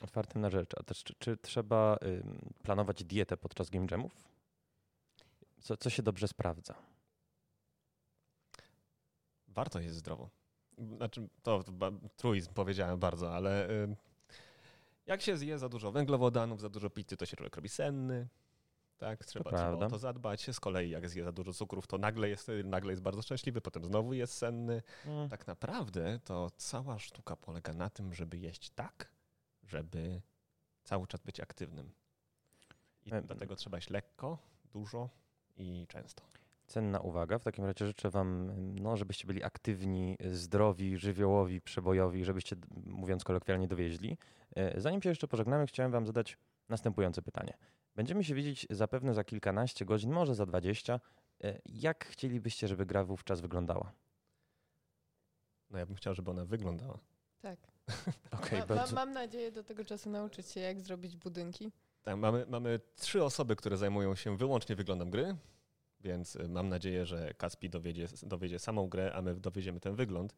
Otwartym 0.00 0.40
na 0.40 0.50
rzecz. 0.50 0.70
A 0.81 0.83
też 0.83 1.05
czy, 1.05 1.14
czy 1.18 1.37
trzeba 1.37 1.98
planować 2.62 3.05
dietę 3.05 3.37
podczas 3.37 3.70
game 3.70 3.87
jamów? 3.90 4.29
Co, 5.61 5.76
co 5.76 5.90
się 5.90 6.03
dobrze 6.03 6.29
sprawdza? 6.29 6.74
Warto 9.48 9.81
jest 9.81 9.96
zdrowo. 9.96 10.31
Znaczy, 10.96 11.29
to 11.42 11.64
ba- 11.72 11.90
truizm 12.16 12.53
powiedziałem 12.55 12.98
bardzo, 12.98 13.35
ale 13.35 13.68
jak 15.07 15.22
się 15.22 15.37
zje 15.37 15.59
za 15.59 15.68
dużo 15.68 15.92
węglowodanów, 15.92 16.61
za 16.61 16.68
dużo 16.68 16.90
pizzy, 16.90 17.16
to 17.16 17.26
się 17.26 17.37
człowiek 17.37 17.57
robi 17.57 17.68
senny. 17.68 18.29
Tak, 19.01 19.25
trzeba, 19.25 19.51
trzeba 19.51 19.63
prawda. 19.63 19.87
o 19.87 19.91
to 19.91 19.99
zadbać. 19.99 20.51
Z 20.53 20.61
kolei 20.61 20.91
jak 20.91 21.09
zje 21.09 21.25
za 21.25 21.33
dużo 21.33 21.53
cukrów, 21.53 21.87
to 21.87 21.99
nagle 21.99 22.29
jest, 22.29 22.51
nagle 22.65 22.93
jest 22.93 23.03
bardzo 23.03 23.23
szczęśliwy, 23.23 23.61
potem 23.61 23.85
znowu 23.85 24.13
jest 24.13 24.33
senny. 24.33 24.83
Mm. 25.07 25.29
Tak 25.29 25.47
naprawdę 25.47 26.19
to 26.25 26.51
cała 26.57 26.99
sztuka 26.99 27.37
polega 27.37 27.73
na 27.73 27.91
tym, 27.91 28.15
żeby 28.15 28.39
jeść 28.39 28.71
tak, 28.71 29.11
żeby 29.63 30.23
cały 30.85 31.07
czas 31.07 31.21
być 31.23 31.41
aktywnym. 31.41 31.93
I 33.07 33.13
Em. 33.15 33.25
dlatego 33.27 33.57
trzeba 33.57 33.79
jeść 33.79 33.91
lekko, 33.91 34.39
dużo 34.73 35.09
i 35.57 35.87
często. 35.89 36.23
Cenna 36.67 37.01
uwaga. 37.01 37.39
W 37.39 37.43
takim 37.45 37.65
razie 37.65 37.87
życzę 37.87 38.11
Wam, 38.11 38.53
no, 38.81 38.97
żebyście 38.97 39.27
byli 39.27 39.43
aktywni, 39.45 40.17
zdrowi, 40.25 40.99
żywiołowi, 40.99 41.61
przebojowi, 41.61 42.25
żebyście, 42.25 42.57
mówiąc 42.87 43.25
kolokwialnie, 43.25 43.69
dowieźli. 43.69 44.19
E, 44.57 44.81
Zanim 44.81 45.03
się 45.03 45.09
jeszcze 45.09 45.29
pożegnamy, 45.29 45.67
chciałem 45.67 45.93
Wam 45.93 46.07
zadać 46.07 46.37
następujące 46.69 47.23
pytanie. 47.23 47.55
Będziemy 48.01 48.25
się 48.25 48.35
widzieć 48.35 48.67
zapewne 48.71 49.15
za 49.15 49.25
kilkanaście 49.25 49.85
godzin, 49.85 50.11
może 50.13 50.35
za 50.35 50.47
dwadzieścia. 50.47 51.01
E, 51.45 51.61
Jak 51.67 52.07
chcielibyście, 52.07 52.69
żeby 52.69 52.87
gra 52.87 53.05
wówczas 53.05 53.41
wyglądała? 53.41 53.93
No 55.71 55.79
ja 55.79 55.87
bym 55.87 55.97
chciał, 55.97 56.15
żeby 56.15 56.31
ona 56.31 56.45
wyglądała. 56.45 56.99
Tak. 57.41 57.59
Okej, 58.41 58.59
Ma, 58.61 58.67
ma, 58.67 58.75
bardzo. 58.75 58.95
mam 58.95 59.13
nadzieję 59.13 59.53
do 59.53 59.65
tego 59.65 59.85
czasu 59.85 60.11
nauczyć 60.11 60.49
się, 60.49 60.61
jak 60.61 60.81
zrobić 60.81 61.17
budynki. 61.17 61.73
Tak, 62.03 62.17
mamy, 62.17 62.47
mamy 62.49 62.81
trzy 62.97 63.25
osoby, 63.25 63.57
które 63.57 63.77
zajmują 63.77 64.15
się 64.15 64.37
wyłącznie 64.37 64.77
wyglądem 64.77 65.11
gry, 65.11 65.37
więc 66.01 66.37
y, 66.37 66.49
mam 66.49 66.69
nadzieję, 66.69 67.07
że 67.07 67.35
Kaspi 67.35 67.71
dowiedzie, 67.71 68.09
dowiedzie 68.23 68.59
samą 68.59 68.89
grę, 68.89 69.13
a 69.15 69.23
my 69.23 69.35
dowieziemy 69.35 69.81
ten 69.81 69.95
wygląd. 69.95 70.35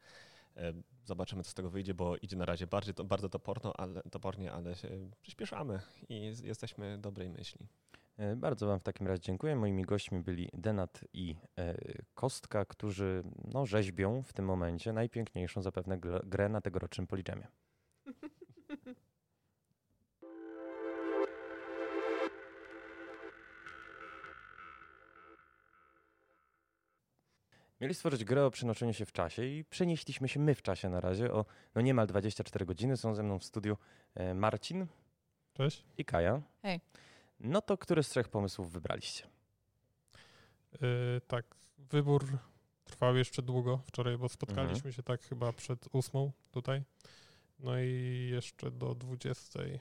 E, 0.57 0.73
Zobaczymy, 1.05 1.43
co 1.43 1.51
z 1.51 1.55
tego 1.55 1.71
wyjdzie, 1.71 1.95
bo 1.95 2.17
idzie 2.17 2.37
na 2.37 2.45
razie 2.45 2.67
bardziej, 2.67 2.95
to, 2.95 3.05
bardzo 3.05 3.29
toporno, 3.29 3.73
ale, 3.77 4.03
topornie, 4.03 4.53
ale 4.53 4.75
przyspieszamy 5.23 5.81
i 6.09 6.33
jesteśmy 6.43 6.99
dobrej 6.99 7.31
myśli. 7.31 7.69
E, 8.17 8.37
Bardzo 8.37 8.67
Wam 8.67 8.81
w 8.81 8.83
takim 8.83 9.07
razie 9.07 9.21
dziękuję. 9.21 9.57
Moimi 9.57 9.83
gośćmi 9.83 10.21
byli 10.21 10.49
Denat 10.55 11.05
i 11.13 11.37
e, 11.59 11.75
Kostka, 12.15 12.65
którzy 12.65 13.23
no, 13.45 13.67
rzeźbią 13.67 14.23
w 14.23 14.33
tym 14.33 14.45
momencie 14.45 14.93
najpiękniejszą 14.93 15.63
zapewne 15.63 15.99
gr- 15.99 16.29
grę 16.29 16.49
na 16.49 16.61
tegorocznym 16.61 17.07
Polijamie. 17.07 17.49
Mieli 27.83 27.95
stworzyć 27.95 28.25
grę 28.25 28.47
o 28.47 28.51
przenoszeniu 28.51 28.93
się 28.93 29.07
w 29.07 29.13
czasie 29.13 29.45
i 29.45 29.65
przenieśliśmy 29.65 30.29
się 30.29 30.41
my 30.41 30.55
w 30.55 30.63
czasie 30.63 30.89
na 30.89 31.01
razie 31.01 31.33
o 31.33 31.45
no 31.75 31.81
niemal 31.81 32.07
24 32.07 32.67
godziny. 32.67 32.97
Są 32.97 33.15
ze 33.15 33.23
mną 33.23 33.39
w 33.39 33.45
studiu 33.45 33.77
e, 34.15 34.35
Marcin 34.35 34.87
Cześć. 35.55 35.85
i 35.99 36.05
Kaja. 36.05 36.43
Hej. 36.63 36.81
No 37.41 37.63
to 37.63 37.79
który 37.79 38.03
z 38.03 38.09
trzech 38.09 38.29
pomysłów 38.29 38.73
wybraliście? 38.73 39.25
Yy, 40.73 40.81
tak, 41.27 41.45
wybór 41.79 42.39
trwał 42.85 43.17
jeszcze 43.17 43.43
długo 43.43 43.81
wczoraj, 43.87 44.19
bo 44.19 44.29
spotkaliśmy 44.29 44.77
Mhm. 44.77 44.93
się 44.93 45.03
tak 45.03 45.23
chyba 45.23 45.53
przed 45.53 45.89
ósmą 45.93 46.33
tutaj. 46.51 46.83
No 47.59 47.81
i 47.81 48.29
jeszcze 48.33 48.71
do 48.71 48.95
dwudziestej 48.95 49.81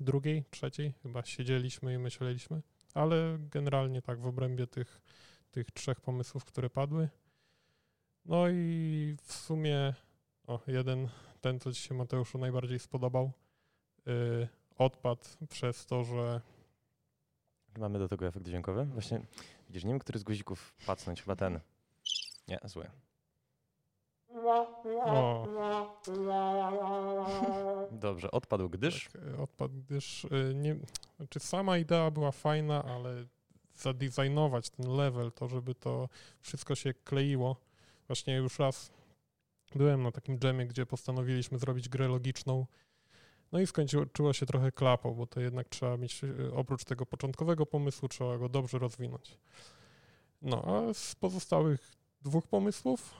drugiej, 0.00 0.44
trzeciej 0.50 0.92
chyba 1.02 1.24
siedzieliśmy 1.24 1.94
i 1.94 1.98
myśleliśmy, 1.98 2.62
ale 2.94 3.38
generalnie 3.50 4.02
tak 4.02 4.20
w 4.20 4.26
obrębie 4.26 4.66
tych, 4.66 5.00
tych 5.52 5.70
trzech 5.70 6.00
pomysłów, 6.00 6.44
które 6.44 6.70
padły. 6.70 7.08
No 8.24 8.48
i 8.48 9.16
w 9.22 9.32
sumie 9.32 9.94
o, 10.46 10.60
jeden, 10.66 11.08
ten 11.40 11.60
co 11.60 11.72
ci 11.72 11.82
się 11.82 11.94
Mateuszu 11.94 12.38
najbardziej 12.38 12.78
spodobał, 12.78 13.32
yy, 14.06 14.48
odpadł 14.78 15.24
przez 15.48 15.86
to, 15.86 16.04
że 16.04 16.40
Mamy 17.78 17.98
do 17.98 18.08
tego 18.08 18.26
efekt 18.26 18.46
dźwiękowy? 18.46 18.84
Właśnie, 18.84 19.20
widzisz, 19.68 19.84
nie 19.84 19.90
wiem, 19.90 19.98
który 19.98 20.18
z 20.18 20.22
guzików 20.22 20.74
pacnąć, 20.86 21.22
chyba 21.22 21.36
ten. 21.36 21.60
Nie, 22.48 22.58
zły. 22.64 22.90
o, 25.04 25.46
Dobrze, 27.90 28.30
odpadł 28.30 28.68
gdyż. 28.68 29.08
Tak, 29.12 29.40
odpadł, 29.40 29.74
gdyż 29.74 30.24
e, 30.24 30.54
nie, 30.54 30.76
znaczy 31.16 31.40
sama 31.40 31.78
idea 31.78 32.10
była 32.10 32.32
fajna, 32.32 32.84
ale 32.84 33.24
zadizajnować 33.76 34.70
ten 34.70 34.88
level, 34.88 35.32
to 35.32 35.48
żeby 35.48 35.74
to 35.74 36.08
wszystko 36.40 36.74
się 36.74 36.94
kleiło. 36.94 37.56
Właśnie 38.06 38.36
już 38.36 38.58
raz 38.58 38.92
byłem 39.74 40.02
na 40.02 40.12
takim 40.12 40.38
dżemie, 40.38 40.66
gdzie 40.66 40.86
postanowiliśmy 40.86 41.58
zrobić 41.58 41.88
grę 41.88 42.08
logiczną. 42.08 42.66
No 43.52 43.60
i 43.60 43.66
skończyło 43.66 44.32
się 44.32 44.46
trochę 44.46 44.72
klapą, 44.72 45.14
bo 45.14 45.26
to 45.26 45.40
jednak 45.40 45.68
trzeba 45.68 45.96
mieć, 45.96 46.24
e, 46.24 46.54
oprócz 46.54 46.84
tego 46.84 47.06
początkowego 47.06 47.66
pomysłu, 47.66 48.08
trzeba 48.08 48.38
go 48.38 48.48
dobrze 48.48 48.78
rozwinąć. 48.78 49.38
No, 50.42 50.64
a 50.64 50.94
z 50.94 51.14
pozostałych 51.14 51.92
dwóch 52.22 52.46
pomysłów 52.46 53.14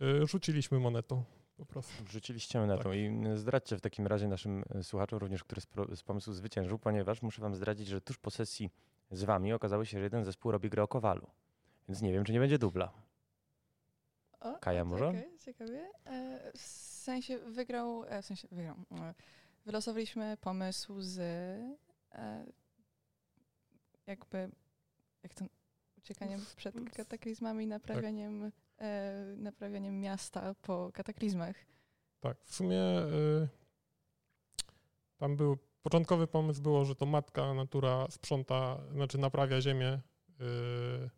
e, 0.00 0.26
rzuciliśmy 0.26 0.78
monetą 0.78 1.24
po 1.56 1.66
prostu. 1.66 2.04
Wrzuciliście 2.04 2.58
monetą 2.58 2.82
Tak. 2.82 2.94
i 2.94 3.10
zdradźcie 3.34 3.76
w 3.76 3.80
takim 3.80 4.06
razie 4.06 4.28
naszym 4.28 4.64
e, 4.74 4.82
słuchaczom 4.82 5.18
również, 5.18 5.44
który 5.44 5.60
z, 5.60 5.66
pro, 5.66 5.96
z 5.96 6.02
pomysłu 6.02 6.32
zwyciężył, 6.32 6.78
ponieważ 6.78 7.22
muszę 7.22 7.42
wam 7.42 7.54
zdradzić, 7.54 7.88
że 7.88 8.00
tuż 8.00 8.18
po 8.18 8.30
sesji 8.30 8.70
z 9.12 9.24
wami 9.24 9.52
okazało 9.52 9.84
się, 9.84 9.98
że 9.98 10.04
jeden 10.04 10.24
zespół 10.24 10.52
robi 10.52 10.70
grę 10.70 10.82
o 10.82 10.88
kowalu. 10.88 11.26
Więc 11.88 12.02
nie 12.02 12.12
wiem, 12.12 12.24
czy 12.24 12.32
nie 12.32 12.40
będzie 12.40 12.58
dubla. 12.58 12.92
O, 14.40 14.58
Kaja 14.58 14.84
może? 14.84 15.08
Okej, 15.08 15.38
ciekawie. 15.38 15.90
E, 16.06 16.52
w 16.56 16.60
sensie 17.02 17.38
wygrał, 17.38 18.04
e, 18.04 18.22
w 18.22 18.26
sensie 18.26 18.48
wygrał. 18.50 18.76
e, 18.90 19.14
Wylosowaliśmy 19.64 20.36
pomysł 20.40 21.00
z 21.00 21.18
e, 22.12 22.46
jakby, 24.06 24.50
jak 25.22 25.34
to, 25.34 25.44
uciekaniem 25.98 26.40
przed 26.56 26.74
kataklizmami, 26.96 27.66
naprawianiem, 27.66 28.52
e, 28.78 29.34
naprawianiem 29.36 30.00
miasta 30.00 30.54
po 30.62 30.90
kataklizmach. 30.94 31.56
Tak, 32.20 32.44
w 32.44 32.54
sumie 32.54 32.80
y, 32.98 33.48
tam 35.16 35.36
był, 35.36 35.58
początkowy 35.82 36.26
pomysł 36.26 36.62
było, 36.62 36.84
że 36.84 36.94
to 36.94 37.06
matka 37.06 37.54
natura 37.54 38.06
sprząta, 38.10 38.78
znaczy 38.92 39.18
naprawia 39.18 39.60
ziemię, 39.60 40.00
y, 40.40 41.10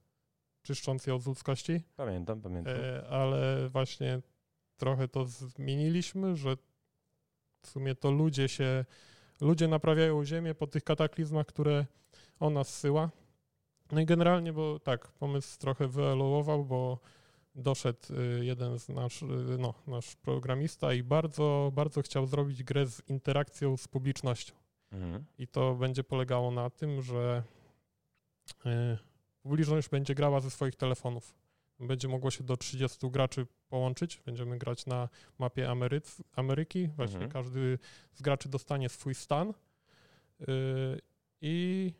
czyszcząc 0.63 1.07
je 1.07 1.15
od 1.15 1.27
ludzkości, 1.27 1.83
Pamiętam, 1.97 2.41
pamiętam. 2.41 2.75
e, 2.77 3.09
ale 3.09 3.69
właśnie 3.69 4.21
trochę 4.77 5.09
to 5.09 5.25
zmieniliśmy, 5.25 6.37
że 6.37 6.57
w 7.63 7.67
sumie 7.69 7.95
to 7.95 8.11
ludzie 8.11 8.49
się, 8.49 8.85
ludzie 9.41 9.69
naprawiają 9.69 10.25
ziemię 10.25 10.55
po 10.55 10.67
tych 10.67 10.85
kataklizmach, 10.85 11.47
które 11.47 11.87
ona 12.41 12.65
zsyła. 12.65 13.11
No 13.93 14.01
i 14.01 14.07
generalnie, 14.07 14.53
bo 14.53 14.79
tak, 14.79 15.09
pomysł 15.09 15.59
trochę 15.59 15.89
wyewoluował, 15.89 16.65
bo 16.65 16.99
doszedł 17.55 17.99
y, 18.41 18.45
jeden 18.45 18.79
z 18.79 18.89
nasz, 18.89 19.23
y, 19.23 19.27
no, 19.59 19.75
nasz 19.87 20.17
programista 20.17 20.93
i 20.93 21.03
bardzo, 21.03 21.73
bardzo 21.75 22.03
chciał 22.03 22.27
zrobić 22.27 22.63
grę 22.63 22.87
z 22.87 23.03
interakcją 23.09 23.77
z 23.77 23.89
publicznością. 23.89 24.55
Mhm. 24.93 25.25
I 25.39 25.49
to 25.49 25.75
będzie 25.75 26.05
polegało 26.05 26.51
na 26.51 26.71
tym, 26.71 27.03
że 27.03 27.43
y, 28.67 28.99
publiczność 29.43 29.89
będzie 29.89 30.15
grała 30.15 30.41
ze 30.41 30.51
swoich 30.51 30.77
telefonów. 30.77 31.35
Będzie 31.81 32.09
mogło 32.09 32.31
się 32.31 32.45
do 32.45 32.57
30 32.57 33.11
graczy 33.11 33.47
połączyć. 33.69 34.23
Będziemy 34.27 34.59
grać 34.59 34.87
na 34.87 35.09
mapie 35.39 35.71
Ameryc, 35.71 36.17
Ameryki. 36.33 36.89
Właśnie 36.89 37.15
Mhm. 37.15 37.33
każdy 37.33 37.79
z 38.13 38.23
graczy 38.23 38.49
dostanie 38.49 38.89
swój 38.89 39.15
stan 39.15 39.51
y, 39.51 40.45
i 41.41 41.93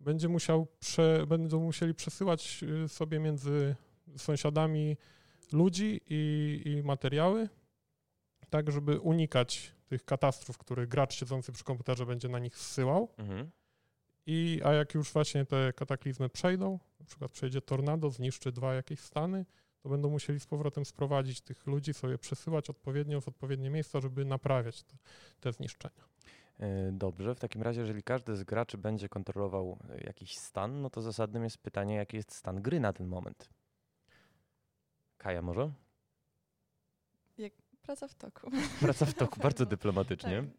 będzie 0.00 0.28
musiał 0.28 0.66
prze, 0.78 1.26
będą 1.26 1.60
musieli 1.60 1.94
przesyłać 1.94 2.64
sobie 2.88 3.18
między 3.18 3.76
sąsiadami 4.16 4.96
ludzi 5.52 6.00
i, 6.08 6.62
i 6.64 6.82
materiały. 6.82 7.48
tak 8.50 8.72
żeby 8.72 9.00
unikać 9.00 9.74
tych 9.86 10.04
katastrof, 10.04 10.58
które 10.58 10.86
gracz 10.86 11.14
siedzący 11.14 11.52
przy 11.52 11.64
komputerze 11.64 12.06
będzie 12.06 12.28
na 12.28 12.38
nich 12.38 12.56
zsyłał. 12.56 13.08
Mhm. 13.18 13.50
I, 14.26 14.60
a 14.64 14.72
jak 14.72 14.94
już 14.94 15.12
właśnie 15.12 15.44
te 15.44 15.72
kataklizmy 15.72 16.28
przejdą, 16.28 16.78
na 17.00 17.06
przykład 17.06 17.32
przejdzie 17.32 17.60
tornado, 17.60 18.10
zniszczy 18.10 18.52
dwa 18.52 18.74
jakieś 18.74 19.00
stany, 19.00 19.46
to 19.82 19.88
będą 19.88 20.10
musieli 20.10 20.40
z 20.40 20.46
powrotem 20.46 20.84
sprowadzić 20.84 21.40
tych 21.40 21.66
ludzi, 21.66 21.94
sobie 21.94 22.18
przesyłać 22.18 22.70
odpowiednio 22.70 23.20
w 23.20 23.28
odpowiednie 23.28 23.70
miejsca, 23.70 24.00
żeby 24.00 24.24
naprawiać 24.24 24.82
te, 24.82 24.96
te 25.40 25.52
zniszczenia. 25.52 26.04
E, 26.58 26.92
Dobrze, 26.92 27.34
w 27.34 27.40
takim 27.40 27.62
razie, 27.62 27.80
jeżeli 27.80 28.02
każdy 28.02 28.36
z 28.36 28.44
graczy 28.44 28.78
będzie 28.78 29.08
kontrolował 29.08 29.78
e, 29.90 30.00
jakiś 30.00 30.38
stan, 30.38 30.82
no 30.82 30.90
to 30.90 31.02
zasadnym 31.02 31.44
jest 31.44 31.58
pytanie, 31.58 31.94
jaki 31.94 32.16
jest 32.16 32.34
stan 32.34 32.62
gry 32.62 32.80
na 32.80 32.92
ten 32.92 33.06
moment. 33.06 33.48
Kaja 35.22 35.42
może? 35.42 35.72
Praca 37.82 38.08
w 38.08 38.14
toku. 38.14 38.50
Praca 38.80 39.06
w 39.06 39.14
toku, 39.14 39.40
bardzo 39.40 39.66
dyplomatycznie. 39.66 40.42
Tak. 40.42 40.52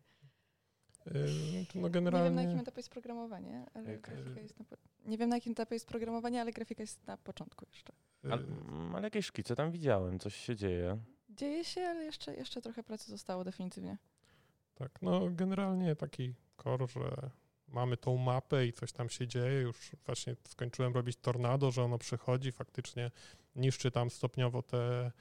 No 1.06 1.20
Nie 1.20 1.66
wiem 1.74 1.82
na 1.82 1.90
generalnie 1.90 2.44
jakim 2.44 2.60
etapie 2.60 2.80
jest 2.80 2.90
programowanie, 2.90 3.66
ale 3.74 3.98
grafika 3.98 4.40
jest 4.40 4.60
na 4.60 4.66
po... 4.66 4.76
Nie 5.06 5.18
wiem 5.18 5.30
na 5.30 5.36
jakim 5.36 5.52
etapie 5.52 5.76
jest 5.76 5.88
programowanie, 5.88 6.42
ale 6.42 6.52
grafika 6.52 6.84
jest 6.84 7.08
na 7.08 7.18
początku 7.18 7.66
jeszcze. 7.72 7.94
Ale, 8.24 8.44
ale 8.94 9.04
jakieś 9.04 9.26
szkice 9.26 9.56
tam 9.56 9.72
widziałem, 9.72 10.20
coś 10.20 10.36
się 10.36 10.56
dzieje. 10.56 10.98
Dzieje 11.30 11.64
się, 11.66 11.82
ale 11.82 12.04
jeszcze, 12.04 12.36
jeszcze 12.36 12.62
trochę 12.62 12.84
pracy 12.84 13.12
zostało 13.12 13.44
definitywnie. 13.44 13.98
Tak, 14.76 15.02
no 15.02 15.30
generalnie 15.32 15.96
taki 15.96 16.34
kor, 16.56 16.90
że 16.90 17.30
mamy 17.74 17.98
tą 17.98 18.18
mapę 18.18 18.66
i 18.68 18.74
coś 18.74 18.92
tam 18.92 19.10
się 19.10 19.28
dzieje. 19.28 19.62
Już 19.62 19.92
właśnie 20.06 20.36
skończyłem 20.48 20.94
robić 20.94 21.18
tornado, 21.18 21.72
że 21.72 21.84
ono 21.84 21.98
przychodzi, 21.98 22.52
faktycznie 22.52 23.12
niszczy 23.56 23.92
tam 23.92 24.10
stopniowo 24.10 24.62
te, 24.62 25.12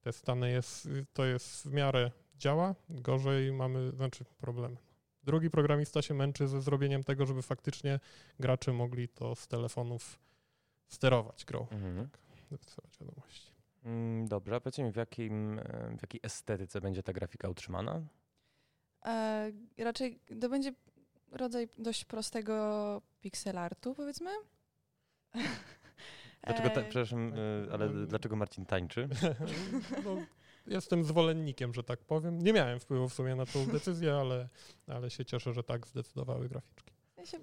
te 0.00 0.12
stany. 0.12 0.50
Jest, 0.50 0.88
to 1.12 1.24
jest 1.24 1.68
w 1.68 1.72
miarę 1.72 2.10
działa, 2.36 2.74
gorzej 2.88 3.52
mamy, 3.52 3.90
znaczy 3.90 4.24
problem. 4.38 4.76
Drugi 5.22 5.50
programista 5.50 6.02
się 6.02 6.14
męczy 6.14 6.48
ze 6.48 6.62
zrobieniem 6.62 7.04
tego, 7.04 7.26
żeby 7.26 7.42
faktycznie 7.42 8.00
gracze 8.40 8.72
mogli 8.72 9.08
to 9.08 9.34
z 9.34 9.48
telefonów 9.48 10.18
sterować 10.88 11.44
grą, 11.44 11.66
Mhm. 11.70 12.08
wysyłać 12.50 12.98
wiadomości. 13.00 13.52
Mm, 13.84 14.28
Dobrze, 14.28 14.56
a 14.56 14.60
powiedzcie 14.60 14.84
mi, 14.84 14.92
w, 14.92 14.96
jakim, 14.96 15.58
e, 15.58 15.96
w 15.98 16.02
jakiej 16.02 16.20
estetyce 16.22 16.80
będzie 16.80 17.02
ta 17.02 17.12
grafika 17.12 17.48
utrzymana? 17.48 18.02
E, 19.04 19.52
raczej 19.78 20.20
to 20.40 20.48
będzie 20.48 20.72
rodzaj 21.32 21.68
dość 21.78 22.04
prostego 22.04 23.02
pixel 23.20 23.58
artu, 23.58 23.94
powiedzmy. 23.94 24.30
Dlaczego, 26.46 26.70
ta, 26.70 26.80
E, 26.80 26.84
przepraszam, 26.84 27.32
e, 27.68 27.72
ale 27.72 28.06
dlaczego 28.06 28.36
Marcin 28.36 28.66
tańczy? 28.66 29.08
no, 30.04 30.16
jestem 30.66 31.04
zwolennikiem, 31.04 31.74
że 31.74 31.82
tak 31.82 32.00
powiem. 32.00 32.38
Nie 32.38 32.52
miałem 32.52 32.80
wpływu 32.80 33.08
w 33.08 33.14
sumie 33.14 33.34
na 33.34 33.46
tą 33.46 33.66
decyzję, 33.66 34.14
ale, 34.14 34.48
ale 34.86 35.10
się 35.10 35.24
cieszę, 35.24 35.52
że 35.52 35.62
tak 35.62 35.86
zdecydowały 35.86 36.48
graficzki. 36.48 36.92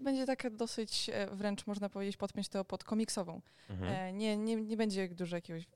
będzie 0.04 0.26
taka 0.26 0.50
dosyć, 0.50 1.10
e, 1.14 1.36
wręcz 1.36 1.68
można 1.68 1.90
powiedzieć, 1.90 2.18
podpiąć 2.18 2.50
to 2.50 2.66
pod 2.66 2.84
komiksową. 2.84 3.42
Mhm. 3.70 4.18
Nie, 4.18 4.38
nie, 4.38 4.56
nie 4.56 4.78
będzie 4.78 5.10
dużo 5.10 5.36
jakiegoś 5.36 5.68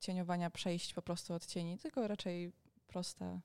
cieniowania, 0.00 0.50
przejść 0.50 0.94
po 0.94 1.02
prostu 1.02 1.34
od 1.34 1.46
cieni, 1.46 1.78
tylko 1.78 2.08
raczej 2.08 2.52
prosta, 2.86 3.40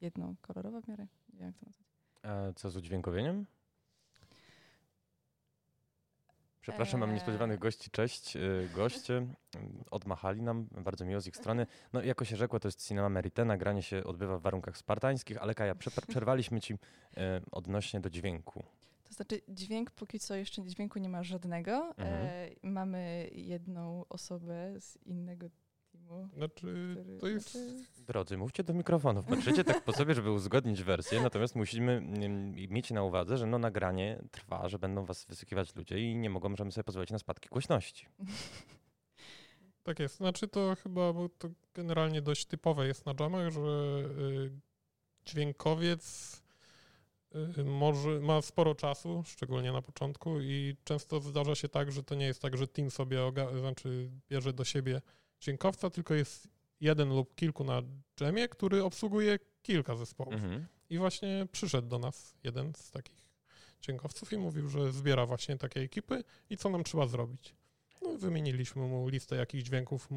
jednokolorowa 0.00 0.80
w 0.80 0.88
miarę. 0.88 1.06
Nie 1.32 1.38
wiem, 1.38 1.46
jak 1.46 1.58
to 1.58 1.66
nazwać. 1.66 1.93
A 2.24 2.52
co 2.52 2.70
z 2.70 2.76
udźwiękowieniem? 2.76 3.46
Przepraszam, 6.60 7.00
mam 7.00 7.08
Eee. 7.08 7.14
niespodziewanych 7.14 7.58
gości. 7.58 7.90
Cześć, 7.90 8.36
e, 8.36 8.40
goście. 8.74 9.26
Odmachali 9.90 10.42
nam, 10.42 10.68
bardzo 10.70 11.04
miło 11.04 11.20
z 11.20 11.26
ich 11.26 11.36
strony. 11.36 11.66
No, 11.92 12.02
jako 12.02 12.24
się 12.24 12.36
rzekło, 12.36 12.60
to 12.60 12.68
jest 12.68 12.86
Cinema 12.86 13.08
Merite. 13.08 13.44
Nagranie 13.44 13.82
się 13.82 14.04
odbywa 14.04 14.38
w 14.38 14.42
warunkach 14.42 14.76
spartańskich, 14.76 15.42
ale 15.42 15.54
Kaja, 15.54 15.74
przerwaliśmy 16.08 16.60
ci 16.60 16.74
e, 17.16 17.40
odnośnie 17.52 18.00
do 18.00 18.10
dźwięku. 18.10 18.64
To 19.04 19.14
znaczy 19.14 19.40
dźwięk, 19.48 19.90
póki 19.90 20.20
co 20.20 20.34
jeszcze 20.34 20.62
dźwięku 20.62 20.98
nie 20.98 21.08
ma 21.08 21.22
żadnego. 21.22 21.94
Mhm. 21.96 22.26
E, 22.26 22.50
mamy 22.62 23.30
jedną 23.32 24.04
osobę 24.08 24.80
z 24.80 24.96
innego 25.06 25.46
Znaczy, 26.36 26.96
Który, 27.00 27.18
to 27.18 27.26
jest... 27.28 27.50
znaczy, 27.50 27.84
Drodzy, 28.06 28.36
mówcie 28.36 28.64
do 28.64 28.74
mikrofonów. 28.74 29.26
Patrzycie 29.26 29.64
tak 29.64 29.84
po 29.84 29.92
sobie, 29.92 30.14
żeby 30.14 30.30
uzgodnić 30.30 30.82
wersję, 30.82 31.22
natomiast 31.22 31.54
musimy 31.56 31.92
mm, 31.92 32.52
mieć 32.54 32.90
na 32.90 33.02
uwadze, 33.02 33.38
że 33.38 33.46
no 33.46 33.58
nagranie 33.58 34.22
trwa, 34.30 34.68
że 34.68 34.78
będą 34.78 35.04
was 35.04 35.24
wysykiwać 35.24 35.76
ludzie 35.76 35.98
i 35.98 36.16
nie 36.16 36.30
mogą, 36.30 36.48
możemy 36.48 36.72
sobie 36.72 36.84
pozwolić 36.84 37.10
na 37.10 37.18
spadki 37.18 37.48
głośności. 37.48 38.06
Tak 39.82 39.98
jest. 39.98 40.16
Znaczy 40.16 40.48
to 40.48 40.76
chyba, 40.82 41.12
bo 41.12 41.28
to 41.28 41.48
generalnie 41.74 42.22
dość 42.22 42.46
typowe 42.46 42.86
jest 42.86 43.06
na 43.06 43.14
jamach, 43.20 43.52
że 43.52 43.60
y, 43.60 44.50
dźwiękowiec 45.26 46.32
y, 47.58 47.64
może, 47.64 48.20
ma 48.20 48.42
sporo 48.42 48.74
czasu, 48.74 49.22
szczególnie 49.26 49.72
na 49.72 49.82
początku 49.82 50.40
i 50.40 50.76
często 50.84 51.20
zdarza 51.20 51.54
się 51.54 51.68
tak, 51.68 51.92
że 51.92 52.02
to 52.02 52.14
nie 52.14 52.26
jest 52.26 52.42
tak, 52.42 52.56
że 52.56 52.68
team 52.68 52.90
sobie 52.90 53.18
oga- 53.18 53.58
znaczy 53.60 54.10
bierze 54.30 54.52
do 54.52 54.64
siebie 54.64 55.02
dźwiękowca, 55.44 55.90
tylko 55.90 56.14
jest 56.14 56.48
jeden 56.80 57.08
lub 57.08 57.34
kilku 57.34 57.64
na 57.64 57.82
jamie, 58.20 58.48
który 58.48 58.84
obsługuje 58.84 59.38
kilka 59.62 59.96
zespołów. 59.96 60.34
Mhm. 60.34 60.66
I 60.90 60.98
właśnie 60.98 61.46
przyszedł 61.52 61.88
do 61.88 61.98
nas 61.98 62.34
jeden 62.44 62.74
z 62.74 62.90
takich 62.90 63.28
dźwiękowców 63.80 64.32
i 64.32 64.38
mówił, 64.38 64.68
że 64.68 64.92
zbiera 64.92 65.26
właśnie 65.26 65.56
takie 65.56 65.80
ekipy 65.80 66.24
i 66.50 66.56
co 66.56 66.68
nam 66.68 66.84
trzeba 66.84 67.06
zrobić. 67.06 67.54
No, 68.02 68.18
wymieniliśmy 68.18 68.82
mu 68.82 69.08
listę 69.08 69.36
jakich 69.36 69.62
dźwięków, 69.62 70.08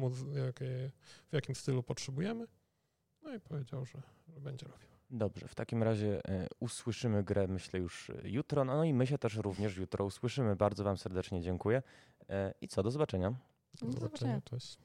jakie, 0.46 0.90
w 1.30 1.32
jakim 1.32 1.54
stylu 1.54 1.82
potrzebujemy. 1.82 2.46
No 3.22 3.34
i 3.34 3.40
powiedział, 3.40 3.86
że, 3.86 4.02
że 4.28 4.40
będzie 4.40 4.66
robił. 4.66 4.88
Dobrze, 5.10 5.48
w 5.48 5.54
takim 5.54 5.82
razie 5.82 6.24
e, 6.28 6.46
usłyszymy 6.60 7.24
grę, 7.24 7.46
myślę, 7.46 7.80
już 7.80 8.10
jutro. 8.22 8.64
No 8.64 8.84
i 8.84 8.94
my 8.94 9.06
się 9.06 9.18
też 9.18 9.36
również 9.36 9.76
jutro 9.76 10.04
usłyszymy. 10.04 10.56
Bardzo 10.56 10.84
Wam 10.84 10.96
serdecznie 10.96 11.40
dziękuję. 11.40 11.82
E, 12.28 12.54
I 12.60 12.68
co, 12.68 12.82
do 12.82 12.90
zobaczenia. 12.90 13.34
Do 13.82 13.92
zobaczenia. 13.92 14.40
cześć. 14.40 14.78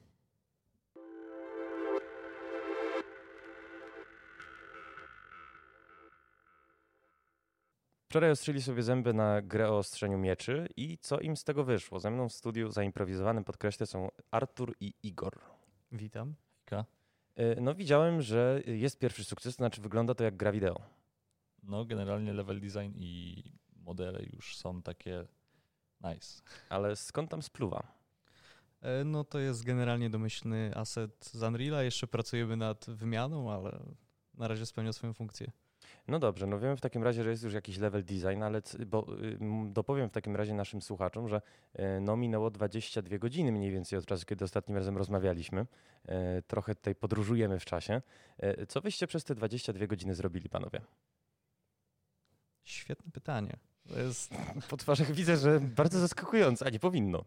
Wczoraj 8.14 8.30
ostrzyli 8.30 8.62
sobie 8.62 8.82
zęby 8.82 9.14
na 9.14 9.42
grę 9.42 9.70
o 9.70 9.78
ostrzeniu 9.78 10.18
mieczy 10.18 10.68
i 10.76 10.98
co 10.98 11.20
im 11.20 11.36
z 11.36 11.44
tego 11.44 11.64
wyszło? 11.64 12.00
Ze 12.00 12.10
mną 12.10 12.28
w 12.28 12.32
studiu 12.32 12.70
zaimprowizowanym 12.70 13.44
podkreślę 13.44 13.86
są 13.86 14.08
Artur 14.30 14.74
i 14.80 14.94
Igor. 15.02 15.40
Witam. 15.92 16.34
Hejka. 16.58 16.84
E, 17.36 17.60
No 17.60 17.74
widziałem, 17.74 18.22
że 18.22 18.62
jest 18.66 18.98
pierwszy 18.98 19.24
sukces, 19.24 19.54
to 19.54 19.56
znaczy 19.56 19.80
wygląda 19.80 20.14
to 20.14 20.24
jak 20.24 20.36
gra 20.36 20.52
wideo. 20.52 20.80
No 21.62 21.84
generalnie 21.84 22.32
level 22.32 22.60
design 22.60 22.92
i 22.96 23.42
modele 23.76 24.22
już 24.32 24.56
są 24.56 24.82
takie 24.82 25.26
nice. 26.00 26.42
Ale 26.68 26.96
skąd 26.96 27.30
tam 27.30 27.42
spluwa? 27.42 27.82
E, 28.82 29.04
No 29.04 29.24
to 29.24 29.38
jest 29.38 29.64
generalnie 29.64 30.10
domyślny 30.10 30.72
asset 30.74 31.24
z 31.24 31.42
Unreala. 31.42 31.82
Jeszcze 31.82 32.06
pracujemy 32.06 32.56
nad 32.56 32.86
wymianą, 32.88 33.52
ale 33.52 33.80
na 34.34 34.48
razie 34.48 34.66
spełnia 34.66 34.92
swoją 34.92 35.14
funkcję. 35.14 35.50
No 36.08 36.18
dobrze, 36.18 36.46
no 36.46 36.58
wiemy 36.58 36.76
w 36.76 36.80
takim 36.80 37.02
razie, 37.02 37.24
że 37.24 37.30
jest 37.30 37.42
już 37.42 37.54
jakiś 37.54 37.78
level 37.78 38.04
design, 38.04 38.42
ale 38.42 38.62
bo, 38.86 39.06
y, 39.22 39.38
dopowiem 39.72 40.08
w 40.08 40.12
takim 40.12 40.36
razie 40.36 40.54
naszym 40.54 40.82
słuchaczom, 40.82 41.28
że 41.28 41.40
y, 41.78 42.00
no 42.00 42.16
minęło 42.16 42.50
22 42.50 43.18
godziny 43.18 43.52
mniej 43.52 43.70
więcej 43.70 43.98
od 43.98 44.06
czasu, 44.06 44.26
kiedy 44.26 44.44
ostatnim 44.44 44.76
razem 44.76 44.96
rozmawialiśmy. 44.96 45.60
Y, 45.60 46.42
Trochę 46.46 46.74
tutaj 46.74 46.94
podróżujemy 46.94 47.58
w 47.58 47.64
czasie. 47.64 48.02
Y, 48.44 48.66
Co 48.66 48.80
wyście 48.80 49.06
przez 49.06 49.24
te 49.24 49.34
22 49.34 49.86
godziny 49.86 50.14
zrobili, 50.14 50.48
panowie? 50.48 50.80
Świetne 52.64 53.12
pytanie. 53.12 53.56
To 53.88 53.98
jest 53.98 54.34
Po 54.70 54.76
twarzach 54.76 55.12
widzę, 55.12 55.36
że 55.36 55.60
bardzo 55.60 56.00
zaskakujące, 56.00 56.66
a 56.66 56.70
nie 56.70 56.78
powinno. 56.78 57.24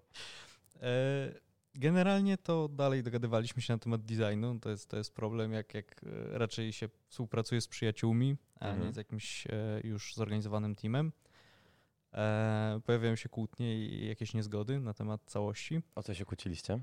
E, 0.82 1.47
Generalnie 1.78 2.38
to 2.38 2.68
dalej 2.68 3.04
dogadywaliśmy 3.04 3.62
się 3.62 3.74
na 3.74 3.80
temat 3.80 4.02
designu. 4.02 4.60
To 4.60 4.70
jest, 4.70 4.90
to 4.90 4.98
jest 4.98 5.16
problem, 5.16 5.52
jak, 5.52 5.74
jak 5.74 6.04
e, 6.04 6.38
raczej 6.38 6.74
się 6.74 6.90
współpracuje 7.08 7.62
z 7.62 7.68
przyjaciółmi, 7.68 8.38
a 8.60 8.68
Mhm. 8.68 8.88
nie 8.88 8.94
z 8.94 8.96
jakimś 8.98 9.48
e, 9.48 9.82
już 9.84 10.16
zorganizowanym 10.16 10.76
teamem. 10.76 11.12
E, 12.14 12.80
pojawiają 12.86 13.16
się 13.16 13.30
kłótnie 13.30 13.76
i 13.76 14.08
jakieś 14.08 14.34
niezgody 14.34 14.80
na 14.80 14.94
temat 14.94 15.22
całości. 15.26 15.82
O 15.96 16.04
co 16.04 16.14
się 16.14 16.26
kłóciliście? 16.26 16.80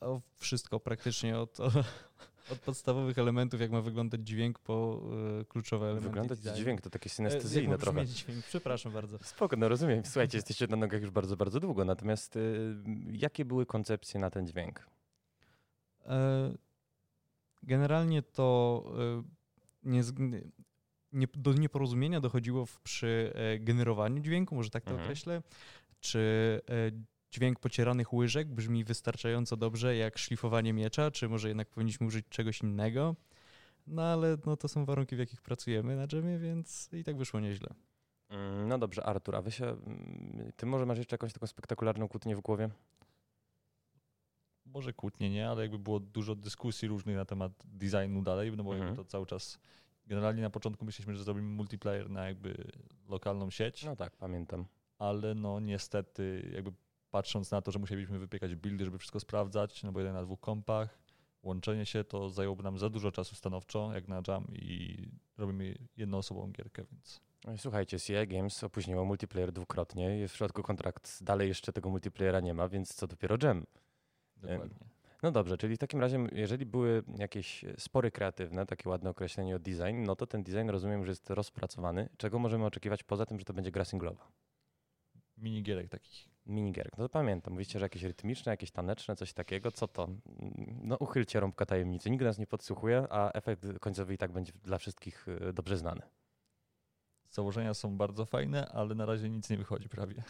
O 0.00 0.20
wszystko 0.36 0.80
praktycznie 0.80 1.38
od, 1.38 1.58
od 2.50 2.58
podstawowych 2.58 3.18
elementów, 3.18 3.60
jak 3.60 3.70
ma 3.70 3.80
wyglądać 3.80 4.20
dźwięk, 4.20 4.58
po 4.58 5.00
e, 5.40 5.44
kluczowe 5.44 5.86
elementy 5.86 6.08
Wygląda 6.08 6.34
designu. 6.34 6.56
dźwięk, 6.56 6.80
to 6.80 6.90
takie 6.90 7.06
E, 7.06 7.12
synestezyjne 7.12 7.78
trochę. 7.78 8.06
dźwięk? 8.06 8.44
Przepraszam 8.44 8.92
bardzo. 8.92 9.18
Spoko, 9.18 9.56
no 9.56 9.68
rozumiem. 9.68 10.04
Słuchajcie, 10.04 10.38
jesteście 10.38 10.66
na 10.66 10.76
nogach 10.76 11.00
już 11.02 11.10
bardzo, 11.10 11.36
bardzo 11.36 11.60
długo, 11.60 11.84
natomiast 11.84 12.36
y, 12.36 12.74
jakie 13.12 13.44
były 13.44 13.66
koncepcje 13.66 14.20
na 14.20 14.30
ten 14.30 14.46
dźwięk? 14.46 14.86
Generalnie 17.62 18.22
to 18.22 18.84
nie, 19.82 20.02
nie, 21.12 21.26
do 21.34 21.52
nieporozumienia 21.52 22.20
dochodziło 22.20 22.66
w, 22.66 22.80
przy 22.80 23.32
generowaniu 23.60 24.22
dźwięku, 24.22 24.54
może 24.54 24.70
tak 24.70 24.84
to 24.84 24.90
Mhm. 24.90 25.06
określę. 25.06 25.42
Czy 26.00 26.60
dźwięk 27.32 27.58
pocieranych 27.60 28.12
łyżek 28.12 28.48
brzmi 28.48 28.84
wystarczająco 28.84 29.56
dobrze 29.56 29.96
jak 29.96 30.18
szlifowanie 30.18 30.72
miecza, 30.72 31.10
czy 31.10 31.28
może 31.28 31.48
jednak 31.48 31.68
powinniśmy 31.68 32.06
użyć 32.06 32.26
czegoś 32.28 32.60
innego? 32.60 33.16
No 33.86 34.02
ale 34.02 34.36
no, 34.46 34.56
to 34.56 34.68
są 34.68 34.84
warunki, 34.84 35.16
w 35.16 35.18
jakich 35.18 35.42
pracujemy 35.42 35.96
na 35.96 36.06
dżemie, 36.06 36.38
więc 36.38 36.90
i 36.92 37.04
tak 37.04 37.16
wyszło 37.16 37.40
nieźle. 37.40 37.68
Mm, 38.28 38.68
No 38.68 38.78
dobrze, 38.78 39.04
Artur, 39.04 39.36
a 39.36 39.42
wy 39.42 39.50
się, 39.50 39.64
mm, 39.66 40.52
ty 40.56 40.66
może 40.66 40.86
masz 40.86 40.98
jeszcze 40.98 41.14
jakąś 41.14 41.32
taką 41.32 41.46
spektakularną 41.46 42.08
kłótnię 42.08 42.36
w 42.36 42.40
głowie? 42.40 42.70
Może 44.66 44.92
kłótnie 44.92 45.30
nie, 45.30 45.48
ale 45.48 45.62
jakby 45.62 45.78
było 45.78 46.00
dużo 46.00 46.34
dyskusji 46.34 46.88
różnych 46.88 47.16
na 47.16 47.24
temat 47.24 47.52
designu 47.64 48.22
dalej, 48.22 48.52
no 48.56 48.64
bo 48.64 48.72
Mhm. 48.72 48.88
jakby 48.88 49.04
to 49.04 49.10
cały 49.10 49.26
czas... 49.26 49.58
Generalnie 50.06 50.42
na 50.42 50.50
początku 50.50 50.84
myśleliśmy, 50.84 51.14
że 51.16 51.24
zrobimy 51.24 51.48
multiplayer 51.48 52.10
na 52.10 52.26
jakby 52.28 52.64
lokalną 53.08 53.50
sieć, 53.50 53.84
No 53.84 53.96
tak, 53.96 54.16
pamiętam. 54.16 54.64
ale 54.98 55.34
no 55.34 55.60
niestety 55.60 56.50
jakby 56.54 56.72
patrząc 57.12 57.50
na 57.50 57.62
to, 57.62 57.70
że 57.70 57.78
musielibyśmy 57.78 58.18
wypiekać 58.18 58.54
buildy, 58.54 58.84
żeby 58.84 58.98
wszystko 58.98 59.20
sprawdzać, 59.20 59.82
no 59.82 59.92
bo 59.92 60.00
jeden 60.00 60.14
na 60.14 60.22
dwóch 60.22 60.40
kompach, 60.40 60.98
łączenie 61.42 61.86
się 61.86 62.04
to 62.04 62.30
zajęłoby 62.30 62.62
nam 62.62 62.78
za 62.78 62.90
dużo 62.90 63.12
czasu 63.12 63.34
stanowczo, 63.34 63.90
jak 63.94 64.08
na 64.08 64.22
jam 64.28 64.46
i 64.54 65.08
robimy 65.36 65.74
jednoosobową 65.96 66.52
gierkę, 66.52 66.84
więc 66.92 67.20
No 67.44 67.58
Słuchajcie, 67.58 68.00
CI 68.00 68.26
Games 68.26 68.64
opóźniło 68.64 69.04
multiplayer 69.04 69.52
dwukrotnie. 69.52 70.04
Jest 70.04 70.34
w 70.34 70.36
środku 70.36 70.62
kontrakt, 70.62 71.24
dalej 71.24 71.48
jeszcze 71.48 71.72
tego 71.72 71.90
multiplayera 71.90 72.40
nie 72.40 72.54
ma, 72.54 72.68
więc 72.68 72.94
co 72.94 73.06
dopiero 73.06 73.36
Jam. 73.42 73.66
dokładnie. 74.36 74.86
No 75.22 75.32
dobrze, 75.32 75.58
czyli 75.58 75.76
w 75.76 75.78
takim 75.78 76.00
razie, 76.00 76.26
jeżeli 76.32 76.66
były 76.66 77.02
jakieś 77.18 77.64
spory 77.78 78.10
kreatywne, 78.10 78.66
takie 78.66 78.88
ładne 78.88 79.10
określenie 79.10 79.56
o 79.56 79.58
design, 79.58 80.02
no 80.04 80.16
to 80.16 80.26
ten 80.26 80.42
design 80.42 80.68
rozumiem, 80.68 81.04
że 81.04 81.10
jest 81.10 81.30
rozpracowany. 81.30 82.08
Czego 82.16 82.38
możemy 82.38 82.64
oczekiwać 82.64 83.02
poza 83.02 83.26
tym, 83.26 83.38
że 83.38 83.44
to 83.44 83.54
będzie 83.54 83.70
gra 83.70 83.84
singlowa? 83.84 84.28
Minigierek 85.36 85.88
takich. 85.88 86.31
Minigierek. 86.46 86.98
No 86.98 87.04
to 87.04 87.08
pamiętam, 87.08 87.52
mówicie, 87.52 87.78
że 87.78 87.84
jakieś 87.84 88.02
rytmiczne, 88.02 88.52
jakieś 88.52 88.70
taneczne, 88.70 89.16
coś 89.16 89.32
takiego. 89.32 89.72
Co 89.72 89.88
to? 89.88 90.08
No 90.82 90.96
uchylcie 90.96 91.40
rąbka 91.40 91.66
tajemnicy. 91.66 92.10
Nikt 92.10 92.24
nas 92.24 92.38
nie 92.38 92.46
podsłuchuje, 92.46 93.06
a 93.10 93.32
efekt 93.32 93.66
końcowy 93.80 94.14
i 94.14 94.18
tak 94.18 94.32
będzie 94.32 94.52
dla 94.64 94.78
wszystkich 94.78 95.28
y, 95.28 95.52
dobrze 95.52 95.76
znany. 95.76 96.02
Założenia 97.30 97.74
są 97.74 97.96
bardzo 97.96 98.26
fajne, 98.26 98.66
ale 98.66 98.94
na 98.94 99.06
razie 99.06 99.30
nic 99.30 99.50
nie 99.50 99.56
wychodzi 99.56 99.88
prawie. 99.88 100.22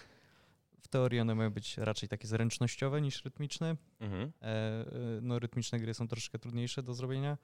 W 0.81 0.89
teorii 0.89 1.21
one 1.21 1.35
mają 1.35 1.51
być 1.51 1.79
raczej 1.79 2.09
takie 2.09 2.29
zręcznościowe 2.29 3.01
niż 3.01 3.25
rytmiczne. 3.25 3.77
Mhm. 4.01 4.33
E, 4.43 4.47
e, 4.47 4.85
no, 5.23 5.39
rytmiczne 5.39 5.79
gry 5.79 5.95
są 5.95 6.09
troszeczkę 6.09 6.39
trudniejsze 6.39 6.83
do 6.83 6.95
zrobienia, 6.95 7.39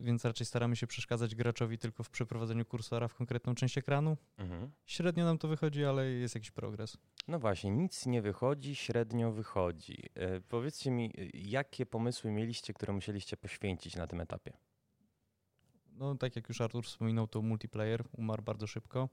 więc 0.00 0.24
raczej 0.24 0.46
staramy 0.46 0.76
się 0.76 0.86
przeszkadzać 0.86 1.34
graczowi 1.34 1.78
tylko 1.78 2.02
w 2.02 2.10
przeprowadzeniu 2.10 2.64
kursora 2.64 3.08
w 3.08 3.14
konkretną 3.14 3.54
część 3.54 3.78
ekranu. 3.78 4.16
Mhm. 4.38 4.70
Średnio 4.86 5.24
nam 5.24 5.38
to 5.38 5.48
wychodzi, 5.48 5.84
ale 5.84 6.10
jest 6.10 6.34
jakiś 6.34 6.50
progres. 6.50 6.96
No 7.28 7.38
właśnie, 7.38 7.70
nic 7.70 8.06
nie 8.06 8.22
wychodzi, 8.22 8.74
średnio 8.74 9.32
wychodzi. 9.32 10.02
E, 10.14 10.40
powiedzcie 10.40 10.90
mi, 10.90 11.12
y, 11.18 11.30
jakie 11.34 11.86
pomysły 11.86 12.30
mieliście, 12.30 12.72
które 12.74 12.92
musieliście 12.92 13.36
poświęcić 13.36 13.96
na 13.96 14.06
tym 14.06 14.20
etapie? 14.20 14.52
No, 15.92 16.14
tak 16.14 16.36
jak 16.36 16.48
już 16.48 16.60
Artur 16.60 16.84
wspominał, 16.84 17.26
to 17.26 17.42
multiplayer 17.42 18.04
umarł 18.12 18.42
bardzo 18.42 18.66
szybko. 18.66 19.08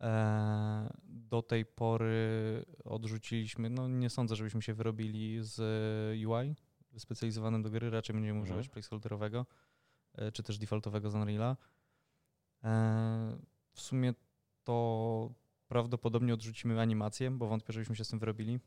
E, 0.00 0.94
do 1.04 1.42
tej 1.42 1.64
pory 1.64 2.64
odrzuciliśmy, 2.84 3.70
no 3.70 3.88
nie 3.88 4.10
sądzę, 4.10 4.36
żebyśmy 4.36 4.62
się 4.62 4.74
wyrobili 4.74 5.38
z 5.40 5.58
UI 6.26 6.54
wyspecjalizowanym 6.94 7.62
do 7.62 7.70
gry, 7.70 7.90
raczej 7.90 8.14
będziemy 8.14 8.38
Mhm. 8.38 8.44
używać 8.44 8.68
placeholderowego, 8.68 9.46
e, 10.14 10.32
czy 10.32 10.42
też 10.42 10.58
defaultowego 10.58 11.10
z 11.10 11.14
Unreala. 11.14 11.56
E, 12.64 13.36
w 13.72 13.80
sumie 13.80 14.14
to 14.64 15.30
prawdopodobnie 15.68 16.34
odrzucimy 16.34 16.80
animację, 16.80 17.30
bo 17.30 17.46
wątpię, 17.46 17.72
żebyśmy 17.72 17.96
się 17.96 18.04
z 18.04 18.08
tym 18.08 18.18
wyrobili. 18.18 18.60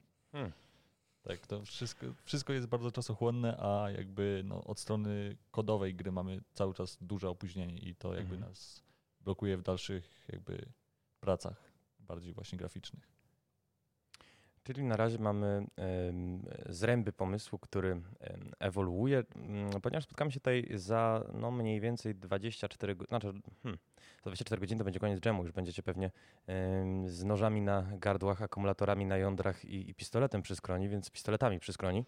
Tak, 1.21 1.47
to 1.47 1.65
wszystko, 1.65 2.05
wszystko 2.23 2.53
jest 2.53 2.67
bardzo 2.67 2.91
czasochłonne, 2.91 3.57
a 3.59 3.91
jakby 3.91 4.41
no, 4.45 4.63
od 4.63 4.79
strony 4.79 5.37
kodowej 5.51 5.95
gry 5.95 6.11
mamy 6.11 6.41
cały 6.53 6.73
czas 6.73 6.97
duże 7.01 7.29
opóźnienie 7.29 7.77
i 7.77 7.95
to 7.95 8.13
jakby 8.15 8.35
Mhm. 8.35 8.49
nas 8.51 8.83
blokuje 9.21 9.57
w 9.57 9.61
dalszych 9.63 10.25
jakby 10.27 10.65
pracach 11.19 11.71
bardziej 11.99 12.33
właśnie 12.33 12.57
graficznych. 12.57 13.16
Czyli 14.67 14.83
na 14.83 14.97
razie 14.97 15.19
mamy 15.19 15.67
zręby 16.69 17.11
pomysłu, 17.13 17.59
który 17.59 18.01
ewoluuje, 18.59 19.23
mm, 19.35 19.81
ponieważ 19.81 20.03
spotkamy 20.03 20.31
się 20.31 20.39
tutaj 20.39 20.67
za 20.73 21.23
no, 21.33 21.51
mniej 21.51 21.79
więcej 21.79 22.15
24 22.15 22.95
godziny, 22.95 23.07
znaczy 23.07 23.27
hmm, 23.63 23.79
za 24.15 24.21
24 24.23 24.59
godziny 24.59 24.77
to 24.77 24.83
będzie 24.83 24.99
koniec 24.99 25.19
dżemu, 25.19 25.43
już 25.43 25.51
będziecie 25.51 25.83
pewnie 25.83 26.11
z 27.05 27.23
nożami 27.23 27.61
na 27.61 27.87
gardłach, 27.97 28.41
akumulatorami 28.41 29.05
na 29.05 29.17
jądrach 29.17 29.65
i, 29.65 29.89
i 29.89 29.95
pistoletem 29.95 30.41
przy 30.41 30.55
skroni, 30.55 30.89
więc 30.89 31.11
pistoletami 31.11 31.59
przy 31.59 31.73
skroni, 31.73 32.05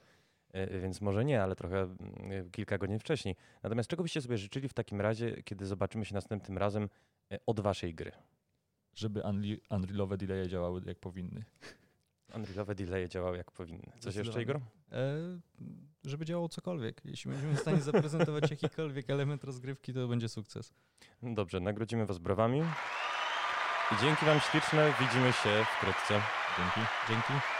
e, 0.51 0.79
więc 0.79 1.01
może 1.01 1.25
nie, 1.25 1.43
ale 1.43 1.55
trochę 1.55 1.81
mm, 1.81 2.51
kilka 2.51 2.77
godzin 2.77 2.99
wcześniej. 2.99 3.35
Natomiast 3.63 3.89
czego 3.89 4.03
byście 4.03 4.21
sobie 4.21 4.37
życzyli 4.37 4.67
w 4.67 4.73
takim 4.73 5.01
razie, 5.01 5.43
kiedy 5.43 5.65
zobaczymy 5.65 6.05
się 6.05 6.13
następnym 6.13 6.57
razem 6.57 6.89
e, 7.31 7.39
od 7.45 7.59
waszej 7.59 7.95
gry? 7.95 8.11
Żeby 8.95 9.19
Unre- 9.19 9.59
Unrealowe 9.69 10.17
delaye 10.17 10.47
działały 10.47 10.81
jak 10.85 10.99
powinny. 10.99 11.43
Unrealowe 12.35 12.75
delaye 12.75 13.09
działały 13.09 13.37
jak 13.37 13.51
powinny. 13.51 13.91
Coś 13.99 14.15
jeszcze. 14.15 14.41
Igor? 14.41 14.59
E, 14.91 15.39
żeby 16.03 16.25
działało 16.25 16.49
cokolwiek. 16.49 17.01
Jeśli 17.05 17.31
będziemy 17.31 17.53
w 17.53 17.59
stanie 17.59 17.81
zaprezentować 17.81 18.51
jakikolwiek 18.61 19.09
element 19.09 19.43
rozgrywki, 19.43 19.93
to 19.93 20.07
będzie 20.07 20.29
sukces. 20.29 20.73
No 21.21 21.33
Dobrze, 21.33 21.59
nagrodzimy 21.59 22.05
Was 22.05 22.17
brawami. 22.17 22.61
I 23.91 24.01
dzięki 24.01 24.25
Wam 24.25 24.39
śliczne. 24.39 24.93
Widzimy 24.99 25.33
się 25.33 25.65
wkrótce. 25.77 26.21
Dzięki. 26.57 26.89
Dzięki. 27.09 27.58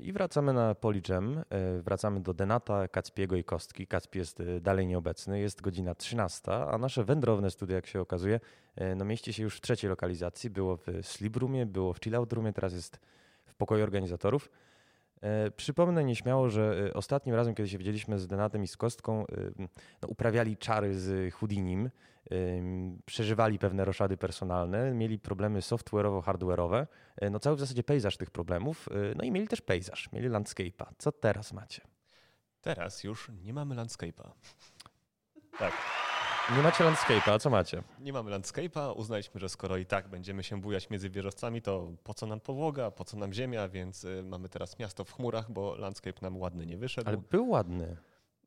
I 0.00 0.12
wracamy 0.12 0.52
na 0.52 0.74
Polijam. 0.74 1.44
E, 1.50 1.82
Wracamy 1.82 2.20
do 2.20 2.34
Denata, 2.34 2.88
Kacpiego 2.88 3.36
i 3.36 3.44
Kostki. 3.44 3.86
Kacpi 3.86 4.18
jest 4.18 4.40
e, 4.40 4.60
dalej 4.60 4.86
nieobecny. 4.86 5.40
Jest 5.40 5.60
godzina 5.60 5.94
13, 5.94 6.52
a 6.52 6.78
nasze 6.78 7.04
wędrowne 7.04 7.50
studio, 7.50 7.76
jak 7.76 7.86
się 7.86 8.00
okazuje, 8.00 8.40
e, 8.76 8.94
no 8.94 9.04
mieści 9.04 9.32
się 9.32 9.42
już 9.42 9.56
w 9.56 9.60
trzeciej 9.60 9.90
lokalizacji. 9.90 10.50
Było 10.50 10.76
w 10.76 10.86
Sleep 11.02 11.36
Roomie, 11.36 11.66
było 11.66 11.92
w 11.92 12.00
Chillout 12.00 12.32
Roomie, 12.32 12.52
teraz 12.52 12.72
jest 12.72 13.00
w 13.44 13.54
pokoju 13.54 13.82
organizatorów. 13.82 14.50
E, 15.20 15.50
Przypomnę 15.50 16.04
nieśmiało, 16.04 16.48
że 16.48 16.84
e, 16.86 16.94
ostatnim 16.94 17.34
razem, 17.34 17.54
kiedy 17.54 17.68
się 17.68 17.78
widzieliśmy 17.78 18.18
z 18.18 18.26
Denatem 18.26 18.62
i 18.62 18.66
z 18.66 18.76
Kostką, 18.76 19.26
e, 19.26 19.26
no, 20.02 20.08
uprawiali 20.08 20.56
czary 20.56 20.94
z 20.94 21.34
Houdinim, 21.34 21.90
przeżywali 23.06 23.58
pewne 23.58 23.84
roszady 23.84 24.16
personalne, 24.16 24.94
mieli 24.94 25.18
problemy 25.18 25.60
software'owo-hardware'owe, 25.60 26.86
no 27.30 27.38
cały 27.38 27.56
w 27.56 27.60
zasadzie 27.60 27.82
pejzaż 27.82 28.16
tych 28.16 28.30
problemów, 28.30 28.88
no 29.16 29.24
i 29.24 29.30
mieli 29.30 29.48
też 29.48 29.60
pejzaż, 29.60 30.12
mieli 30.12 30.28
landscape'a. 30.28 30.86
Co 30.98 31.12
teraz 31.12 31.52
macie? 31.52 31.82
Teraz 32.62 33.04
już 33.04 33.30
nie 33.42 33.52
mamy 33.54 33.74
landscape'a. 33.74 34.30
Tak, 35.58 35.72
Nie 36.52 36.62
macie 36.62 36.84
landscape'a, 36.84 37.32
a 37.32 37.38
co 37.38 37.50
macie? 37.50 37.82
nie 38.00 38.12
mamy 38.12 38.30
landscape'a. 38.30 38.94
Uznaliśmy, 38.96 39.40
że 39.40 39.48
skoro 39.48 39.76
i 39.76 39.86
tak 39.86 40.08
będziemy 40.08 40.42
się 40.42 40.60
bujać 40.60 40.90
między 40.90 41.10
wieżowcami, 41.10 41.62
to 41.62 41.88
po 42.04 42.14
co 42.14 42.26
nam 42.26 42.40
podłoga, 42.40 42.90
po 42.90 43.04
co 43.04 43.16
nam 43.16 43.32
ziemia, 43.32 43.68
więc 43.68 44.04
y, 44.04 44.22
mamy 44.22 44.48
teraz 44.48 44.78
miasto 44.78 45.04
w 45.04 45.12
chmurach, 45.12 45.52
bo 45.52 45.76
landscape 45.76 46.18
nam 46.22 46.36
ładny 46.36 46.66
nie 46.66 46.76
wyszedł. 46.76 47.08
Ale 47.08 47.16
był 47.16 47.48
ładny, 47.48 47.96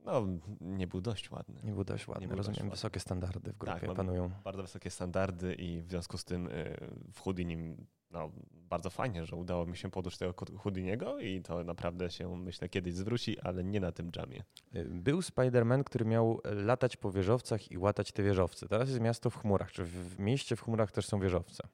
No, 0.08 0.28
nie 0.62 0.88
był 0.88 1.02
dość 1.02 1.32
ładny. 1.32 1.62
nie 1.64 1.72
był 1.72 1.84
dość 1.84 2.08
ładny, 2.08 2.28
był 2.28 2.38
dość 2.38 2.48
rozumiem, 2.48 2.68
ładny. 2.68 2.76
wysokie 2.76 3.00
standardy 3.00 3.54
w 3.54 3.58
grupie 3.58 3.80
Tak, 3.88 3.94
panują. 3.96 4.30
Bardzo 4.44 4.62
wysokie 4.62 4.90
standardy 4.90 5.54
i 5.54 5.82
w 5.82 5.90
związku 5.90 6.18
z 6.18 6.26
tym 6.26 6.48
y, 6.48 6.78
w 7.14 7.20
Houdinim 7.20 7.88
no, 8.12 8.32
bardzo 8.52 8.90
fajnie, 8.90 9.26
że 9.26 9.36
udało 9.36 9.66
mi 9.66 9.78
się 9.78 9.92
podłuć 9.92 10.18
tego 10.18 10.34
Houdiniego 10.58 11.20
i 11.20 11.42
to 11.42 11.64
naprawdę 11.64 12.12
się, 12.12 12.38
myślę, 12.38 12.70
kiedyś 12.70 12.94
zwróci, 12.94 13.40
ale 13.40 13.64
nie 13.64 13.80
na 13.80 13.92
tym 13.92 14.12
dżamie. 14.12 14.44
E, 14.74 14.86
Był 14.86 15.20
Spider-Man, 15.20 15.84
który 15.84 16.06
miał 16.06 16.42
latać 16.44 16.98
po 16.98 17.12
wieżowcach 17.12 17.72
i 17.72 17.78
łatać 17.78 18.12
te 18.12 18.24
wieżowce. 18.24 18.68
Teraz 18.68 18.90
jest 18.90 19.02
miasto 19.02 19.30
w 19.30 19.36
chmurach. 19.38 19.72
Czy 19.72 19.86
w 19.86 20.20
mieście 20.20 20.56
w 20.56 20.62
chmurach 20.62 20.92
też 20.92 21.06
są 21.06 21.20
wieżowce? 21.20 21.68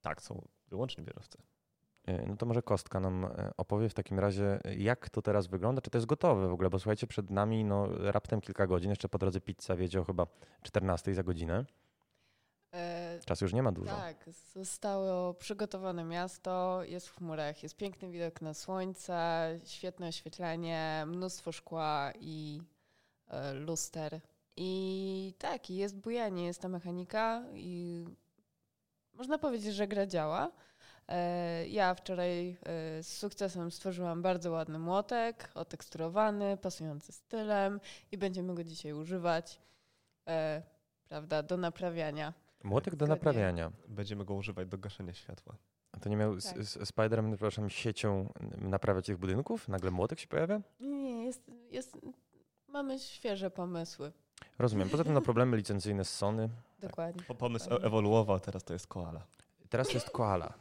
Tak, 0.00 0.22
są 0.22 0.48
wyłącznie 0.68 1.04
wieżowce. 1.04 1.38
E, 2.06 2.26
No 2.26 2.36
to 2.36 2.46
może 2.46 2.62
Kostka 2.62 3.00
nam 3.00 3.24
e, 3.24 3.50
opowie 3.56 3.88
w 3.88 3.94
takim 3.94 4.18
razie, 4.18 4.60
e, 4.64 4.74
jak 4.74 5.10
to 5.10 5.22
teraz 5.22 5.46
wygląda, 5.46 5.80
czy 5.80 5.90
to 5.90 5.98
jest 5.98 6.06
gotowe 6.06 6.48
w 6.48 6.52
ogóle, 6.52 6.70
bo 6.70 6.78
słuchajcie, 6.78 7.06
przed 7.06 7.30
nami 7.30 7.64
no, 7.64 7.88
raptem 7.98 8.40
kilka 8.40 8.66
godzin, 8.66 8.90
jeszcze 8.90 9.08
po 9.08 9.18
drodze 9.18 9.40
pizza 9.40 9.76
wiedzie 9.76 10.00
o 10.00 10.04
chyba 10.04 10.26
14 10.62 11.14
za 11.14 11.22
godzinę. 11.22 11.64
Czasu 13.24 13.44
już 13.44 13.52
nie 13.52 13.62
ma 13.62 13.72
dużo. 13.72 13.96
Tak, 13.96 14.30
zostało 14.54 15.34
przygotowane 15.34 16.04
miasto, 16.04 16.80
jest 16.84 17.08
w 17.08 17.16
chmurach, 17.16 17.62
jest 17.62 17.76
piękny 17.76 18.10
widok 18.10 18.42
na 18.42 18.54
słońce, 18.54 19.58
świetne 19.64 20.08
oświetlenie, 20.08 21.04
mnóstwo 21.06 21.52
szkła 21.52 22.12
i 22.20 22.62
luster. 23.54 24.20
I 24.56 25.34
tak, 25.38 25.70
jest 25.70 25.96
bujanie, 25.96 26.46
jest 26.46 26.60
ta 26.60 26.68
mechanika 26.68 27.42
i 27.54 28.04
można 29.14 29.38
powiedzieć, 29.38 29.74
że 29.74 29.88
gra 29.88 30.06
działa. 30.06 30.50
E, 31.08 31.66
Ja 31.68 31.94
wczoraj 31.94 32.50
e, 32.50 33.02
z 33.02 33.18
sukcesem 33.18 33.70
stworzyłam 33.70 34.22
bardzo 34.22 34.50
ładny 34.50 34.78
młotek, 34.78 35.50
oteksturowany, 35.54 36.56
pasujący 36.56 37.12
stylem 37.12 37.80
i 38.12 38.18
będziemy 38.18 38.54
go 38.54 38.64
dzisiaj 38.64 38.92
używać, 38.92 39.58
e, 40.28 40.62
prawda, 41.08 41.42
do 41.42 41.56
naprawiania. 41.56 42.32
Młotek 42.64 42.96
do 42.96 43.06
naprawiania. 43.06 43.72
Będziemy 43.88 44.24
go 44.24 44.34
używać 44.34 44.68
do 44.68 44.78
gaszenia 44.78 45.14
światła. 45.14 45.54
A 45.92 46.00
to 46.00 46.08
nie 46.08 46.16
miał 46.16 46.34
Tak. 46.36 46.44
tak. 46.44 46.62
Spider-Man, 46.62 47.30
przepraszam, 47.30 47.70
siecią 47.70 48.28
naprawiać 48.60 49.06
tych 49.06 49.16
budynków? 49.18 49.68
Nagle 49.68 49.90
młotek 49.90 50.18
się 50.20 50.26
pojawia? 50.28 50.60
Nie, 50.80 51.02
nie, 51.02 51.24
jest, 51.24 51.50
jest, 51.70 51.98
mamy 52.68 52.98
świeże 52.98 53.50
pomysły. 53.50 54.12
Rozumiem. 54.58 54.88
Poza 54.88 55.04
tym 55.04 55.12
no, 55.12 55.20
problemy 55.20 55.56
licencyjne 55.56 56.04
z 56.04 56.10
Sony. 56.16 56.48
Dokładnie. 56.80 57.22
Po- 57.22 57.34
Pomysł 57.34 57.74
ewoluował, 57.82 58.40
teraz 58.40 58.64
to 58.64 58.72
jest 58.72 58.86
koala. 58.86 59.26
Teraz 59.68 59.86
to 59.88 59.94
jest 59.94 60.10
koala. 60.10 60.52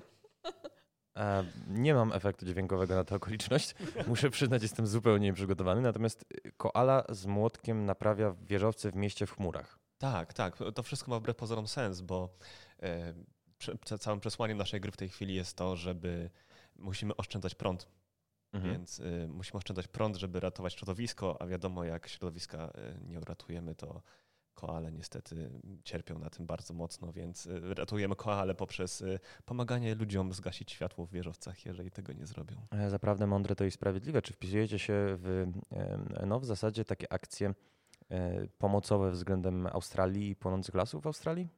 E, 1.18 1.44
nie 1.68 1.94
mam 1.94 2.14
efektu 2.14 2.46
dźwiękowego 2.46 2.96
na 2.96 3.04
tę 3.04 3.16
okoliczność. 3.16 3.76
Muszę 4.08 4.30
przyznać, 4.30 4.62
jestem 4.62 4.88
zupełnie 4.88 5.28
nieprzygotowany. 5.28 5.82
Natomiast 5.82 6.26
y, 6.46 6.52
koala 6.58 7.04
z 7.10 7.26
młotkiem 7.26 7.86
naprawia 7.86 8.36
wieżowce 8.42 8.92
w 8.92 8.96
mieście 8.96 9.26
w 9.28 9.32
chmurach. 9.32 9.80
Tak, 9.98 10.34
tak. 10.34 10.58
To 10.76 10.84
wszystko 10.84 11.12
ma 11.12 11.20
wbrew 11.20 11.36
pozorom 11.36 11.68
sens, 11.68 12.02
bo 12.02 12.30
e, 12.84 13.14
całym 14.00 14.20
przesłaniem 14.20 14.58
naszej 14.58 14.82
gry 14.82 14.92
w 14.92 14.98
tej 14.98 15.10
chwili 15.10 15.36
jest 15.36 15.58
to, 15.58 15.76
żeby 15.76 16.30
musimy 16.76 17.16
oszczędzać 17.16 17.56
prąd, 17.56 17.88
Mhm. 18.54 18.74
więc 18.74 19.00
y, 19.00 19.28
musimy 19.28 19.58
oszczędzać 19.58 19.88
prąd, 19.88 20.16
żeby 20.16 20.40
ratować 20.40 20.74
środowisko, 20.74 21.42
a 21.42 21.48
wiadomo, 21.48 21.84
jak 21.84 22.08
środowiska 22.08 22.72
y, 22.78 23.08
nie 23.08 23.20
uratujemy, 23.20 23.76
to 23.76 24.02
koale 24.62 24.92
niestety 24.92 25.52
cierpią 25.84 26.20
na 26.20 26.30
tym 26.30 26.46
bardzo 26.46 26.74
mocno, 26.74 27.14
więc 27.14 27.46
y, 27.46 27.74
ratujemy 27.74 28.16
koale 28.16 28.56
poprzez 28.56 29.02
y, 29.02 29.20
pomaganie 29.46 29.96
ludziom 29.96 30.34
zgasić 30.34 30.72
światło 30.72 31.06
w 31.06 31.12
wieżowcach, 31.12 31.66
jeżeli 31.66 31.92
tego 31.92 32.14
nie 32.14 32.26
zrobią. 32.26 32.56
E, 32.72 32.90
Zaprawdę 32.90 33.28
mądre 33.28 33.56
to 33.56 33.66
i 33.66 33.72
sprawiedliwe. 33.72 34.22
Czy 34.22 34.34
wpisujecie 34.34 34.80
się 34.80 34.94
w, 34.96 35.52
no, 36.28 36.40
w 36.40 36.46
zasadzie 36.46 36.86
takie 36.86 37.14
akcje 37.14 37.54
e, 38.10 38.48
pomocowe 38.48 39.12
względem 39.12 39.68
Australii 39.68 40.30
i 40.30 40.36
płonących 40.36 40.76
lasów 40.76 41.04
w 41.04 41.08
Australii? 41.08 41.50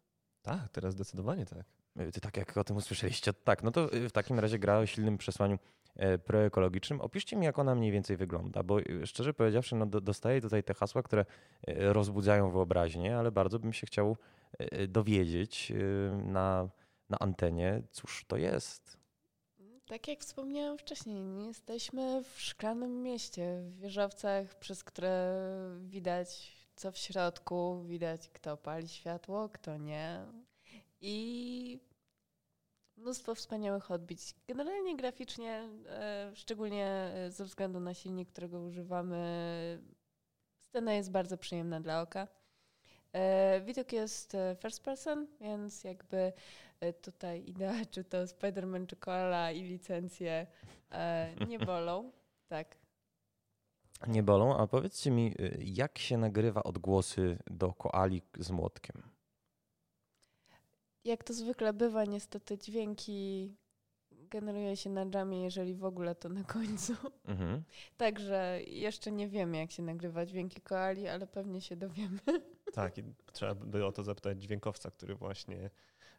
Tak, 0.42 0.70
teraz 0.72 0.94
zdecydowanie 0.94 1.46
tak. 1.46 1.83
E, 1.98 2.12
Ty 2.12 2.22
tak 2.22 2.38
jak 2.38 2.58
o 2.58 2.64
tym 2.64 2.78
usłyszeliście, 2.78 3.34
tak. 3.34 3.64
No 3.64 3.72
to 3.72 3.94
e, 3.94 4.10
w 4.10 4.12
takim 4.12 4.40
razie 4.40 4.60
gra 4.60 4.78
o 4.78 4.86
silnym 4.86 5.18
przesłaniu 5.18 5.60
e, 5.96 6.18
proekologicznym. 6.18 7.02
Opiszcie 7.02 7.36
mi, 7.36 7.46
jak 7.46 7.60
ona 7.60 7.76
mniej 7.76 7.92
więcej 7.92 8.18
wygląda, 8.18 8.64
bo 8.64 8.78
szczerze 9.06 9.34
powiedziawszy, 9.34 9.76
no, 9.76 9.86
do- 9.86 10.02
dostaję 10.02 10.42
tutaj 10.42 10.64
te 10.64 10.74
hasła, 10.74 11.04
które 11.04 11.26
rozbudzają 11.68 12.52
wyobraźnię, 12.52 13.18
ale 13.18 13.32
bardzo 13.32 13.60
bym 13.60 13.74
się 13.74 13.88
chciał 13.88 14.18
dowiedzieć 14.88 15.74
na, 16.26 16.70
na 17.10 17.20
antenie, 17.20 17.82
cóż 17.92 18.26
to 18.28 18.38
jest. 18.38 18.98
Tak 19.88 20.08
jak 20.08 20.20
wspomniałam 20.20 20.78
wcześniej, 20.78 21.24
nie 21.24 21.48
jesteśmy 21.48 22.24
w 22.24 22.42
szklanym 22.42 23.04
mieście, 23.04 23.62
w 23.62 23.80
wieżowcach, 23.80 24.60
przez 24.60 24.84
które 24.84 25.36
widać 25.80 26.54
co 26.76 26.92
w 26.92 26.98
środku, 26.98 27.84
widać 27.84 28.30
kto 28.30 28.58
pali 28.58 28.88
światło, 28.88 29.50
kto 29.50 29.78
nie. 29.78 30.26
I 31.06 31.80
mnóstwo 32.98 33.36
wspaniałych 33.36 33.92
odbić. 33.92 34.36
Generalnie 34.48 34.98
graficznie, 34.98 35.70
e, 35.88 36.32
szczególnie 36.36 36.88
e, 36.88 37.32
ze 37.32 37.46
względu 37.46 37.80
na 37.80 37.94
silnik, 37.94 38.30
którego 38.30 38.62
używamy, 38.62 39.84
scena 40.60 40.94
jest 40.94 41.12
bardzo 41.12 41.38
przyjemna 41.38 41.82
dla 41.82 42.02
oka. 42.02 42.28
E, 43.14 43.62
Widok 43.62 43.94
jest 43.94 44.38
first 44.60 44.84
person, 44.84 45.28
więc 45.42 45.84
jakby 45.84 46.34
tutaj 47.02 47.50
idea, 47.50 47.86
czy 47.92 48.04
to 48.04 48.24
Spider-Man, 48.24 48.86
czy 48.88 48.96
Koala 48.96 49.52
i 49.52 49.64
licencje 49.64 50.48
nie 51.48 51.60
bolą. 51.76 52.12
Tak. 52.48 52.78
Nie 54.08 54.24
bolą, 54.24 54.58
a 54.58 54.68
powiedzcie 54.68 55.12
mi, 55.12 55.36
jak 55.60 55.98
się 55.98 56.18
nagrywa 56.18 56.64
odgłosy 56.64 57.38
do 57.48 57.74
koali 57.74 58.22
z 58.38 58.52
młotkiem? 58.52 59.13
Jak 61.06 61.24
to 61.24 61.34
zwykle 61.34 61.74
bywa, 61.74 62.06
niestety 62.06 62.58
dźwięki 62.58 63.56
generuje 64.12 64.78
się 64.78 64.90
na 64.90 65.06
dżamie, 65.06 65.44
jeżeli 65.44 65.76
w 65.76 65.86
ogóle 65.86 66.16
to 66.16 66.30
na 66.30 66.44
końcu. 66.44 66.94
Mhm. 67.26 67.64
Także 67.98 68.60
jeszcze 68.68 69.12
nie 69.12 69.28
wiemy, 69.28 69.58
jak 69.58 69.72
się 69.72 69.84
nagrywa 69.84 70.26
dźwięki 70.26 70.62
koali, 70.62 71.08
ale 71.08 71.28
pewnie 71.28 71.62
się 71.62 71.76
dowiemy. 71.76 72.20
Tak, 72.74 72.98
i 72.98 73.04
trzeba 73.34 73.56
by 73.56 73.86
o 73.86 73.92
to 73.92 74.04
zapytać 74.04 74.42
dźwiękowca, 74.42 74.92
który 74.92 75.16
właśnie 75.16 75.70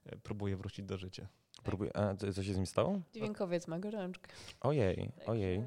e, 0.07 0.17
próbuje 0.17 0.57
wrócić 0.57 0.85
do 0.85 0.99
życia. 0.99 1.29
A 1.95 2.15
co, 2.15 2.43
się 2.43 2.55
z 2.55 2.57
nim 2.57 2.67
stało? 2.67 3.01
Dźwiękowiec 3.13 3.69
ma 3.69 3.79
gorączkę. 3.79 4.33
Ojej, 4.61 5.11
ojej. 5.27 5.65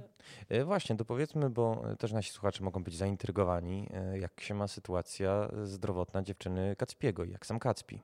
E, 0.50 0.66
Właśnie, 0.66 0.96
to 0.96 1.06
powiedzmy, 1.06 1.50
bo 1.50 1.84
też 2.00 2.12
nasi 2.12 2.32
słuchacze 2.32 2.64
mogą 2.64 2.84
być 2.84 2.96
zaintrygowani, 2.98 3.90
e, 3.94 4.20
jak 4.20 4.42
się 4.42 4.54
ma 4.54 4.68
sytuacja 4.68 5.50
zdrowotna 5.64 6.24
dziewczyny 6.24 6.76
Kacpiego, 6.76 7.24
jak 7.26 7.46
sam 7.46 7.60
Kacpi. 7.60 8.02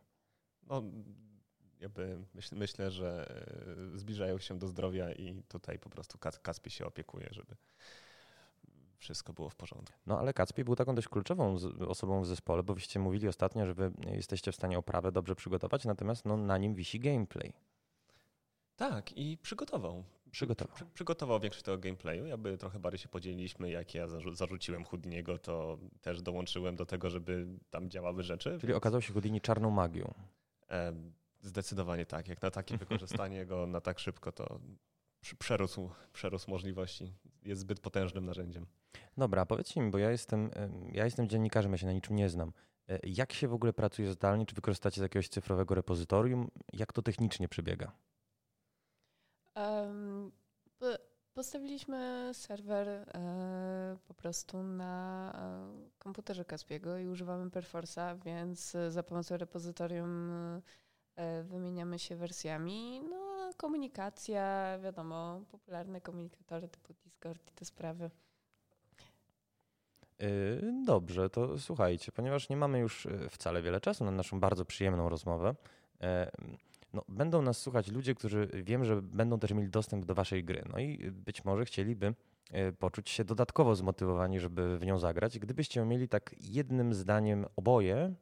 No, 0.68 0.84
jakby 1.80 2.18
myśl, 2.34 2.55
myślę, 2.55 2.91
że 2.91 3.36
e, 3.93 3.97
zbliżają 3.97 4.38
się 4.38 4.59
do 4.59 4.68
zdrowia 4.68 5.11
i 5.11 5.43
tutaj 5.47 5.80
po 5.80 5.89
prostu 5.89 6.18
Kaspi 6.41 6.70
się 6.70 6.86
opiekuje, 6.86 7.28
żeby 7.32 7.55
wszystko 9.03 9.34
było 9.34 9.49
w 9.49 9.55
porządku. 9.55 9.99
No 10.05 10.20
ale 10.20 10.34
Kacpi 10.34 10.64
był 10.64 10.76
taką 10.76 10.95
dość 10.95 11.07
kluczową 11.07 11.57
osobą 11.88 12.22
w 12.22 12.28
zespole, 12.28 12.64
bo 12.64 12.74
wyście 12.74 12.99
mówili 12.99 13.28
ostatnio, 13.28 13.66
że 13.66 13.74
wy 13.74 13.91
jesteście 14.11 14.51
w 14.51 14.55
stanie 14.55 14.78
oprawę 14.78 15.11
dobrze 15.11 15.36
przygotować, 15.36 15.86
natomiast 15.86 16.26
no, 16.26 16.38
na 16.38 16.57
nim 16.57 16.76
wisi 16.76 16.99
gameplay. 16.99 17.53
Tak, 18.76 19.18
i 19.18 19.38
przygotował. 19.38 20.03
Przygotował. 20.32 20.76
Przy, 20.76 20.86
przygotował 20.86 21.39
większość 21.39 21.66
tego 21.66 21.78
gameplayu. 21.78 22.26
Jakby 22.26 22.57
trochę 22.57 22.80
bardziej 22.80 22.99
się 22.99 23.09
podzieliliśmy, 23.09 23.70
jak 23.72 23.93
ja 23.95 24.07
zarzu- 24.07 24.36
zarzuciłem 24.36 24.84
Houdiniego, 24.84 25.38
to 25.38 25.78
też 26.01 26.22
dołączyłem 26.22 26.76
do 26.76 26.86
tego, 26.86 27.09
żeby 27.09 27.47
tam 27.70 27.89
działały 27.89 28.24
rzeczy. 28.24 28.57
Czyli 28.61 28.74
okazał 28.74 29.01
się 29.01 29.14
Houdini 29.14 29.41
czarną 29.41 29.70
magią. 29.70 30.14
Zdecydowanie 31.42 32.06
tak. 32.06 32.28
Jak 32.28 32.42
na 32.42 32.52
takie 32.52 32.78
wykorzystanie 32.78 33.46
go 33.46 33.68
na 33.68 33.82
tak 33.82 34.00
szybko, 34.00 34.32
to 34.32 34.60
przerósł, 35.40 35.90
przerósł 36.14 36.50
możliwości. 36.52 37.14
Jest 37.44 37.62
zbyt 37.62 37.80
potężnym 37.80 38.26
narzędziem. 38.26 38.66
Dobra, 39.18 39.46
powiedzcie 39.46 39.82
mi, 39.82 39.92
bo 39.92 39.98
ja 39.98 40.12
jestem, 40.12 40.50
em, 40.54 40.90
ja 40.94 41.06
jestem 41.06 41.30
dziennikarzem, 41.30 41.72
ja 41.72 41.78
się 41.78 41.86
na 41.86 41.94
niczym 41.94 42.16
nie 42.16 42.30
znam. 42.30 42.54
E, 42.90 43.00
Jak 43.04 43.34
się 43.34 43.48
w 43.48 43.54
ogóle 43.54 43.74
pracuje 43.74 44.12
zdalnie? 44.12 44.46
Czy 44.46 44.56
wykorzystacie 44.56 45.00
z 45.00 45.04
jakiegoś 45.04 45.28
cyfrowego 45.30 45.76
repozytorium? 45.76 46.52
Jak 46.74 46.94
to 46.94 47.02
technicznie 47.02 47.48
przebiega? 47.48 47.92
Em, 49.56 50.32
po- 50.80 50.98
postawiliśmy 51.44 52.30
serwer 52.34 52.88
e, 52.89 53.98
po 54.08 54.14
prostu 54.14 54.64
na 54.64 55.34
e, 55.36 56.00
komputerze 56.00 56.46
Kaspiego 56.46 56.98
i 56.98 57.08
używamy 57.08 57.50
Perforce'a, 57.50 58.18
więc 58.26 58.76
e, 58.76 58.91
za 58.91 59.04
pomocą 59.04 59.38
repozytorium 59.38 60.32
wymieniamy 61.44 62.00
się 62.00 62.16
wersjami. 62.16 63.02
No, 63.10 63.52
komunikacja, 63.58 64.78
wiadomo, 64.84 65.41
popularne 65.52 66.02
komunikatory 66.02 66.68
typu 66.68 66.94
Discord 67.04 67.52
i 67.52 67.54
te 67.54 67.66
sprawy. 67.66 68.10
Dobrze, 70.86 71.30
to 71.30 71.60
słuchajcie, 71.60 72.12
ponieważ 72.12 72.50
nie 72.50 72.58
mamy 72.58 72.80
już 72.80 73.08
wcale 73.30 73.62
wiele 73.62 73.82
czasu 73.82 74.06
na 74.06 74.12
naszą 74.12 74.39
bardzo 74.39 74.66
przyjemną 74.66 75.10
rozmowę, 75.10 75.56
no, 76.94 77.04
będą 77.08 77.41
nas 77.41 77.58
słuchać 77.58 77.88
ludzie, 77.91 78.16
którzy 78.16 78.50
wiem, 78.54 78.86
że 78.86 79.02
będą 79.02 79.39
też 79.39 79.52
mieli 79.52 79.70
dostęp 79.70 80.06
do 80.06 80.16
waszej 80.16 80.44
gry. 80.44 80.64
No 80.74 80.80
i 80.80 81.12
być 81.12 81.46
może 81.46 81.66
chcieliby 81.66 82.14
e, 82.52 82.72
poczuć 82.72 83.10
się 83.10 83.24
dodatkowo 83.24 83.76
zmotywowani, 83.76 84.39
żeby 84.39 84.78
w 84.80 84.86
nią 84.86 85.00
zagrać. 85.00 85.39
Gdybyście 85.39 85.86
mieli 85.86 86.08
tak 86.10 86.36
jednym 86.39 86.94
zdaniem 86.94 87.46
oboje, 87.56 88.14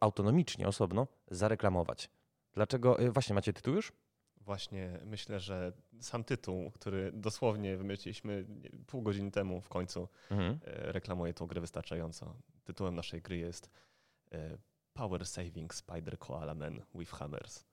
autonomicznie, 0.00 0.68
osobno, 0.68 1.06
zareklamować. 1.30 2.10
Dlaczego? 2.54 2.96
Właśnie, 3.12 3.34
macie 3.34 3.52
tytuł 3.52 3.74
już? 3.74 3.92
Właśnie 4.40 5.00
myślę, 5.04 5.40
że 5.40 5.72
sam 6.00 6.24
tytuł, 6.24 6.70
który 6.70 7.12
dosłownie 7.12 7.76
wymyśliliśmy 7.76 8.46
pół 8.86 9.02
godziny 9.02 9.30
temu 9.30 9.60
w 9.60 9.68
końcu, 9.68 10.08
Mhm. 10.30 10.58
reklamuje 10.64 11.34
tą 11.34 11.46
grę 11.46 11.60
wystarczająco. 11.60 12.34
Tytułem 12.64 12.94
naszej 12.94 13.22
gry 13.22 13.36
jest 13.36 13.70
Power 15.00 15.26
Saving 15.26 15.74
Spider 15.74 16.18
Koala 16.18 16.54
Man 16.54 16.80
with 16.94 17.12
Hammers. 17.12 17.64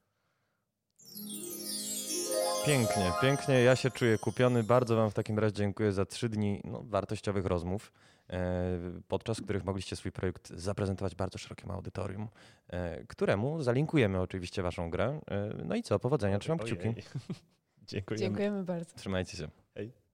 Pięknie, 2.65 3.11
pięknie. 3.21 3.61
Ja 3.61 3.75
się 3.75 3.91
czuję 3.91 4.17
kupiony. 4.17 4.63
Bardzo 4.63 4.95
Wam 4.95 5.11
w 5.11 5.13
takim 5.13 5.39
razie 5.39 5.53
dziękuję 5.53 5.91
za 5.91 6.05
trzy 6.05 6.29
dni 6.29 6.61
no, 6.63 6.83
wartościowych 6.83 7.45
rozmów, 7.45 7.93
e, 8.29 8.79
podczas 9.07 9.41
których 9.41 9.63
mogliście 9.65 9.95
swój 9.95 10.11
projekt 10.11 10.49
zaprezentować 10.49 11.15
bardzo 11.15 11.37
szerokiemu 11.37 11.73
audytorium, 11.73 12.27
e, 12.67 13.03
któremu 13.05 13.61
zalinkujemy 13.61 14.21
oczywiście 14.21 14.61
Waszą 14.61 14.89
grę. 14.89 15.19
E, 15.31 15.53
no 15.65 15.75
i 15.75 15.83
co, 15.83 15.99
powodzenia, 15.99 16.39
trzymam 16.39 16.59
kciuki. 16.59 16.93
Dziękujemy. 17.87 18.25
Dziękujemy 18.25 18.63
bardzo. 18.63 18.95
Trzymajcie 18.95 19.37
się. 19.37 19.47
Hej. 19.75 20.06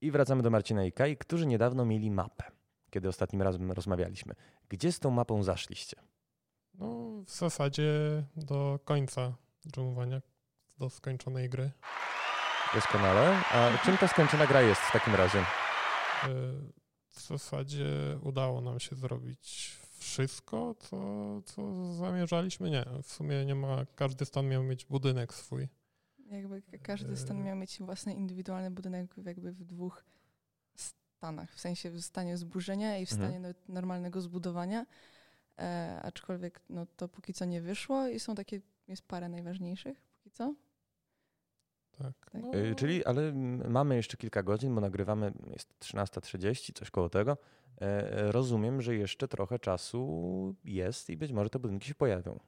I 0.00 0.10
wracamy 0.10 0.42
do 0.42 0.50
Marcina 0.50 0.84
i 0.84 0.92
Kai, 0.92 1.16
którzy 1.16 1.46
niedawno 1.46 1.84
mieli 1.84 2.10
mapę, 2.10 2.44
kiedy 2.90 3.08
ostatnim 3.08 3.42
razem 3.42 3.72
rozmawialiśmy. 3.72 4.34
Gdzie 4.68 4.92
z 4.92 5.00
tą 5.00 5.10
mapą 5.10 5.42
zaszliście? 5.42 5.96
No, 6.74 7.22
w 7.26 7.30
zasadzie 7.30 7.92
do 8.36 8.78
końca 8.84 9.34
dżemowania, 9.72 10.20
do 10.78 10.90
skończonej 10.90 11.48
gry. 11.48 11.70
Doskonale. 12.74 13.42
A 13.50 13.78
czym 13.84 13.98
ta 13.98 14.08
skończona 14.08 14.46
gra 14.46 14.62
jest 14.62 14.80
w 14.80 14.92
takim 14.92 15.14
razie? 15.14 15.38
Y, 15.38 15.44
w 17.08 17.20
zasadzie 17.20 17.86
udało 18.22 18.60
nam 18.60 18.80
się 18.80 18.96
zrobić 18.96 19.76
wszystko, 19.98 20.74
co, 20.74 20.96
co 21.44 21.92
zamierzaliśmy. 21.94 22.70
Nie, 22.70 22.84
w 23.02 23.12
sumie 23.12 23.44
nie 23.44 23.54
ma, 23.54 23.86
każdy 23.94 24.24
stan 24.24 24.48
miał 24.48 24.62
mieć 24.62 24.84
budynek 24.84 25.34
swój. 25.34 25.68
Jakby 26.30 26.62
ka- 26.62 26.78
każdy 26.82 27.16
stan 27.16 27.38
Yy. 27.38 27.44
miał 27.44 27.56
mieć 27.56 27.78
własny 27.80 28.14
indywidualny 28.14 28.70
budynek 28.70 29.14
jakby 29.24 29.52
w 29.52 29.64
dwóch 29.64 30.04
stanach. 30.74 31.54
W 31.54 31.60
sensie 31.60 31.90
w 31.90 32.00
stanie 32.00 32.36
zburzenia 32.36 32.98
i 32.98 33.06
w 33.06 33.12
Mhm. 33.12 33.30
stanie 33.30 33.40
no- 33.48 33.74
normalnego 33.74 34.20
zbudowania. 34.20 34.86
E, 35.58 36.00
aczkolwiek 36.02 36.60
no, 36.68 36.86
to 36.96 37.08
póki 37.08 37.32
co 37.34 37.44
nie 37.44 37.60
wyszło 37.62 38.08
i 38.08 38.20
są 38.20 38.34
takie, 38.34 38.60
jest 38.88 39.02
parę 39.02 39.28
najważniejszych 39.28 40.00
póki 40.00 40.30
co. 40.30 40.54
Tak. 41.98 42.12
Tak. 42.32 42.42
No, 42.42 42.50
Czyli, 42.76 43.04
ale 43.04 43.32
mamy 43.68 43.96
jeszcze 43.96 44.16
kilka 44.16 44.42
godzin, 44.42 44.74
bo 44.74 44.80
nagrywamy, 44.80 45.32
jest 45.46 45.78
13.30, 45.80 46.72
coś 46.72 46.90
koło 46.90 47.08
tego. 47.08 47.36
E, 47.80 48.32
Rozumiem, 48.32 48.82
że 48.82 48.94
jeszcze 48.96 49.28
trochę 49.28 49.58
czasu 49.58 50.54
jest 50.64 51.10
i 51.10 51.16
być 51.16 51.32
może 51.32 51.50
te 51.50 51.58
budynki 51.58 51.88
się 51.88 51.94
pojawią. 51.94 52.38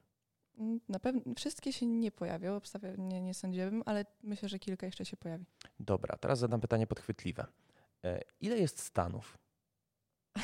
Na 0.89 0.99
pewno 0.99 1.21
wszystkie 1.35 1.73
się 1.73 1.85
nie 1.85 2.11
pojawią, 2.11 2.55
obstawia, 2.55 2.89
nie, 2.97 3.21
nie 3.21 3.33
sądziłabym, 3.33 3.83
ale 3.85 4.05
myślę, 4.23 4.49
że 4.49 4.59
kilka 4.59 4.85
jeszcze 4.85 5.05
się 5.05 5.17
pojawi. 5.17 5.45
Dobra, 5.79 6.17
teraz 6.17 6.39
zadam 6.39 6.61
pytanie 6.61 6.87
podchwytliwe. 6.87 7.45
E, 8.03 8.21
Ile 8.41 8.57
jest 8.57 8.79
stanów? 8.79 9.37
e, 10.37 10.41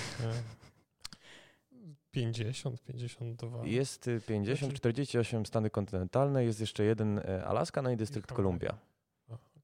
50, 2.12 2.82
52. 2.84 3.66
Jest 3.66 4.08
y, 4.08 4.22
50, 4.28 4.60
Znaczy- 4.60 4.74
48 4.76 5.46
stany 5.46 5.70
kontynentalne, 5.70 6.44
jest 6.46 6.60
jeszcze 6.60 6.84
jeden 6.84 7.20
e, 7.20 7.46
Alaska, 7.46 7.82
no 7.82 7.92
i 7.92 7.98
dystrykt. 7.98 8.32
Kolumbia. 8.34 8.78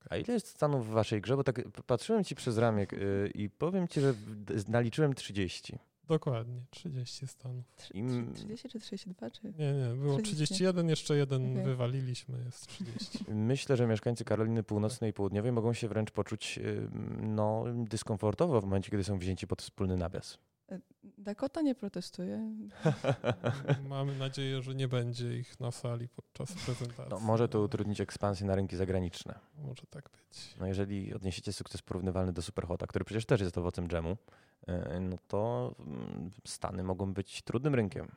A, 0.10 0.18
ile 0.18 0.34
jest 0.34 0.47
stanów 0.47 0.88
w 0.88 0.89
waszej 0.89 1.22
grze? 1.22 1.36
Bo 1.38 1.43
tak 1.43 1.62
patrzyłem 1.88 2.24
ci 2.24 2.36
przez 2.36 2.58
ramię 2.58 2.88
y, 2.93 3.32
i 3.36 3.49
powiem 3.49 3.88
ci, 3.88 4.01
że 4.01 4.14
naliczyłem 4.68 5.14
30. 5.14 5.80
Dokładnie, 6.08 6.62
30 6.70 7.28
stanów. 7.28 7.76
Trzy- 7.76 7.93
Im- 7.93 8.34
30 8.34 8.70
czy 8.70 8.80
32? 8.80 9.30
Czy... 9.30 9.43
Nie, 9.43 9.74
nie, 9.74 9.95
było 9.95 10.14
30. 10.18 10.36
31, 10.36 10.89
jeszcze 10.89 11.18
jeden 11.18 11.51
Okej. 11.51 11.64
wywaliliśmy, 11.66 12.43
jest 12.45 12.68
30. 12.68 13.20
Myślę, 13.34 13.78
że 13.78 13.88
mieszkańcy 13.88 14.26
Karoliny 14.26 14.64
Północnej 14.64 15.10
i 15.10 15.14
Południowej 15.14 15.51
mogą 15.51 15.74
się 15.74 15.88
wręcz 15.88 16.12
poczuć 16.12 16.58
y, 16.58 16.89
no, 17.22 17.64
dyskomfortowo 17.74 18.62
w 18.62 18.64
momencie, 18.64 18.91
kiedy 18.91 19.04
są 19.04 19.20
wzięci 19.20 19.47
pod 19.47 19.62
wspólny 19.62 19.97
nawias. 19.97 20.38
Dakota 21.18 21.62
nie 21.62 21.76
protestuje. 21.76 22.56
Mamy 23.89 24.16
nadzieję, 24.18 24.62
że 24.62 24.76
nie 24.76 24.88
będzie 24.88 25.38
ich 25.38 25.60
na 25.60 25.72
sali 25.72 26.08
podczas 26.10 26.54
prezentacji. 26.54 27.06
No, 27.12 27.20
może 27.20 27.47
to 27.47 27.62
utrudnić 27.62 28.01
ekspansję 28.01 28.47
na 28.47 28.56
rynki 28.56 28.76
zagraniczne. 28.78 29.39
Może 29.58 29.84
tak 29.89 30.10
być. 30.10 30.56
No 30.60 30.68
jeżeli 30.68 31.14
odniesiecie 31.14 31.54
sukces 31.54 31.82
porównywalny 31.82 32.34
do 32.34 32.41
Superhota, 32.41 32.88
który 32.88 33.06
przecież 33.06 33.26
też 33.26 33.41
jest 33.41 33.58
owocem 33.58 33.88
dżemu, 33.88 34.18
no 35.01 35.18
to 35.28 35.76
mm, 35.80 36.32
Stany 36.45 36.84
mogą 36.84 37.14
być 37.14 37.41
trudnym 37.41 37.76
rynkiem. 37.76 38.11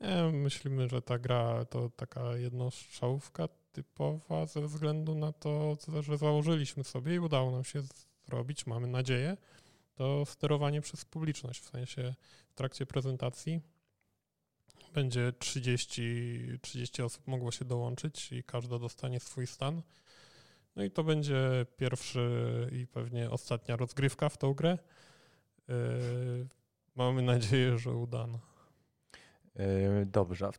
Nie, 0.00 0.30
myślimy, 0.32 0.88
że 0.88 1.02
ta 1.02 1.18
gra 1.18 1.64
to 1.64 1.90
taka 1.96 2.36
jednostrzałówka 2.36 3.48
typowa 3.72 4.46
ze 4.46 4.60
względu 4.60 5.14
na 5.14 5.32
to, 5.32 5.76
że 6.00 6.18
założyliśmy 6.18 6.84
sobie 6.84 7.14
i 7.14 7.18
udało 7.18 7.50
nam 7.50 7.64
się 7.64 7.82
zrobić, 8.26 8.66
mamy 8.66 8.86
nadzieję, 8.86 9.36
to 9.94 10.24
sterowanie 10.26 10.80
przez 10.80 11.04
publiczność. 11.04 11.60
W 11.60 11.68
sensie 11.68 12.14
w 12.48 12.54
trakcie 12.54 12.86
prezentacji 12.86 13.60
będzie 14.94 15.32
30, 15.38 16.58
30 16.62 17.02
osób 17.02 17.26
mogło 17.26 17.52
się 17.52 17.64
dołączyć 17.64 18.32
i 18.32 18.44
każda 18.44 18.78
dostanie 18.78 19.20
swój 19.20 19.46
stan. 19.46 19.82
No 20.76 20.84
i 20.84 20.90
to 20.90 21.04
będzie 21.04 21.66
pierwszy 21.76 22.30
i 22.72 22.86
pewnie 22.86 23.30
ostatnia 23.30 23.76
rozgrywka 23.76 24.28
w 24.28 24.38
tą 24.38 24.54
grę. 24.54 24.78
Yy, 25.68 26.46
mamy 26.96 27.22
nadzieję, 27.22 27.78
że 27.78 27.90
udana. 27.90 28.38
Yy, 29.54 30.06
Dobrze, 30.06 30.50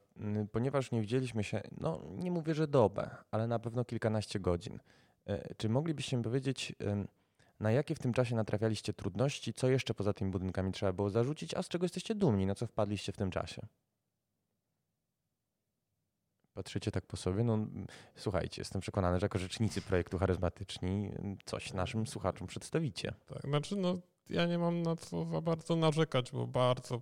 ponieważ 0.52 0.92
nie 0.92 1.02
widzieliśmy 1.02 1.44
się, 1.44 1.62
no 1.78 2.02
nie 2.12 2.32
mówię, 2.32 2.56
że 2.56 2.68
dobę, 2.68 3.16
ale 3.32 3.48
na 3.48 3.60
pewno 3.60 3.86
kilkanaście 3.86 4.40
godzin. 4.40 4.80
Yy, 5.26 5.56
Czy 5.58 5.70
moglibyście 5.70 6.18
mi 6.18 6.24
powiedzieć, 6.24 6.76
na 7.60 7.72
jakie 7.72 7.96
w 7.96 8.00
tym 8.00 8.14
czasie 8.14 8.36
natrafialiście 8.36 8.94
trudności, 8.94 9.54
co 9.54 9.70
jeszcze 9.70 9.94
poza 9.94 10.14
tymi 10.14 10.32
budynkami 10.32 10.72
trzeba 10.72 10.94
było 10.94 11.10
zarzucić, 11.10 11.54
a 11.54 11.64
z 11.64 11.68
czego 11.68 11.86
jesteście 11.86 12.16
dumni, 12.16 12.46
na 12.46 12.56
co 12.56 12.68
wpadliście 12.68 13.12
w 13.12 13.18
tym 13.18 13.32
czasie? 13.32 13.62
Patrzycie 16.54 16.92
tak 16.92 17.06
po 17.06 17.18
sobie? 17.18 17.44
No, 17.44 17.68
słuchajcie, 18.16 18.62
jestem 18.62 18.82
przekonany, 18.82 19.20
że 19.20 19.26
jako 19.26 19.40
rzecznicy 19.40 19.82
projektu 19.82 20.18
charyzmatyczni 20.18 21.12
coś 21.46 21.74
naszym 21.74 22.08
słuchaczom 22.08 22.48
przedstawicie. 22.48 23.14
Tak, 23.26 23.42
znaczy 23.42 23.76
no 23.76 23.98
ja 24.30 24.46
nie 24.46 24.58
mam 24.58 24.82
na 24.82 24.96
co 24.96 25.26
za 25.26 25.42
bardzo 25.42 25.76
narzekać, 25.76 26.32
bo 26.32 26.48
bardzo 26.48 27.02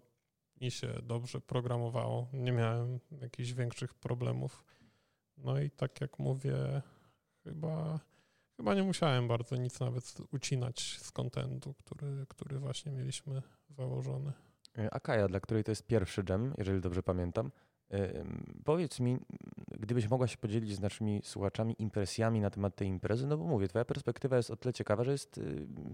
mi 0.62 0.72
się 0.72 0.88
dobrze 1.04 1.42
programowało. 1.42 2.28
Nie 2.34 2.52
miałem 2.52 3.00
jakichś 3.22 3.52
większych 3.52 3.94
problemów. 3.94 4.66
No 5.38 5.60
i 5.60 5.70
tak 5.70 6.02
jak 6.02 6.20
mówię, 6.20 6.82
chyba, 7.44 8.00
chyba 8.58 8.74
nie 8.76 8.84
musiałem 8.84 9.28
bardzo 9.28 9.56
nic 9.56 9.80
nawet 9.80 10.18
ucinać 10.32 11.00
z 11.02 11.12
kontentu, 11.12 11.74
który, 11.74 12.26
który 12.30 12.60
właśnie 12.60 12.92
mieliśmy 12.92 13.42
założony. 13.70 14.34
Y, 14.78 14.92
A 14.92 15.00
Kaja, 15.00 15.28
dla 15.28 15.40
której 15.40 15.64
to 15.64 15.72
jest 15.72 15.88
pierwszy 15.88 16.24
dżem, 16.24 16.54
jeżeli 16.58 16.82
dobrze 16.82 17.04
pamiętam, 17.04 17.52
powiedz 18.64 19.00
mi, 19.00 19.18
gdybyś 19.80 20.08
mogła 20.08 20.28
się 20.28 20.38
podzielić 20.38 20.76
z 20.76 20.80
naszymi 20.80 21.22
słuchaczami 21.24 21.76
impresjami 21.80 22.42
na 22.42 22.50
temat 22.50 22.76
tej 22.76 22.88
imprezy, 22.88 23.28
no 23.28 23.38
bo 23.38 23.46
mówię, 23.46 23.68
twoja 23.68 23.86
perspektywa 23.86 24.38
jest 24.38 24.52
o 24.52 24.56
tyle 24.56 24.74
ciekawa, 24.74 25.04
że 25.04 25.12
jest 25.12 25.40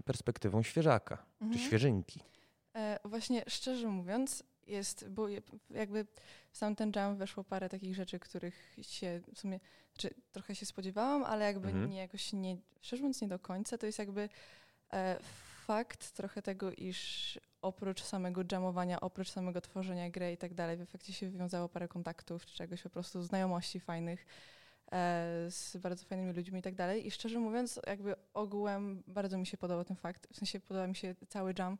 perspektywą 0.04 0.62
świeżaka, 0.62 1.16
czy 1.38 1.44
Mhm. 1.44 1.60
świeżynki. 1.66 2.20
E, 2.76 2.98
właśnie 3.04 3.44
szczerze 3.48 3.88
mówiąc, 3.88 4.42
jest, 4.66 5.08
bo 5.08 5.26
jakby 5.70 6.06
w 6.50 6.56
sam 6.56 6.76
ten 6.76 6.92
jam 6.96 7.16
weszło 7.16 7.44
parę 7.44 7.68
takich 7.68 7.94
rzeczy, 7.94 8.18
których 8.18 8.74
się 8.82 9.20
w 9.34 9.38
sumie, 9.38 9.60
znaczy 9.92 10.14
trochę 10.32 10.54
się 10.54 10.66
spodziewałam, 10.66 11.24
ale 11.24 11.44
jakby 11.44 11.68
Mhm. 11.68 11.90
nie 11.90 11.96
jakoś 11.98 12.32
nie, 12.32 12.56
szczerze 12.80 13.02
mówiąc 13.02 13.20
nie 13.20 13.28
do 13.28 13.38
końca, 13.38 13.78
to 13.78 13.86
jest 13.86 13.98
jakby 13.98 14.28
e, 14.92 15.18
fakt 15.62 16.12
trochę 16.12 16.42
tego, 16.42 16.72
iż 16.72 17.38
oprócz 17.62 18.02
samego 18.02 18.42
jamowania, 18.52 19.00
oprócz 19.00 19.30
samego 19.30 19.60
tworzenia 19.60 20.10
gry 20.10 20.32
i 20.32 20.36
tak 20.36 20.54
dalej, 20.54 20.76
w 20.76 20.80
efekcie 20.80 21.12
się 21.12 21.30
wywiązało 21.30 21.68
parę 21.68 21.88
kontaktów, 21.88 22.46
czy 22.46 22.54
czegoś 22.54 22.82
po 22.82 22.90
prostu 22.90 23.22
znajomości 23.22 23.80
fajnych 23.80 24.26
e, 24.92 25.46
z 25.50 25.76
bardzo 25.76 26.04
fajnymi 26.04 26.32
ludźmi 26.32 26.58
i 26.58 26.62
tak 26.62 26.74
dalej. 26.74 27.06
I 27.06 27.10
szczerze 27.10 27.38
mówiąc, 27.38 27.80
jakby 27.86 28.14
ogółem 28.34 29.02
bardzo 29.06 29.38
mi 29.38 29.46
się 29.46 29.56
podobał 29.56 29.84
ten 29.84 29.96
fakt, 29.96 30.28
w 30.32 30.36
sensie 30.36 30.60
podoba 30.60 30.86
mi 30.86 30.96
się 30.96 31.14
cały 31.28 31.54
jam, 31.58 31.78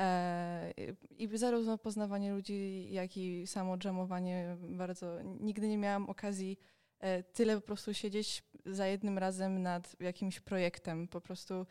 E, 0.00 0.72
I 1.18 1.38
zarówno 1.38 1.78
poznawanie 1.78 2.32
ludzi, 2.32 2.88
jak 2.90 3.16
i 3.16 3.46
samo 3.46 3.76
jamowanie 3.84 4.56
bardzo. 4.60 5.22
Nigdy 5.22 5.68
nie 5.68 5.78
miałam 5.78 6.10
okazji 6.10 6.58
e, 7.00 7.22
tyle 7.22 7.56
po 7.56 7.60
prostu 7.60 7.94
siedzieć 7.94 8.42
za 8.66 8.86
jednym 8.86 9.18
razem 9.18 9.62
nad 9.62 9.96
jakimś 10.00 10.40
projektem. 10.40 11.08
Po 11.08 11.20
prostu 11.20 11.66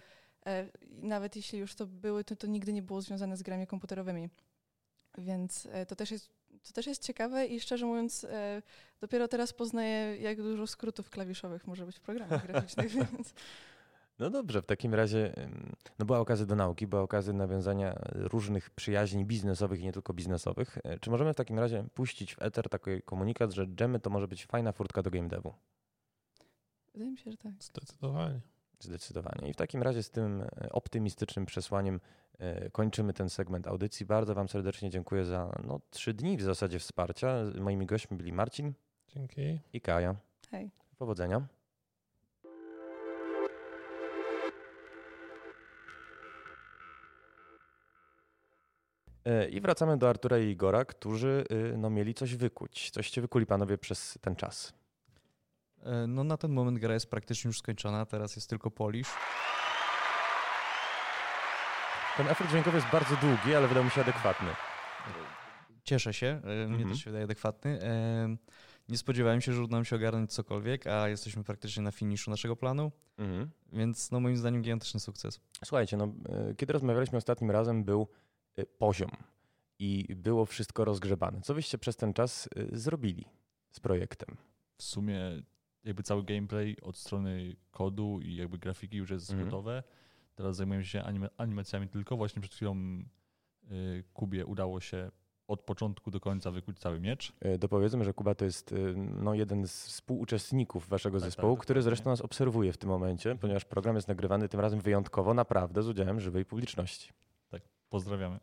nawet 1.01 1.35
jeśli 1.35 1.59
już 1.59 1.75
to 1.75 1.87
były, 1.87 2.23
to, 2.23 2.35
to 2.35 2.47
nigdy 2.47 2.73
nie 2.73 2.81
było 2.81 3.01
związane 3.01 3.37
z 3.37 3.43
grami 3.43 3.67
komputerowymi. 3.67 4.29
Więc 5.17 5.67
e, 5.71 5.85
to 5.85 5.95
też 5.95 6.11
jest. 6.11 6.39
To 6.67 6.73
też 6.73 6.87
jest 6.87 7.03
ciekawe 7.03 7.45
i 7.45 7.59
szczerze 7.59 7.85
mówiąc, 7.85 8.23
e, 8.23 8.61
dopiero 9.01 9.27
teraz 9.27 9.53
poznaję, 9.53 10.17
jak 10.17 10.41
dużo 10.41 10.67
skrótów 10.67 11.09
klawiszowych 11.09 11.67
może 11.67 11.85
być 11.85 11.97
w 11.97 12.01
programach 12.01 12.47
graficznych, 12.47 12.91
więc 12.95 13.33
No 14.19 14.29
dobrze, 14.29 14.61
w 14.61 14.65
takim 14.65 14.93
razie 14.93 15.33
no 15.99 16.05
była 16.05 16.19
okazja 16.19 16.45
do 16.45 16.55
nauki, 16.55 16.87
była 16.87 17.01
okazja 17.01 17.33
nawiązania 17.33 17.95
różnych 18.11 18.69
przyjaźni 18.69 19.25
biznesowych 19.25 19.79
i 19.79 19.83
nie 19.83 19.93
tylko 19.93 20.13
biznesowych. 20.13 20.77
E, 20.83 20.99
Czy 20.99 21.09
możemy 21.09 21.33
w 21.33 21.37
takim 21.37 21.59
razie 21.59 21.85
puścić 21.93 22.35
w 22.35 22.41
eter 22.41 22.69
taki 22.69 23.01
komunikat, 23.01 23.51
że 23.51 23.67
dżemy 23.67 23.99
to 23.99 24.09
może 24.09 24.27
być 24.27 24.45
fajna 24.45 24.71
furtka 24.71 25.01
do 25.03 25.11
game 25.11 25.27
devu? 25.27 25.53
wydaje 26.93 27.11
mi 27.11 27.17
się, 27.17 27.31
że 27.31 27.37
tak. 27.37 27.53
Zdecydowanie. 27.59 28.39
Zdecydowanie. 28.79 29.49
I 29.49 29.53
w 29.53 29.55
takim 29.55 29.83
razie 29.83 30.03
z 30.03 30.09
tym 30.09 30.41
e, 30.41 30.69
optymistycznym 30.71 31.45
przesłaniem 31.45 31.99
e, 32.39 32.69
kończymy 32.69 33.13
ten 33.13 33.29
segment 33.29 33.67
audycji. 33.67 34.05
Bardzo 34.05 34.35
Wam 34.35 34.49
serdecznie 34.49 34.89
dziękuję 34.89 35.25
za 35.25 35.51
no, 35.63 35.79
trzy 35.89 36.13
dni 36.13 36.37
w 36.37 36.41
zasadzie 36.41 36.79
wsparcia. 36.79 37.35
Moimi 37.59 37.85
gośćmi 37.85 38.17
byli 38.17 38.33
Marcin 38.33 38.73
Dzięki. 39.07 39.59
i 39.73 39.81
Kaja. 39.81 40.15
Hej. 40.51 40.71
Powodzenia. 40.97 41.47
E, 49.25 49.49
I 49.49 49.61
wracamy 49.61 49.97
do 49.97 50.09
Artura 50.09 50.39
i 50.39 50.49
Igora, 50.49 50.85
którzy 50.85 51.43
y, 51.51 51.77
no, 51.77 51.89
mieli 51.89 52.13
coś 52.13 52.35
wykuć. 52.35 52.91
Coście 52.91 53.21
wykuli 53.21 53.45
panowie 53.45 53.77
przez 53.77 54.17
ten 54.21 54.35
czas. 54.35 54.73
E, 55.83 56.07
No 56.07 56.23
na 56.23 56.37
ten 56.37 56.51
moment 56.51 56.79
gra 56.79 56.93
jest 56.93 57.09
praktycznie 57.09 57.47
już 57.49 57.59
skończona, 57.59 58.05
teraz 58.05 58.35
jest 58.35 58.49
tylko 58.49 58.71
polish. 58.71 59.09
Ten 62.17 62.27
efekt 62.27 62.49
dźwiękowy 62.49 62.77
jest 62.77 62.89
bardzo 62.91 63.15
długi, 63.15 63.55
ale 63.55 63.67
wydał 63.67 63.83
mi 63.83 63.89
się 63.91 64.01
adekwatny. 64.01 64.49
Cieszę 65.83 66.13
się, 66.13 66.27
e, 66.43 66.67
mnie 66.67 66.75
Mhm. 66.75 66.89
też 66.89 66.99
się 66.99 67.05
wydaje 67.09 67.23
adekwatny. 67.23 67.81
E, 67.83 68.35
Nie 68.89 68.97
spodziewałem 68.97 69.41
się, 69.41 69.53
że 69.53 69.63
uda 69.63 69.75
nam 69.77 69.85
się 69.85 69.95
ogarnąć 69.95 70.33
cokolwiek, 70.33 70.87
a 70.87 71.09
jesteśmy 71.09 71.43
praktycznie 71.43 71.83
na 71.83 71.91
finiszu 71.91 72.31
naszego 72.31 72.55
planu, 72.55 72.91
Mhm. 73.17 73.49
więc 73.73 74.11
no 74.11 74.19
moim 74.19 74.37
zdaniem 74.37 74.61
gigantyczny 74.61 74.99
sukces. 74.99 75.39
Słuchajcie, 75.65 75.97
no, 75.97 76.07
kiedy 76.57 76.73
rozmawialiśmy 76.73 77.17
ostatnim 77.17 77.51
razem, 77.51 77.83
był 77.83 78.07
poziom 78.77 79.09
i 79.79 80.15
było 80.15 80.45
wszystko 80.45 80.85
rozgrzebane. 80.85 81.41
Co 81.41 81.53
wyście 81.53 81.77
przez 81.77 81.95
ten 81.95 82.13
czas 82.13 82.49
zrobili 82.71 83.25
z 83.71 83.79
projektem? 83.79 84.37
W 84.77 84.83
sumie 84.83 85.19
jakby 85.83 86.03
cały 86.03 86.23
gameplay 86.23 86.77
od 86.81 86.97
strony 86.97 87.55
kodu 87.71 88.19
i 88.21 88.35
jakby 88.35 88.57
grafiki 88.57 88.97
już 88.97 89.09
jest 89.09 89.29
Mhm. 89.31 89.49
gotowe. 89.49 89.83
Teraz 90.35 90.55
zajmujemy 90.55 90.85
się 90.85 90.99
anima- 91.01 91.29
animacjami 91.37 91.87
tylko. 91.87 92.17
Właśnie 92.17 92.41
przed 92.41 92.53
chwilą 92.55 92.75
y, 93.71 94.03
Kubie 94.13 94.45
udało 94.45 94.79
się 94.81 95.11
od 95.47 95.61
początku 95.61 96.11
do 96.11 96.19
końca 96.19 96.51
wykuć 96.51 96.79
cały 96.79 96.99
miecz. 96.99 97.33
E, 97.39 97.57
Dopowiedzmy, 97.57 98.03
że 98.03 98.13
Kuba 98.13 98.35
to 98.35 98.45
jest 98.45 98.71
e, 98.71 98.75
no, 98.95 99.33
jeden 99.33 99.67
z 99.67 99.87
współuczestników 99.87 100.87
waszego 100.89 101.19
Tak, 101.19 101.25
zespołu, 101.29 101.55
tak, 101.55 101.63
który 101.63 101.81
zresztą 101.81 102.09
nas 102.09 102.21
obserwuje 102.21 102.73
w 102.73 102.77
tym 102.77 102.89
momencie, 102.89 103.35
ponieważ 103.35 103.65
program 103.65 103.95
jest 103.95 104.07
nagrywany 104.07 104.49
tym 104.49 104.59
razem 104.59 104.81
wyjątkowo, 104.81 105.33
naprawdę 105.33 105.83
z 105.83 105.87
udziałem 105.87 106.19
żywej 106.19 106.45
publiczności. 106.45 107.11
Pozdrawiamy. 107.89 108.39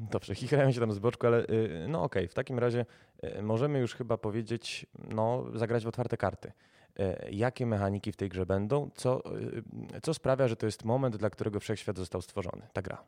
Dobrze, 0.00 0.34
chichrają 0.34 0.72
się 0.72 0.80
tam 0.80 0.92
z 0.92 0.98
boczku, 0.98 1.26
ale 1.26 1.46
y, 1.46 1.86
no 1.88 2.02
okej, 2.02 2.28
w 2.28 2.34
takim 2.34 2.58
razie 2.58 2.86
y, 3.24 3.42
możemy 3.42 3.78
już 3.78 3.94
chyba 3.94 4.18
powiedzieć, 4.18 4.86
no 5.08 5.44
zagrać 5.54 5.84
w 5.84 5.88
otwarte 5.88 6.16
karty. 6.16 6.52
Y, 7.00 7.30
Jakie 7.30 7.66
mechaniki 7.66 8.12
w 8.12 8.16
tej 8.16 8.28
grze 8.28 8.46
będą? 8.46 8.90
Co, 8.94 9.36
y, 9.96 10.00
co 10.02 10.14
sprawia, 10.14 10.48
że 10.48 10.56
to 10.56 10.66
jest 10.66 10.84
moment, 10.84 11.16
dla 11.16 11.30
którego 11.30 11.60
wszechświat 11.60 11.96
został 11.96 12.22
stworzony, 12.22 12.68
ta 12.72 12.82
gra? 12.82 13.04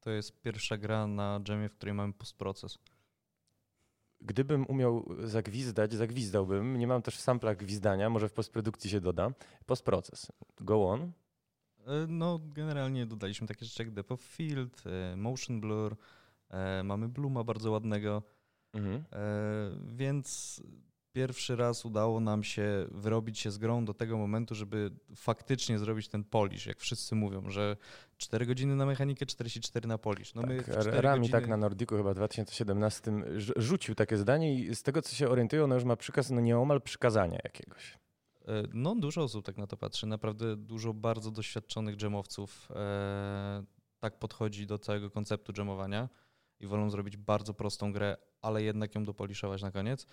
To 0.00 0.10
jest 0.10 0.40
pierwsza 0.40 0.76
gra 0.76 1.06
na 1.06 1.40
dżemie, 1.42 1.68
w 1.68 1.74
której 1.74 1.94
mamy 1.94 2.12
postproces. 2.12 2.78
Gdybym 4.20 4.66
umiał 4.66 5.08
zagwizdać, 5.18 5.92
zagwizdałbym. 5.92 6.78
Nie 6.78 6.86
mam 6.86 7.02
też 7.02 7.16
w 7.16 7.20
samplach 7.20 7.56
gwizdania, 7.56 8.10
może 8.10 8.28
w 8.28 8.32
postprodukcji 8.32 8.90
się 8.90 9.00
doda. 9.00 9.30
Postproces. 9.66 10.32
Go 10.60 10.90
on. 10.90 11.12
E, 11.86 12.06
No, 12.08 12.40
generalnie 12.54 13.06
dodaliśmy 13.06 13.46
takie 13.46 13.64
rzeczy 13.66 13.82
jak 13.82 13.92
Depth 13.92 14.12
of 14.12 14.20
Field, 14.20 14.82
e, 14.86 15.16
Motion 15.16 15.60
Blur, 15.60 15.96
e, 16.50 16.82
mamy 16.82 17.08
Bluma 17.08 17.44
bardzo 17.44 17.70
ładnego, 17.70 18.22
Mhm. 18.72 19.04
więc 19.96 20.60
pierwszy 21.12 21.56
raz 21.56 21.84
udało 21.84 22.20
nam 22.20 22.44
się 22.44 22.86
wyrobić 22.90 23.38
się 23.38 23.50
z 23.50 23.58
grą 23.58 23.84
do 23.84 23.94
tego 23.94 24.18
momentu, 24.18 24.54
żeby 24.54 24.90
faktycznie 25.16 25.78
zrobić 25.78 26.08
ten 26.08 26.24
polish, 26.24 26.66
jak 26.66 26.78
wszyscy 26.80 27.14
mówią, 27.14 27.50
że 27.50 27.76
4 28.16 28.46
godziny 28.46 28.76
na 28.76 28.86
mechanikę, 28.86 29.26
44 29.26 29.88
na 29.88 29.98
polish. 29.98 30.34
No 30.34 30.42
my 30.42 30.56
tak, 30.62 30.80
4 30.80 31.00
Rami 31.00 31.20
godziny... 31.20 31.40
tak 31.40 31.48
na 31.48 31.56
Nordiku 31.56 31.96
chyba 31.96 32.10
w 32.12 32.14
2017 32.14 33.10
rz- 33.10 33.52
rzucił 33.56 33.94
takie 33.94 34.16
zdanie 34.16 34.54
i 34.54 34.74
z 34.74 34.82
tego, 34.82 35.02
co 35.02 35.14
się 35.14 35.28
orientują, 35.28 35.64
ono 35.64 35.74
już 35.74 35.84
ma 35.84 35.96
przykaz, 35.96 36.30
no 36.30 36.40
nieomal 36.40 36.80
przykazania 36.82 37.38
jakiegoś. 37.44 37.98
E, 38.48 38.62
No, 38.74 38.94
dużo 38.94 39.22
osób 39.22 39.46
tak 39.46 39.56
na 39.56 39.66
to 39.66 39.76
patrzy. 39.76 40.06
Naprawdę 40.06 40.56
dużo 40.56 40.94
bardzo 40.94 41.30
doświadczonych 41.30 41.96
dżemowców 41.96 42.68
e, 42.70 43.64
tak 44.00 44.18
podchodzi 44.18 44.66
do 44.66 44.78
całego 44.78 45.10
konceptu 45.10 45.52
dżemowania 45.52 46.08
i 46.60 46.66
wolą 46.66 46.90
zrobić 46.90 47.16
bardzo 47.16 47.54
prostą 47.54 47.92
grę, 47.92 48.16
ale 48.42 48.62
jednak 48.62 48.94
ją 48.94 49.04
dopoliszować 49.04 49.62
na 49.62 49.70
koniec. 49.70 50.06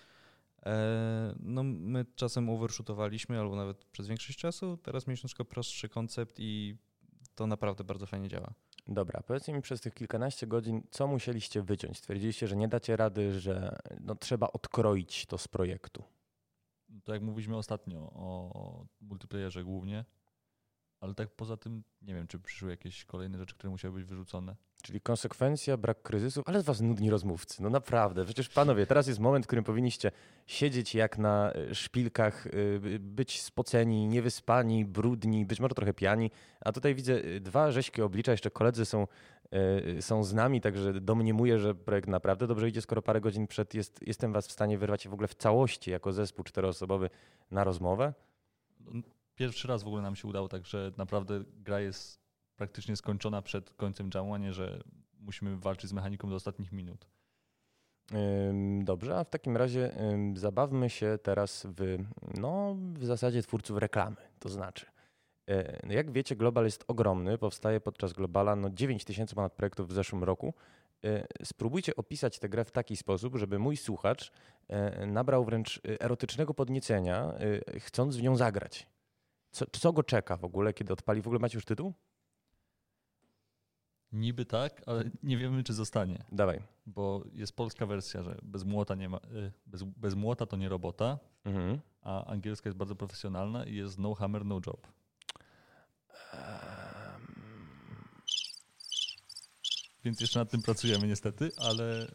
E, 0.65 1.36
no, 1.39 1.63
my 1.63 2.05
czasem 2.15 2.49
overshootowaliśmy, 2.49 3.39
albo 3.39 3.55
nawet 3.55 3.86
przez 3.86 4.07
większość 4.07 4.39
czasu. 4.39 4.77
Teraz 4.77 5.07
mieliśmy 5.07 5.21
troszkę 5.21 5.45
prostszy 5.45 5.89
koncept 5.89 6.36
i 6.39 6.75
to 7.36 7.47
naprawdę 7.47 7.84
bardzo 7.84 8.05
fajnie 8.05 8.29
działa. 8.29 8.53
Dobra, 8.88 9.21
powiedzcie 9.27 9.53
mi 9.53 9.61
przez 9.61 9.82
tych 9.82 9.93
kilkanaście 9.93 10.47
godzin, 10.47 10.84
co 10.91 11.07
musieliście 11.07 11.61
wyciąć? 11.61 11.97
Stwierdziliście, 11.97 12.47
że 12.47 12.55
nie 12.55 12.67
dacie 12.67 12.95
rady, 12.95 13.39
że 13.39 13.79
no, 13.99 14.15
trzeba 14.15 14.47
odkroić 14.47 15.25
to 15.25 15.38
z 15.38 15.47
projektu. 15.47 16.03
To 17.03 17.13
jak 17.13 17.21
mówiliśmy 17.21 17.57
ostatnio 17.57 17.99
o 17.99 18.85
multiplayerze 19.01 19.63
głównie, 19.63 20.05
ale 20.99 21.13
tak 21.13 21.29
poza 21.35 21.57
tym 21.57 21.83
nie 22.01 22.15
wiem, 22.15 22.27
czy 22.27 22.39
przyszły 22.39 22.69
jakieś 22.69 23.05
kolejne 23.05 23.37
rzeczy, 23.37 23.55
które 23.55 23.71
musiały 23.71 23.93
być 23.93 24.05
wyrzucone. 24.05 24.55
Czyli 24.81 25.01
konsekwencja, 25.01 25.77
brak 25.77 26.01
kryzysów, 26.01 26.43
ale 26.47 26.61
z 26.61 26.65
was 26.65 26.81
nudni 26.81 27.09
rozmówcy. 27.09 27.63
No 27.63 27.69
naprawdę, 27.69 28.25
przecież 28.25 28.49
panowie, 28.49 28.85
teraz 28.85 29.07
jest 29.07 29.19
moment, 29.19 29.45
w 29.45 29.47
którym 29.47 29.63
powinniście 29.63 30.11
siedzieć 30.47 30.95
jak 30.95 31.17
na 31.17 31.53
y, 31.55 31.75
szpilkach, 31.75 32.47
y, 32.47 32.99
być 32.99 33.41
spoceni, 33.41 34.07
niewyspani, 34.07 34.85
brudni, 34.85 35.45
być 35.45 35.59
może 35.59 35.75
trochę 35.75 35.93
pijani. 35.93 36.31
A 36.59 36.71
tutaj 36.71 36.95
widzę 36.95 37.13
y, 37.13 37.39
dwa 37.39 37.71
rześkie 37.71 38.05
oblicza, 38.05 38.31
jeszcze 38.31 38.51
koledzy 38.51 38.85
są, 38.85 39.07
są 39.99 40.23
z 40.23 40.33
nami, 40.33 40.61
także 40.61 40.93
domniemuję, 40.93 41.59
że 41.59 41.75
projekt 41.75 42.09
naprawdę 42.09 42.47
dobrze 42.47 42.69
idzie, 42.69 42.81
skoro 42.81 43.01
parę 43.01 43.21
godzin 43.21 43.47
przed 43.47 43.73
jest, 43.73 44.07
jestem 44.07 44.33
was 44.33 44.47
w 44.47 44.51
stanie 44.51 44.77
wyrwać 44.77 45.07
w 45.07 45.13
ogóle 45.13 45.27
w 45.27 45.35
całości 45.35 45.91
jako 45.91 46.13
zespół 46.13 46.43
czteroosobowy 46.43 47.09
na 47.51 47.63
rozmowę. 47.63 48.13
No, 48.79 49.01
Pierwszy 49.35 49.67
raz 49.67 49.83
w 49.83 49.87
ogóle 49.87 50.01
nam 50.01 50.15
się 50.15 50.27
udało, 50.27 50.47
także 50.47 50.91
naprawdę 50.97 51.43
gra 51.57 51.79
jest 51.79 52.21
praktycznie 52.55 52.95
skończona 52.95 53.41
przed 53.41 53.73
końcem 53.73 54.09
jamu, 54.13 54.33
a 54.33 54.37
nie, 54.37 54.53
że 54.53 54.83
musimy 55.19 55.57
walczyć 55.57 55.89
z 55.89 55.93
mechaniką 55.93 56.29
do 56.29 56.35
ostatnich 56.35 56.71
minut. 56.71 57.07
Dobrze, 58.83 59.17
a 59.17 59.23
w 59.23 59.29
takim 59.29 59.57
razie 59.57 59.91
zabawmy 60.33 60.89
się 60.89 61.19
teraz 61.23 61.67
w, 61.77 61.97
no, 62.37 62.75
w 62.93 63.05
zasadzie 63.05 63.43
twórców 63.43 63.77
reklamy. 63.77 64.15
To 64.39 64.49
znaczy, 64.49 64.85
e, 64.85 65.00
jak 65.89 66.11
wiecie, 66.11 66.35
Global 66.35 66.65
jest 66.65 66.83
ogromny, 66.87 67.37
powstaje 67.37 67.81
podczas 67.81 68.13
Globala 68.13 68.55
no, 68.55 68.69
9 68.69 69.05
tysięcy 69.05 69.35
ponad 69.35 69.53
projektów 69.53 69.87
w 69.87 69.93
zeszłym 69.93 70.23
roku. 70.23 70.53
E, 71.03 71.27
Spróbujcie 71.43 71.95
opisać 71.95 72.39
tę 72.39 72.49
grę 72.49 72.65
w 72.65 72.71
taki 72.71 72.97
sposób, 72.97 73.37
żeby 73.37 73.59
mój 73.59 73.77
słuchacz 73.77 74.31
e, 74.67 75.05
nabrał 75.05 75.45
wręcz 75.45 75.77
e, 75.77 76.01
erotycznego 76.01 76.53
podniecenia, 76.53 77.33
e, 77.75 77.79
chcąc 77.79 78.17
w 78.17 78.21
nią 78.21 78.35
zagrać. 78.35 78.87
Co, 79.51 79.65
co 79.71 79.93
go 79.93 80.03
czeka 80.03 80.37
w 80.37 80.45
ogóle, 80.45 80.73
kiedy 80.73 80.93
odpali? 80.93 81.21
W 81.21 81.27
ogóle 81.27 81.39
macie 81.39 81.57
już 81.57 81.65
tytuł? 81.65 81.93
Niby 84.11 84.45
tak, 84.45 84.81
ale 84.85 85.03
nie 85.23 85.37
wiemy, 85.37 85.63
czy 85.63 85.73
zostanie, 85.73 86.23
Dawaj. 86.31 86.61
bo 86.85 87.23
jest 87.33 87.55
polska 87.55 87.85
wersja, 87.85 88.23
że 88.23 88.37
bez 88.43 88.63
młota, 88.63 88.95
nie 88.95 89.09
ma, 89.09 89.19
bez, 89.65 89.83
bez 89.83 90.15
młota 90.15 90.45
to 90.45 90.57
nie 90.57 90.69
robota, 90.69 91.19
Mhm. 91.45 91.79
a 92.01 92.25
angielska 92.25 92.69
jest 92.69 92.77
bardzo 92.77 92.95
profesjonalna 92.95 93.65
i 93.65 93.75
jest 93.75 93.99
no 93.99 94.13
hammer, 94.15 94.45
no 94.45 94.55
job. 94.67 94.87
Więc 100.03 100.21
jeszcze 100.21 100.39
nad 100.39 100.51
tym 100.51 100.61
pracujemy 100.61 101.07
niestety, 101.07 101.51
ale 101.57 102.07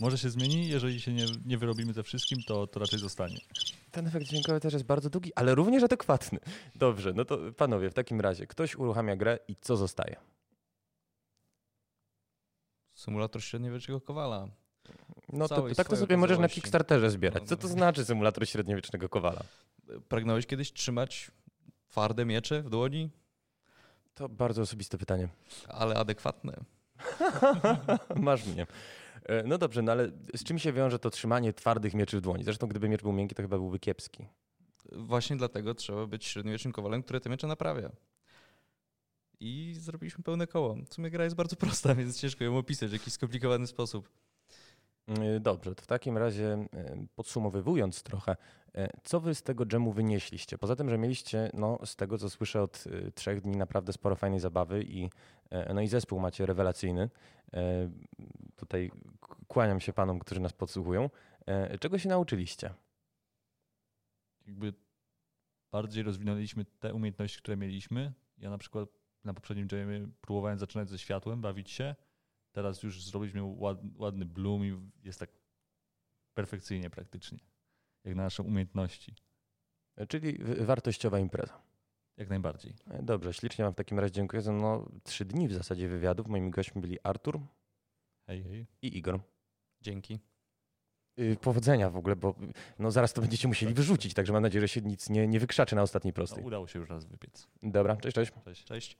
może 0.00 0.18
się 0.18 0.30
zmieni. 0.30 0.68
Jeżeli 0.68 1.00
się 1.00 1.12
nie, 1.12 1.26
nie 1.44 1.58
wyrobimy 1.58 1.92
ze 1.92 2.02
wszystkim, 2.02 2.38
to, 2.46 2.66
to 2.66 2.80
raczej 2.80 2.98
zostanie. 2.98 3.38
Ten 3.90 4.06
efekt 4.06 4.26
dźwiękowy 4.26 4.60
też 4.60 4.72
jest 4.72 4.84
bardzo 4.84 5.10
długi, 5.10 5.32
ale 5.34 5.54
również 5.54 5.82
adekwatny. 5.82 6.38
Dobrze, 6.74 7.12
no 7.12 7.24
to 7.24 7.38
panowie, 7.56 7.90
w 7.90 7.94
takim 7.94 8.20
razie 8.20 8.46
ktoś 8.46 8.76
uruchamia 8.76 9.16
grę 9.16 9.38
i 9.48 9.56
co 9.56 9.76
zostaje? 9.76 10.16
Symulator 12.94 13.42
średniowiecznego 13.42 14.00
kowala. 14.00 14.48
No 15.32 15.48
to, 15.48 15.74
tak 15.76 15.88
to 15.88 15.96
sobie 15.96 16.16
możesz 16.16 16.38
na. 16.38 16.48
Kickstarterze 16.48 17.10
zbierać. 17.10 17.42
No, 17.42 17.48
Co 17.48 17.56
to 17.56 17.68
znaczy 17.68 18.04
symulator 18.04 18.48
średniowiecznego 18.48 19.08
kowala? 19.08 19.42
Pragnąłeś 20.08 20.46
kiedyś 20.46 20.72
trzymać 20.72 21.30
twarde 21.90 22.24
miecze 22.24 22.62
w 22.62 22.70
dłoni, 22.70 23.10
To 24.14 24.28
bardzo 24.28 24.62
osobiste 24.62 24.98
pytanie. 24.98 25.28
ale 25.68 25.94
adekwatne. 25.96 26.52
Masz 28.16 28.46
mnie. 28.46 28.66
E, 29.24 29.42
No 29.42 29.58
dobrze, 29.58 29.82
no 29.82 29.92
ale 29.92 30.10
z 30.34 30.44
czym 30.44 30.58
się 30.58 30.72
wiąże 30.72 30.98
to 30.98 31.10
trzymanie 31.10 31.52
twardych 31.52 31.94
mieczy 31.94 32.16
w 32.16 32.20
dłoni? 32.20 32.44
Zresztą 32.44 32.66
gdyby 32.66 32.88
miecz 32.88 33.02
był 33.02 33.12
miękki, 33.12 33.34
to 33.34 33.42
chyba 33.42 33.56
byłby 33.58 33.78
kiepski. 33.78 34.26
Właśnie 34.92 35.36
dlatego 35.36 35.74
trzeba 35.74 36.06
być 36.06 36.24
średniowiecznym 36.24 36.72
kowalem, 36.72 37.02
który 37.02 37.20
te 37.20 37.30
miecze 37.30 37.46
naprawia. 37.46 37.90
I 39.40 39.74
zrobiliśmy 39.78 40.24
pełne 40.24 40.46
koło. 40.46 40.76
W 40.90 40.94
sumie 40.94 41.10
gra 41.10 41.24
jest 41.24 41.36
bardzo 41.36 41.56
prosta, 41.56 41.94
więc 42.00 42.20
ciężko 42.20 42.44
ją 42.44 42.58
opisać 42.58 42.90
w 42.90 42.92
jakiś 42.92 43.12
skomplikowany 43.14 43.66
sposób. 43.66 44.08
E, 45.08 45.40
Dobrze, 45.40 45.74
to 45.74 45.82
w 45.82 45.86
takim 45.86 46.18
razie 46.18 46.52
e, 46.52 46.66
podsumowywując 47.14 48.02
trochę, 48.02 48.36
e, 48.74 48.88
co 49.04 49.20
wy 49.20 49.34
z 49.34 49.42
tego 49.42 49.66
dżemu 49.66 49.92
wynieśliście? 49.92 50.58
Poza 50.58 50.76
tym, 50.76 50.90
że 50.90 50.98
mieliście, 50.98 51.50
no 51.54 51.78
z 51.84 51.96
tego 51.96 52.18
co 52.18 52.30
słyszę 52.30 52.62
od 52.62 52.84
trzech 53.14 53.40
dni, 53.40 53.56
naprawdę 53.56 53.92
sporo 53.92 54.16
fajnej 54.16 54.40
zabawy 54.40 54.82
i, 54.82 55.10
e, 55.50 55.74
no 55.74 55.80
i 55.80 55.88
zespół 55.88 56.20
macie 56.20 56.46
rewelacyjny. 56.46 57.10
E, 57.54 57.90
Tutaj 58.56 58.90
kłaniam 59.48 59.80
się 59.80 59.92
panom, 59.92 60.18
którzy 60.18 60.40
nas 60.40 60.52
podsłuchują. 60.52 61.10
E, 61.46 61.78
Czego 61.78 61.98
się 61.98 62.08
nauczyliście? 62.08 62.74
Jakby 64.46 64.74
bardziej 65.72 66.02
rozwinęliśmy 66.02 66.64
te 66.64 66.94
umiejętności, 66.94 67.38
które 67.38 67.56
mieliśmy. 67.56 68.12
Ja 68.38 68.50
na 68.50 68.58
przykład 68.58 68.88
na 69.24 69.34
poprzednim 69.34 69.68
jamie 69.72 70.08
próbowałem 70.20 70.58
zaczynać 70.58 70.88
ze 70.88 70.98
światłem, 70.98 71.40
bawić 71.40 71.70
się. 71.70 71.94
Teraz 72.54 72.82
już 72.82 73.04
zrobiliśmy 73.04 73.42
ład, 73.44 73.78
ładny 73.96 74.24
bloom 74.24 74.64
i 74.64 74.80
jest 75.04 75.20
tak 75.20 75.30
perfekcyjnie 76.34 76.90
praktycznie. 76.90 77.38
Jak 78.04 78.14
na 78.14 78.22
nasze 78.22 78.42
umiejętności. 78.42 79.14
Czyli 80.08 80.38
wartościowa 80.64 81.18
impreza. 81.18 81.62
Jak 82.16 82.28
najbardziej. 82.28 82.74
Dobrze, 83.02 83.32
ślicznie 83.34 83.64
wam 83.64 83.72
w 83.72 83.76
takim 83.76 83.98
razie 83.98 84.12
dziękuję 84.12 84.42
za 84.42 84.52
no, 84.52 84.88
trzy 85.02 85.24
dni 85.24 85.48
w 85.48 85.52
zasadzie 85.52 85.88
wywiadów. 85.88 86.26
Moimi 86.26 86.50
gośćmi 86.50 86.80
byli 86.80 86.98
Artur 87.02 87.40
Hej, 88.26 88.42
hej. 88.44 88.66
i 88.82 88.96
Igor. 88.98 89.20
Dzięki. 89.80 90.18
Y, 91.20 91.36
Powodzenia 91.40 91.90
w 91.90 91.96
ogóle, 91.96 92.16
bo 92.16 92.34
no 92.78 92.90
zaraz 92.90 93.12
to 93.12 93.20
będziecie 93.20 93.48
musieli 93.48 93.74
wyrzucić, 93.74 94.14
także 94.14 94.32
mam 94.32 94.42
nadzieję, 94.42 94.60
że 94.60 94.68
się 94.68 94.80
nic 94.80 95.10
nie, 95.10 95.28
nie 95.28 95.40
wykrzaczy 95.40 95.76
na 95.76 95.82
ostatniej 95.82 96.10
No, 96.12 96.14
prostej. 96.14 96.44
udało 96.44 96.66
się 96.66 96.78
już 96.78 96.88
raz 96.88 97.04
wypiec. 97.04 97.48
Dobra, 97.62 97.96
cześć, 97.96 98.14
cześć. 98.14 98.32
Cześć. 98.44 98.64
Cześć. 98.64 98.98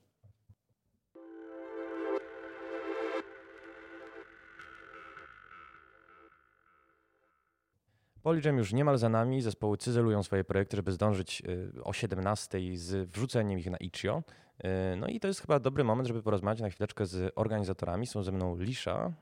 Polijam 8.25 8.59
już 8.59 8.73
niemal 8.73 8.99
za 8.99 9.09
nami. 9.09 9.43
Zespoły 9.43 9.77
cyzelują 9.77 10.23
swoje 10.23 10.45
projekty, 10.45 10.77
żeby 10.77 10.93
zdążyć 10.93 11.43
y, 11.77 11.85
o 11.85 11.93
17 11.93 12.59
z 12.75 13.11
wrzuceniem 13.11 13.59
ich 13.59 13.71
na 13.71 13.77
Itch.io. 13.77 14.23
Y, 14.65 14.97
No 14.97 15.07
i 15.07 15.21
to 15.21 15.29
jest 15.29 15.41
chyba 15.41 15.61
dobry 15.61 15.85
moment, 15.85 16.09
żeby 16.09 16.23
porozmawiać 16.23 16.61
na 16.61 16.71
chwileczkę 16.71 17.07
z 17.07 17.33
organizatorami. 17.37 18.07
Są 18.07 18.23
ze 18.23 18.33
mną 18.33 18.57
Lisza 18.59 19.13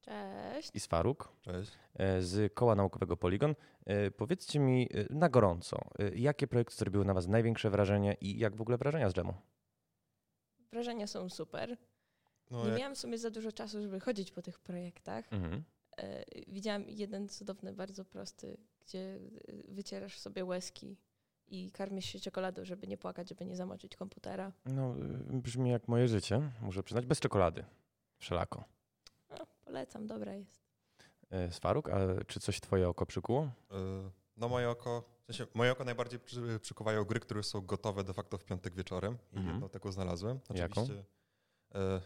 Cześć. 0.00 0.70
i 0.74 0.80
Sfaruk 0.80 1.32
Cześć. 1.42 1.72
y, 2.18 2.22
z 2.22 2.54
Koła 2.54 2.74
Naukowego 2.74 3.16
Polygon. 3.16 3.54
Y, 4.06 4.10
Powiedzcie 4.10 4.58
mi 4.60 4.88
na 5.10 5.28
gorąco, 5.28 5.78
jakie 6.14 6.46
projekty 6.46 6.74
zrobiły 6.76 7.04
na 7.04 7.14
Was 7.14 7.28
największe 7.28 7.70
wrażenie 7.70 8.16
i 8.20 8.38
jak 8.38 8.56
w 8.56 8.60
ogóle 8.60 8.78
wrażenia 8.78 9.10
z 9.10 9.14
dżemu? 9.14 9.34
Wrażenia 10.72 11.06
są 11.06 11.28
super. 11.28 11.76
No, 12.50 12.62
Nie 12.64 12.68
jak, 12.70 12.78
miałam 12.78 12.94
w 12.94 12.98
sumie 12.98 13.18
za 13.18 13.30
dużo 13.30 13.52
czasu, 13.52 13.82
żeby 13.82 14.00
chodzić 14.00 14.32
po 14.32 14.42
tych 14.42 14.58
projektach. 14.60 15.32
Mhm. 15.32 15.62
E, 16.02 16.24
widziałam 16.48 16.84
jeden 16.88 17.28
cudowny, 17.28 17.72
bardzo 17.72 18.04
prosty, 18.04 18.56
gdzie 18.80 18.98
e, 19.48 19.52
wycierasz 19.68 20.18
sobie 20.18 20.44
łezki 20.44 20.96
i 21.48 21.70
karmisz 21.70 22.04
się 22.04 22.20
czekoladą, 22.20 22.64
żeby 22.64 22.86
nie 22.86 22.98
płakać, 22.98 23.28
żeby 23.28 23.46
nie 23.46 23.56
zamoczyć 23.56 23.96
komputera. 23.96 24.52
No, 24.66 24.94
y, 24.98 25.40
brzmi 25.40 25.70
jak 25.70 25.88
moje 25.88 26.08
życie, 26.08 26.50
muszę 26.60 26.82
przyznać, 26.82 27.06
bez 27.06 27.20
czekolady. 27.20 27.64
Wszelako. 28.18 28.64
No, 29.30 29.46
polecam, 29.64 30.06
dobra 30.06 30.34
jest. 30.34 30.60
Y, 31.48 31.52
Sfaruk, 31.52 31.88
a 31.90 31.98
czy 32.26 32.40
coś 32.40 32.60
Twoje 32.60 32.88
oko 32.88 33.06
przykuło? 33.06 33.50
No 34.36 34.48
moje 34.48 34.70
oko, 34.70 35.04
w 35.22 35.26
sensie 35.26 35.46
moje 35.54 35.72
oko 35.72 35.84
najbardziej 35.84 36.20
przy, 36.20 36.58
przykuwają 36.60 37.04
gry, 37.04 37.20
które 37.20 37.42
są 37.42 37.60
gotowe 37.60 38.04
de 38.04 38.12
facto 38.12 38.38
w 38.38 38.44
piątek 38.44 38.74
wieczorem 38.74 39.18
i 39.32 39.36
Mhm. 39.36 39.54
jedną 39.54 39.68
taką 39.68 39.92
znalazłem. 39.92 40.40
Jaką? 40.54 40.80
Oczywiście, 40.82 41.00
e, 41.00 41.04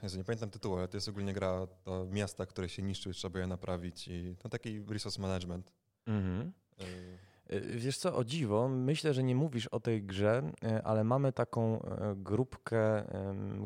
Jezu, 0.03 0.19
nie 0.19 0.25
pamiętam 0.25 0.51
tytułu, 0.51 0.77
ale 0.77 0.89
to 0.89 0.97
jest 0.97 1.09
ogólnie 1.09 1.33
gra 1.33 1.67
do 1.85 2.07
miasta, 2.11 2.47
które 2.47 2.69
się 2.69 2.83
niszczy, 2.83 3.13
trzeba 3.13 3.39
je 3.39 3.47
naprawić 3.47 4.09
i 4.09 4.37
to 4.39 4.49
taki 4.49 4.85
resource 4.89 5.23
management. 5.23 5.73
Mhm. 6.07 6.53
Y, 6.81 7.19
Y, 7.53 7.61
Wiesz 7.61 7.99
co, 7.99 8.17
o 8.17 8.25
dziwo, 8.25 8.69
myślę, 8.69 9.15
że 9.15 9.23
nie 9.23 9.35
mówisz 9.35 9.67
o 9.67 9.81
tej 9.81 10.03
grze, 10.03 10.53
ale 10.85 11.05
mamy 11.05 11.33
taką 11.33 11.83
e, 11.83 12.15
grupkę, 12.17 13.05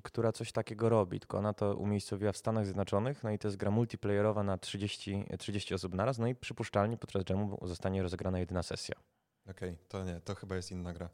która 0.03 0.33
coś 0.33 0.53
takiego 0.53 0.89
robi, 0.89 1.21
tylko 1.21 1.39
ona 1.39 1.53
to 1.53 1.77
umiejscowiła 1.77 2.33
w 2.33 2.37
Stanach 2.37 2.65
Zjednoczonych, 2.65 3.25
no 3.25 3.31
i 3.31 3.39
to 3.39 3.49
jest 3.49 3.57
gra 3.57 3.71
multiplayerowa 3.71 4.43
na 4.43 4.59
30, 4.59 5.27
30 5.39 5.75
osób 5.75 5.95
naraz, 5.95 6.19
no 6.19 6.27
i 6.27 6.35
przypuszczalnie 6.35 6.97
podczas 6.97 7.25
dżemu 7.25 7.59
zostanie 7.63 8.03
rozegrana 8.03 8.39
jedyna 8.39 8.63
sesja. 8.63 8.95
Okej, 9.51 9.77
to 9.89 10.05
nie, 10.05 10.21
to 10.21 10.35
chyba 10.35 10.57
jest 10.57 10.71
inna 10.71 10.93
gra. 10.93 11.09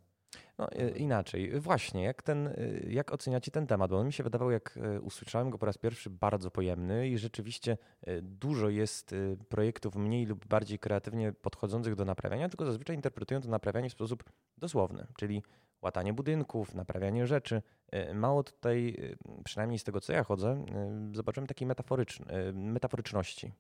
No 0.59 0.73
y, 0.73 0.91
inaczej, 0.91 1.61
właśnie, 1.61 2.03
jak, 2.03 2.23
ten, 2.23 2.47
y, 2.47 2.87
jak 2.91 3.13
oceniacie 3.13 3.51
ten 3.51 3.67
temat? 3.67 3.91
Bo 3.91 3.99
on 3.99 4.07
mi 4.07 4.13
się 4.13 4.23
wydawał, 4.23 4.51
jak 4.51 4.77
y, 4.77 5.01
usłyszałem 5.01 5.51
go 5.51 5.59
po 5.59 5.67
raz 5.67 5.79
pierwszy, 5.79 6.11
bardzo 6.11 6.51
pojemny 6.51 7.09
i 7.09 7.19
rzeczywiście 7.19 7.79
dużo 8.23 8.69
jest 8.69 9.15
projektów 9.49 9.97
mniej 9.97 10.27
lub 10.27 10.47
bardziej 10.47 10.79
kreatywnie 10.79 11.33
podchodzących 11.33 11.95
do 11.95 12.05
naprawiania, 12.05 12.49
tylko 12.49 12.67
zazwyczaj 12.67 12.97
interpretują 12.97 13.41
to 13.41 13.49
naprawianie 13.49 13.91
w 13.91 13.93
sposób 13.93 14.25
dosłowny, 14.59 15.07
czyli 15.17 15.43
łatanie 15.83 16.13
budynków, 16.13 16.75
naprawianie 16.75 17.27
rzeczy. 17.27 17.63
Mało 18.15 18.43
tutaj, 18.43 18.97
przynajmniej 19.45 19.79
z 19.79 19.85
tego 19.85 20.01
co 20.01 20.13
ja 20.13 20.25
chodzę, 20.25 20.65
zobaczyłem 21.13 21.47
takiej 21.47 21.69
metaforyczn- 21.69 22.53
metaforyczności. 22.53 23.53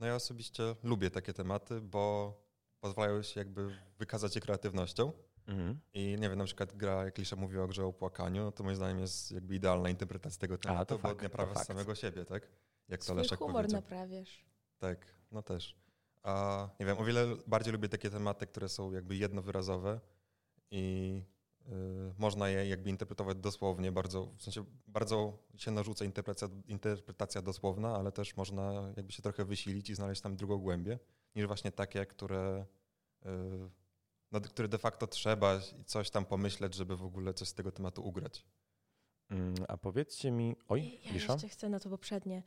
No 0.00 0.06
ja 0.06 0.14
osobiście 0.14 0.62
lubię 0.82 1.10
takie 1.10 1.32
tematy, 1.32 1.80
bo 1.80 2.34
pozwalają 2.80 3.22
się 3.22 3.40
jakby 3.40 3.70
wykazać 3.98 4.34
się 4.34 4.40
kreatywnością. 4.40 5.12
Mhm. 5.48 5.78
I 5.94 6.16
nie 6.20 6.28
wiem, 6.28 6.38
na 6.38 6.44
przykład 6.44 6.76
gra, 6.76 7.04
jak 7.04 7.18
Lisza 7.18 7.36
mówiła 7.36 7.64
o 7.64 7.68
grze 7.68 7.84
o 7.84 7.92
płakaniu, 7.92 8.52
to 8.52 8.64
moim 8.64 8.76
zdaniem 8.76 8.98
jest 8.98 9.32
jakby 9.32 9.54
idealna 9.54 9.88
interpretacja 9.90 10.40
tego 10.40 10.58
tematu, 10.58 10.84
to 10.96 11.02
bo 11.02 11.08
fakt, 11.08 11.16
to 11.20 11.22
naprawia 11.22 11.54
fakt. 11.54 11.66
samego 11.66 11.94
siebie, 11.94 12.24
tak? 12.24 12.48
Jak 12.88 13.04
to 13.04 13.14
Leszek 13.14 13.38
humor 13.38 13.54
powiedział. 13.54 13.80
naprawiasz. 13.80 14.44
Tak, 14.78 15.06
no 15.32 15.42
też. 15.42 15.76
A 16.22 16.68
nie 16.80 16.86
wiem, 16.86 16.98
o 16.98 17.04
wiele 17.04 17.26
bardziej 17.46 17.72
lubię 17.72 17.88
takie 17.88 18.10
tematy, 18.10 18.46
które 18.46 18.68
są 18.68 18.92
jakby 18.92 19.16
jednowyrazowe 19.16 20.00
i 20.70 21.22
y, 21.66 21.70
można 22.18 22.48
je 22.48 22.68
jakby 22.68 22.90
interpretować 22.90 23.36
dosłownie, 23.36 23.92
bardzo, 23.92 24.26
w 24.36 24.42
sensie 24.42 24.64
bardzo 24.86 25.38
się 25.56 25.70
narzuca 25.70 26.04
interpretacja, 26.04 26.48
interpretacja 26.66 27.42
dosłowna, 27.42 27.96
ale 27.96 28.12
też 28.12 28.36
można 28.36 28.92
jakby 28.96 29.12
się 29.12 29.22
trochę 29.22 29.44
wysilić 29.44 29.90
i 29.90 29.94
znaleźć 29.94 30.20
tam 30.20 30.36
drugą 30.36 30.58
głębię, 30.58 30.98
niż 31.36 31.46
właśnie 31.46 31.72
takie, 31.72 32.06
które, 32.06 32.66
y, 33.26 33.28
no, 34.32 34.40
które 34.40 34.68
de 34.68 34.78
facto 34.78 35.06
trzeba 35.06 35.60
coś 35.86 36.10
tam 36.10 36.24
pomyśleć, 36.24 36.74
żeby 36.74 36.96
w 36.96 37.04
ogóle 37.04 37.34
coś 37.34 37.48
z 37.48 37.54
tego 37.54 37.72
tematu 37.72 38.02
ugrać. 38.08 38.44
Mm, 39.30 39.54
A 39.68 39.76
powiedzcie 39.76 40.30
mi, 40.30 40.56
oj, 40.68 41.00
Ja 41.04 41.12
Lisza? 41.12 41.32
jeszcze 41.32 41.48
chcę 41.48 41.68
na 41.68 41.80
to 41.80 41.90
poprzednie. 41.90 42.42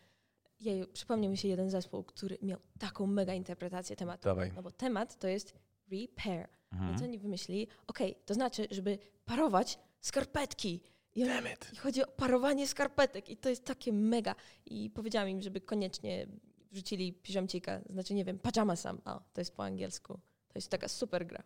Jeju, 0.59 0.87
przypomniał 0.87 1.31
mi 1.31 1.37
się 1.37 1.47
jeden 1.47 1.69
zespół, 1.69 2.03
który 2.03 2.37
miał 2.41 2.59
taką 2.79 3.07
mega 3.07 3.33
interpretację 3.33 3.95
tematu. 3.95 4.23
Dawaj. 4.23 4.51
No 4.55 4.61
bo 4.63 4.71
temat 4.71 5.19
to 5.19 5.27
jest 5.27 5.53
repair. 5.91 6.47
Mhm. 6.71 6.95
I 6.95 6.99
co 6.99 7.03
oni 7.05 7.19
wymyślili? 7.19 7.67
Okej, 7.87 8.15
to 8.25 8.33
znaczy, 8.33 8.67
żeby 8.71 8.97
parować 9.25 9.79
skarpetki. 10.01 10.83
I, 11.15 11.23
oni, 11.23 11.31
I 11.73 11.75
chodzi 11.75 12.03
o 12.03 12.07
parowanie 12.07 12.67
skarpetek 12.67 13.29
i 13.29 13.37
to 13.37 13.49
jest 13.49 13.65
takie 13.65 13.93
mega. 13.93 14.35
I 14.65 14.89
powiedziałam 14.89 15.29
im, 15.29 15.41
żeby 15.41 15.61
koniecznie 15.61 16.27
wrzucili 16.71 17.13
piżamcika, 17.13 17.81
znaczy 17.89 18.13
nie 18.13 18.25
wiem, 18.25 18.39
pajama 18.39 18.75
sam. 18.75 19.01
O, 19.05 19.21
to 19.33 19.41
jest 19.41 19.55
po 19.55 19.63
angielsku. 19.63 20.13
To 20.47 20.55
jest 20.55 20.69
taka 20.69 20.87
super 20.87 21.27
gra. 21.27 21.43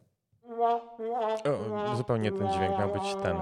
O, 0.49 1.95
zupełnie 1.97 2.31
ten 2.31 2.53
dźwięk 2.53 2.79
miał 2.79 2.93
być 2.93 3.03
ten. 3.23 3.37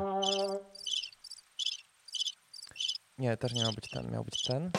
Nie, 3.18 3.38
też 3.38 3.54
nie 3.54 3.62
miał 3.64 3.74
być 3.74 3.90
ten, 3.90 4.12
miał 4.12 4.24
być 4.24 4.44
ten. 4.44 4.72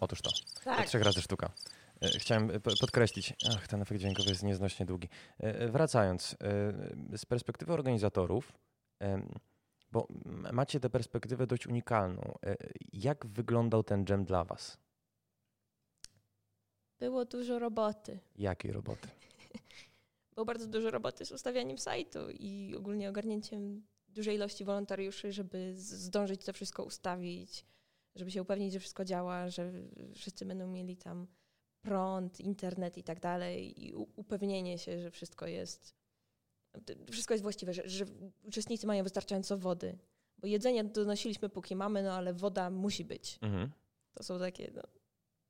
Otóż 0.00 0.22
to. 0.22 0.30
Tak. 0.64 0.86
Trzech 0.86 1.02
razy 1.02 1.22
sztuka. 1.22 1.50
E, 2.02 2.08
Chciałem 2.08 2.50
e, 2.50 2.60
po- 2.60 2.70
podkreślić, 2.80 3.34
ach, 3.56 3.68
ten 3.68 3.82
efekt 3.82 4.00
dźwiękowy 4.00 4.28
jest 4.30 4.42
nieznośnie 4.42 4.86
długi. 4.86 5.08
E, 5.38 5.68
Wracając, 5.68 6.36
z 7.16 7.26
perspektywy 7.26 7.72
organizatorów, 7.72 8.52
bo 9.92 10.06
macie 10.52 10.80
tę 10.80 10.90
perspektywę 10.90 11.46
dość 11.46 11.66
unikalną. 11.66 12.34
Jak 12.92 13.26
wyglądał 13.26 13.82
ten 13.82 14.04
jam 14.08 14.24
dla 14.24 14.44
was? 14.44 14.78
Było 16.98 17.24
dużo 17.24 17.58
roboty. 17.58 18.18
Jakiej 18.36 18.72
roboty? 18.72 19.08
Było 20.36 20.44
bardzo 20.44 20.66
dużo 20.66 20.90
roboty 20.90 21.26
z 21.26 21.32
ustawianiem 21.32 21.78
sajtu 21.78 22.30
i 22.30 22.74
ogólnie 22.78 23.08
ogarnięciem 23.08 23.86
dużej 24.08 24.34
ilości 24.36 24.64
wolontariuszy, 24.64 25.32
żeby 25.32 25.72
zdążyć 25.76 26.44
to 26.44 26.52
wszystko 26.52 26.84
ustawić, 26.84 27.66
żeby 28.14 28.30
się 28.30 28.42
upewnić, 28.42 28.72
że 28.72 28.80
wszystko 28.80 29.04
działa, 29.04 29.48
że 29.48 29.72
wszyscy 30.14 30.46
będą 30.46 30.66
mieli 30.66 30.96
tam 30.96 31.26
prąd, 31.82 32.40
internet 32.40 32.98
i 32.98 33.02
tak 33.02 33.20
dalej 33.20 33.84
i 33.84 33.94
upewnienie 33.94 34.78
się, 34.78 35.00
że 35.00 35.10
wszystko 35.10 35.46
jest 35.46 35.96
wszystko 37.10 37.34
jest 37.34 37.42
właściwe, 37.42 37.74
że, 37.74 37.88
że 37.88 38.04
uczestnicy 38.44 38.86
mają 38.86 39.04
wystarczająco 39.04 39.58
wody. 39.58 39.98
Bo 40.38 40.46
jedzenie 40.46 40.84
donosiliśmy 40.84 41.48
póki 41.48 41.76
mamy, 41.76 42.02
no 42.02 42.12
ale 42.12 42.34
woda 42.34 42.70
musi 42.70 43.04
być. 43.04 43.38
Mhm. 43.42 43.70
To 44.14 44.22
są 44.22 44.38
takie 44.38 44.72
no, 44.74 44.82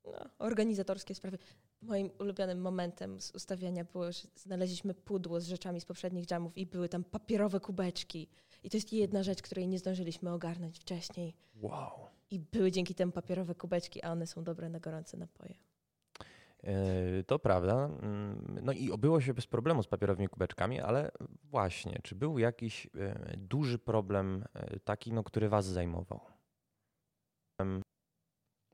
no, 0.04 0.30
organizatorskie 0.38 1.14
sprawy. 1.14 1.38
Moim 1.86 2.10
ulubionym 2.20 2.60
momentem 2.60 3.20
z 3.20 3.30
ustawiania 3.30 3.84
było, 3.84 4.12
że 4.12 4.28
znaleźliśmy 4.34 4.94
pudło 4.94 5.40
z 5.40 5.46
rzeczami 5.48 5.80
z 5.80 5.84
poprzednich 5.84 6.30
jamów 6.30 6.56
i 6.58 6.66
były 6.66 6.88
tam 6.88 7.04
papierowe 7.04 7.60
kubeczki. 7.60 8.28
I 8.62 8.70
to 8.70 8.76
jest 8.76 8.92
jedna 8.92 9.22
rzecz, 9.22 9.42
której 9.42 9.68
nie 9.68 9.78
zdążyliśmy 9.78 10.32
ogarnąć 10.32 10.78
wcześniej. 10.78 11.34
Wow. 11.54 11.90
I 12.30 12.38
były 12.40 12.72
dzięki 12.72 12.94
temu 12.94 13.12
papierowe 13.12 13.54
kubeczki, 13.54 14.02
a 14.02 14.12
one 14.12 14.26
są 14.26 14.44
dobre 14.44 14.68
na 14.68 14.80
gorące 14.80 15.16
napoje. 15.16 15.54
E, 16.64 17.22
To 17.22 17.38
prawda. 17.38 17.74
Mm, 18.02 18.58
No 18.62 18.72
i 18.72 18.90
obyło 18.90 19.20
się 19.20 19.34
bez 19.34 19.46
problemu 19.46 19.82
z 19.82 19.86
papierowymi 19.86 20.28
kubeczkami, 20.28 20.80
ale 20.80 21.10
właśnie, 21.44 21.98
czy 22.02 22.14
był 22.14 22.38
jakiś 22.38 22.86
e, 22.86 23.36
duży 23.36 23.78
problem 23.78 24.44
e, 24.54 24.80
taki, 24.80 25.12
no, 25.12 25.24
który 25.24 25.48
was 25.48 25.66
zajmował? 25.66 26.20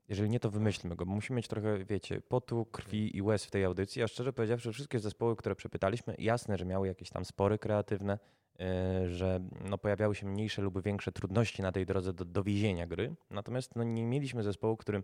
Jeżeli 0.09 0.29
nie, 0.29 0.39
to 0.39 0.49
wymyślmy 0.51 0.95
go, 0.95 1.05
bo 1.05 1.11
musimy 1.13 1.37
mieć 1.37 1.47
trochę, 1.47 1.85
wiecie, 1.85 2.21
potu, 2.21 2.65
krwi 2.65 3.17
i 3.17 3.21
łez 3.21 3.45
w 3.45 3.51
tej 3.51 3.63
audycji, 3.63 4.03
a 4.03 4.07
szczerze 4.07 4.33
powiedziawszy, 4.33 4.71
wszystkie 4.71 4.99
zespoły, 4.99 5.35
które 5.35 5.55
przepytaliśmy, 5.55 6.15
jasne, 6.19 6.57
że 6.57 6.65
miały 6.65 6.87
jakieś 6.87 7.09
tam 7.09 7.25
spory 7.25 7.59
kreatywne, 7.59 8.19
e, 8.59 9.09
że 9.09 9.39
no, 9.61 9.77
pojawiały 9.77 10.15
się 10.15 10.25
mniejsze 10.27 10.61
lub 10.61 10.81
większe 10.83 11.11
trudności 11.11 11.61
na 11.61 11.71
tej 11.71 11.85
drodze 11.85 12.13
do 12.13 12.25
dowiezienia 12.25 12.87
gry, 12.87 13.15
natomiast 13.29 13.75
no, 13.75 13.83
nie 13.83 14.05
mieliśmy 14.05 14.43
zespołu, 14.43 14.77
który 14.77 15.03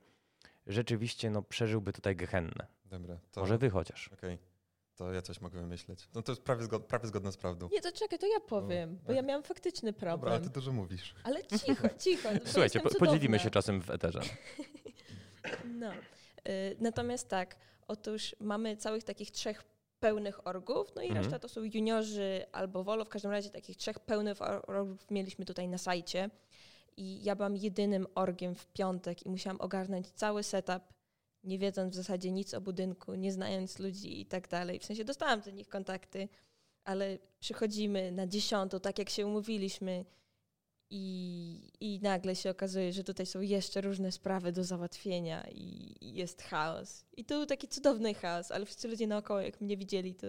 rzeczywiście 0.67 1.29
no, 1.29 1.41
przeżyłby 1.41 1.93
tutaj 1.93 2.15
gehennę. 2.15 2.67
Dobra, 2.85 3.19
to 3.31 3.41
Może 3.41 3.57
wy 3.57 3.69
chociaż. 3.69 4.07
okej. 4.13 4.37
To 4.95 5.13
ja 5.13 5.21
coś 5.21 5.41
mogę 5.41 5.59
wymyśleć. 5.59 6.09
No 6.15 6.21
to 6.21 6.31
jest 6.31 6.41
prawie, 6.41 6.63
zgod- 6.63 6.79
prawie 6.83 7.07
zgodne 7.07 7.31
z 7.31 7.37
prawdą. 7.37 7.69
Nie, 7.71 7.81
to 7.81 7.91
czekaj, 7.91 8.19
to 8.19 8.27
ja 8.27 8.39
powiem, 8.39 8.95
bo 8.97 9.07
tak. 9.07 9.15
ja 9.15 9.21
miałam 9.21 9.43
faktyczny 9.43 9.91
Dobra, 9.91 10.11
ale 10.11 10.19
problem. 10.19 10.43
ty 10.43 10.49
dużo 10.49 10.71
mówisz. 10.71 11.15
Ale 11.23 11.43
cicho, 11.43 11.87
cicho. 11.99 12.29
bo 12.33 12.39
Słuchajcie, 12.45 12.79
po, 12.79 12.89
podzielimy 12.89 13.39
się 13.39 13.49
czasem 13.49 13.81
w 13.81 13.89
eterze. 13.89 14.19
No. 15.65 15.91
Y, 15.91 16.75
Natomiast 16.79 17.27
tak, 17.29 17.55
otóż 17.87 18.35
mamy 18.39 18.77
całych 18.77 19.03
takich 19.03 19.31
trzech 19.31 19.63
pełnych 19.99 20.47
orgów, 20.47 20.87
no 20.95 21.01
i 21.01 21.07
Mhm. 21.07 21.23
reszta 21.23 21.39
to 21.39 21.49
są 21.49 21.61
juniorzy 21.73 22.45
albo 22.51 22.83
wolo. 22.83 23.05
W 23.05 23.09
każdym 23.09 23.31
razie 23.31 23.49
takich 23.49 23.77
trzech 23.77 23.99
pełnych 23.99 24.41
or- 24.41 24.63
orgów 24.67 25.11
mieliśmy 25.11 25.45
tutaj 25.45 25.67
na 25.67 25.77
sajcie. 25.77 26.29
I 26.97 27.23
ja 27.23 27.35
byłam 27.35 27.55
jedynym 27.55 28.07
orgiem 28.15 28.55
w 28.55 28.67
piątek 28.67 29.25
i 29.25 29.29
musiałam 29.29 29.61
ogarnąć 29.61 30.07
cały 30.11 30.43
setup, 30.43 30.83
nie 31.43 31.59
wiedząc 31.59 31.93
w 31.93 31.97
zasadzie 31.97 32.31
nic 32.31 32.53
o 32.53 32.61
budynku, 32.61 33.15
nie 33.15 33.31
znając 33.31 33.79
ludzi 33.79 34.21
i 34.21 34.25
tak 34.25 34.47
dalej. 34.47 34.79
W 34.79 34.85
sensie 34.85 35.03
dostałam 35.05 35.41
do 35.41 35.51
nich 35.51 35.69
kontakty, 35.69 36.29
ale 36.83 37.17
przychodzimy 37.39 38.11
na 38.11 38.27
dziesiątą, 38.27 38.79
tak 38.79 38.99
jak 38.99 39.09
się 39.09 39.25
umówiliśmy 39.27 40.05
i, 40.89 41.71
i 41.79 41.99
nagle 42.01 42.35
się 42.35 42.49
okazuje, 42.49 42.93
że 42.93 43.03
tutaj 43.03 43.25
są 43.25 43.41
jeszcze 43.41 43.81
różne 43.81 44.11
sprawy 44.11 44.51
do 44.51 44.63
załatwienia 44.63 45.47
i, 45.51 45.95
i 46.01 46.13
jest 46.13 46.41
chaos. 46.41 47.05
I 47.17 47.25
to 47.25 47.35
był 47.37 47.45
taki 47.45 47.67
cudowny 47.67 48.13
chaos, 48.13 48.51
ale 48.51 48.65
wszyscy 48.65 48.87
ludzie 48.87 49.07
naokoło, 49.07 49.39
jak 49.39 49.61
mnie 49.61 49.77
widzieli, 49.77 50.15
to 50.15 50.27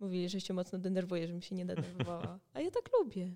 mówili, 0.00 0.28
że 0.28 0.40
się 0.40 0.54
mocno 0.54 0.78
denerwuję, 0.78 1.26
żebym 1.26 1.42
się 1.42 1.54
nie 1.54 1.66
denerwowała. 1.66 2.38
A 2.54 2.60
ja 2.60 2.70
tak 2.70 2.90
lubię. 2.98 3.34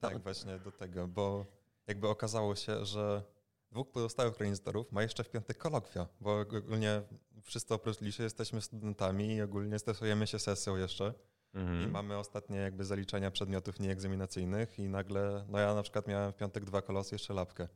Tak, 0.00 0.22
właśnie 0.22 0.58
do 0.58 0.72
tego, 0.72 1.08
bo 1.08 1.46
jakby 1.86 2.08
okazało 2.08 2.56
się, 2.56 2.84
że 2.84 3.22
dwóch 3.70 3.90
pozostałych 3.90 4.32
organizatorów 4.32 4.92
ma 4.92 5.02
jeszcze 5.02 5.24
w 5.24 5.30
piątek 5.30 5.58
kolokwia, 5.58 6.08
bo 6.20 6.40
ogólnie 6.40 7.02
wszyscy 7.42 7.74
oprócz 7.74 8.00
Liszy 8.00 8.22
jesteśmy 8.22 8.60
studentami 8.62 9.34
i 9.34 9.42
ogólnie 9.42 9.78
stresujemy 9.78 10.26
się 10.26 10.38
sesją 10.38 10.76
jeszcze 10.76 11.14
i 11.54 11.58
Mhm. 11.58 11.90
mamy 11.90 12.18
ostatnie 12.18 12.56
jakby 12.56 12.84
zaliczenia 12.84 13.30
przedmiotów 13.30 13.80
nieegzaminacyjnych 13.80 14.78
i 14.78 14.88
nagle, 14.88 15.44
no 15.48 15.58
ja 15.58 15.74
na 15.74 15.82
przykład 15.82 16.08
miałem 16.08 16.32
w 16.32 16.36
piątek 16.36 16.64
dwa 16.64 16.82
kolosy, 16.82 17.14
jeszcze 17.14 17.34
lapkę. 17.34 17.68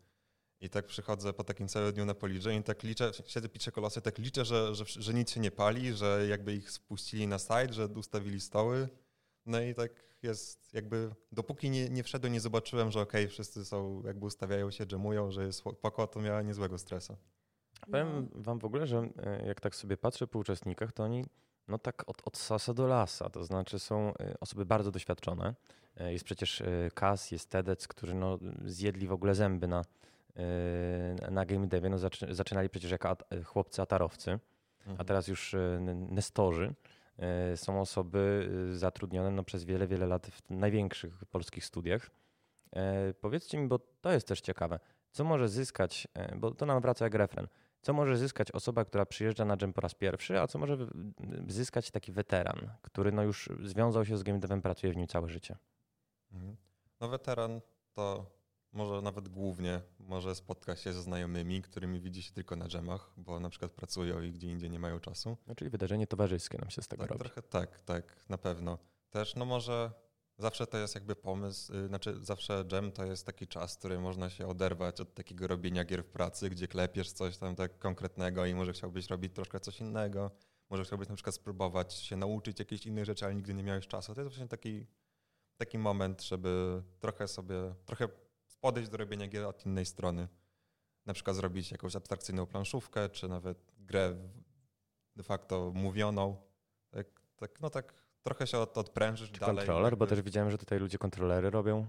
I 0.61 0.70
tak 0.70 0.87
przychodzę 0.87 1.33
po 1.33 1.45
takim 1.45 1.68
całym 1.68 1.93
dniu 1.93 2.05
na 2.05 2.14
policzę 2.14 2.55
i 2.55 2.62
tak 2.62 2.83
liczę, 2.83 3.11
siedzę, 3.27 3.49
piszę 3.49 3.72
kolosy, 3.72 4.01
tak 4.01 4.18
liczę, 4.18 4.45
że, 4.45 4.74
że, 4.74 4.85
że 4.87 5.14
nic 5.14 5.31
się 5.31 5.41
nie 5.41 5.51
pali, 5.51 5.93
że 5.93 6.27
jakby 6.29 6.55
ich 6.55 6.70
spuścili 6.70 7.27
na 7.27 7.39
site, 7.39 7.72
że 7.72 7.87
ustawili 7.87 8.41
stoły. 8.41 8.89
No 9.47 9.61
i 9.61 9.74
tak 9.74 9.91
jest 10.22 10.74
jakby, 10.74 11.11
dopóki 11.33 11.70
nie, 11.70 11.89
nie 11.89 12.03
wszedłem, 12.03 12.33
nie 12.33 12.41
zobaczyłem, 12.41 12.91
że 12.91 13.01
okej, 13.01 13.29
wszyscy 13.29 13.64
są, 13.64 14.03
jakby 14.07 14.27
ustawiają 14.27 14.70
się, 14.70 14.87
dżemują, 14.87 15.31
że 15.31 15.47
jest 15.47 15.59
spoko, 15.59 16.07
to 16.07 16.20
miała 16.20 16.43
niezłego 16.43 16.79
stresa. 16.79 17.16
Powiem 17.91 18.29
wam 18.35 18.59
w 18.59 18.64
ogóle, 18.64 18.87
że 18.87 19.09
e, 19.16 19.47
jak 19.47 19.61
tak 19.61 19.77
sobie 19.77 19.97
patrzę 19.97 20.27
po 20.27 20.39
uczestnikach, 20.39 20.93
to 20.93 21.03
oni 21.05 21.24
no 21.69 21.79
tak 21.79 22.05
od, 22.07 22.23
od 22.25 22.37
sasa 22.37 22.75
do 22.75 22.87
lasa, 22.87 23.31
to 23.31 23.45
znaczy 23.45 23.79
są 23.79 24.12
e, 24.21 24.35
osoby 24.41 24.67
bardzo 24.67 24.91
doświadczone. 24.91 25.55
E, 25.97 26.12
Jest 26.12 26.25
przecież 26.25 26.61
e, 26.61 26.67
Kas, 26.95 27.31
jest 27.31 27.51
Tedec, 27.51 27.89
którzy 27.89 28.14
no, 28.14 28.39
zjedli 28.64 29.07
w 29.07 29.12
ogóle 29.12 29.35
zęby 29.35 29.69
na, 29.69 29.85
na 31.31 31.47
game 31.47 31.67
devie. 31.67 31.91
No, 31.91 31.99
zaczy, 31.99 32.35
zaczynali 32.35 32.69
przecież 32.69 32.91
jako 32.91 33.09
at, 33.09 33.25
chłopcy 33.45 33.83
atarowcy, 33.83 34.39
a 34.99 35.05
teraz 35.05 35.29
już 35.29 35.57
nestorzy. 36.11 36.75
Są 37.57 37.81
osoby 37.81 38.51
zatrudnione 38.73 39.31
no, 39.31 39.43
przez 39.43 39.64
wiele, 39.64 39.87
wiele 39.87 40.07
lat 40.07 40.27
w 40.27 40.51
największych 40.51 41.25
polskich 41.25 41.64
studiach. 41.64 42.11
Powiedzcie 43.21 43.59
mi, 43.59 43.69
bo 43.69 43.79
to 43.79 44.12
jest 44.12 44.29
też 44.29 44.41
ciekawe, 44.41 44.79
co 45.17 45.25
może 45.25 45.49
zyskać, 45.49 46.09
e, 46.14 46.37
bo 46.37 46.51
to 46.51 46.67
nam 46.67 46.81
wraca 46.81 47.05
jak 47.05 47.14
refren, 47.14 47.49
co 47.83 47.93
może 47.93 48.17
zyskać 48.17 48.53
osoba, 48.53 48.85
która 48.85 49.07
przyjeżdża 49.07 49.45
na 49.45 49.57
dżem 49.57 49.73
po 49.73 49.81
raz 49.81 49.95
pierwszy, 49.95 50.41
a 50.41 50.47
co 50.47 50.59
może 50.59 50.77
zyskać 51.49 51.91
taki 51.91 52.12
weteran, 52.12 52.71
który 52.83 53.12
no 53.12 53.23
już 53.23 53.49
związał 53.64 54.05
się 54.05 54.17
z 54.19 54.23
game 54.23 54.39
devem, 54.39 54.62
pracuje 54.62 54.93
w 54.93 54.97
nim 54.97 55.07
całe 55.07 55.29
życie. 55.29 55.57
Mhm. 56.33 56.57
No 57.01 57.09
weteran 57.09 57.61
to 57.93 58.31
może 58.73 59.03
nawet 59.03 59.29
głównie 59.29 59.81
może 59.99 60.35
spotkać 60.35 60.81
się 60.81 60.93
ze 60.93 61.03
znajomymi, 61.03 61.62
którymi 61.62 62.01
widzi 62.01 62.23
się 62.23 62.33
tylko 62.33 62.57
na 62.57 62.69
dżemach, 62.69 63.12
bo 63.17 63.41
na 63.41 63.49
przykład 63.51 63.73
pracują 63.73 64.23
i 64.23 64.33
gdzie 64.33 64.49
indziej 64.51 64.71
nie 64.71 64.79
mają 64.79 65.01
czasu. 65.01 65.37
No, 65.47 65.55
czyli 65.55 65.71
wydarzenie 65.71 66.07
towarzyskie 66.07 66.59
nam 66.59 66.71
się 66.71 66.83
z 66.83 66.89
tego 66.89 67.03
Tak, 67.03 67.11
robi. 67.11 67.19
trochę 67.21 67.43
tak, 67.43 67.81
tak, 67.81 68.17
na 68.29 68.39
pewno. 68.39 68.79
Też 69.11 69.35
no 69.35 69.45
może 69.45 69.91
zawsze 70.39 70.66
to 70.66 70.78
jest 70.78 70.95
jakby 70.95 71.16
pomysł, 71.16 71.74
y, 71.74 71.89
znaczy 71.89 72.16
zawsze 72.20 72.64
jam 72.72 72.93
to 72.93 73.05
jest 73.05 73.26
taki 73.26 73.47
czas, 73.47 73.76
który 73.76 73.99
można 73.99 74.30
się 74.30 74.47
oderwać 74.47 75.01
od 75.01 75.14
takiego 75.14 75.47
robienia 75.47 75.84
gier 75.84 76.05
w 76.05 76.09
pracy, 76.09 76.51
gdzie 76.51 76.68
klepiesz 76.68 77.12
coś 77.12 77.39
tam 77.39 77.57
tak 77.57 77.78
konkretnego 77.78 78.47
i 78.47 78.55
może 78.55 78.72
chciałbyś 78.72 79.07
robić 79.07 79.34
troszkę 79.34 79.61
coś 79.61 79.80
innego, 79.80 80.30
może 80.70 80.84
chciałbyś 80.84 81.09
na 81.09 81.14
przykład 81.14 81.34
spróbować 81.34 81.95
się 81.95 82.16
nauczyć 82.16 82.59
jakichś 82.59 82.87
innych 82.87 83.05
rzeczy, 83.05 83.24
ale 83.24 83.34
nigdy 83.34 83.55
nie 83.55 83.62
miałeś 83.62 83.87
czasu. 83.87 84.14
To 84.14 84.20
jest 84.20 84.32
właśnie 84.32 84.49
taki, 84.49 84.87
taki 85.57 85.78
moment, 85.78 86.22
żeby 86.22 86.82
trochę 87.01 87.28
sobie, 87.28 87.74
trochę 87.84 88.09
podejść 88.61 88.91
do 88.91 88.97
robienia 88.97 89.28
gier 89.28 89.45
od 89.45 89.66
innej 89.66 89.87
strony. 89.87 90.28
Na 91.07 91.14
przykład 91.14 91.37
zrobić 91.37 91.70
jakąś 91.72 91.97
abstrakcyjną 91.97 92.47
planszówkę, 92.47 93.09
czy 93.09 93.28
nawet 93.28 93.72
grę 93.78 94.16
de 95.16 95.22
facto 95.22 95.72
mówioną. 95.74 96.37
Tak, 96.91 97.07
tak, 97.37 97.61
no 97.61 97.70
tak 97.70 98.05
trochę 98.27 98.47
się 98.47 98.59
od, 98.59 98.79
odprężysz 98.79 99.31
Czy 99.31 99.41
dalej. 99.41 99.57
kontroler, 99.57 99.97
bo 99.97 100.05
jakby- 100.05 100.16
też 100.16 100.24
widziałem, 100.24 100.51
że 100.51 100.59
tutaj 100.59 100.79
ludzie 100.79 100.99
kontrolery 100.99 101.51
robią. 101.51 101.87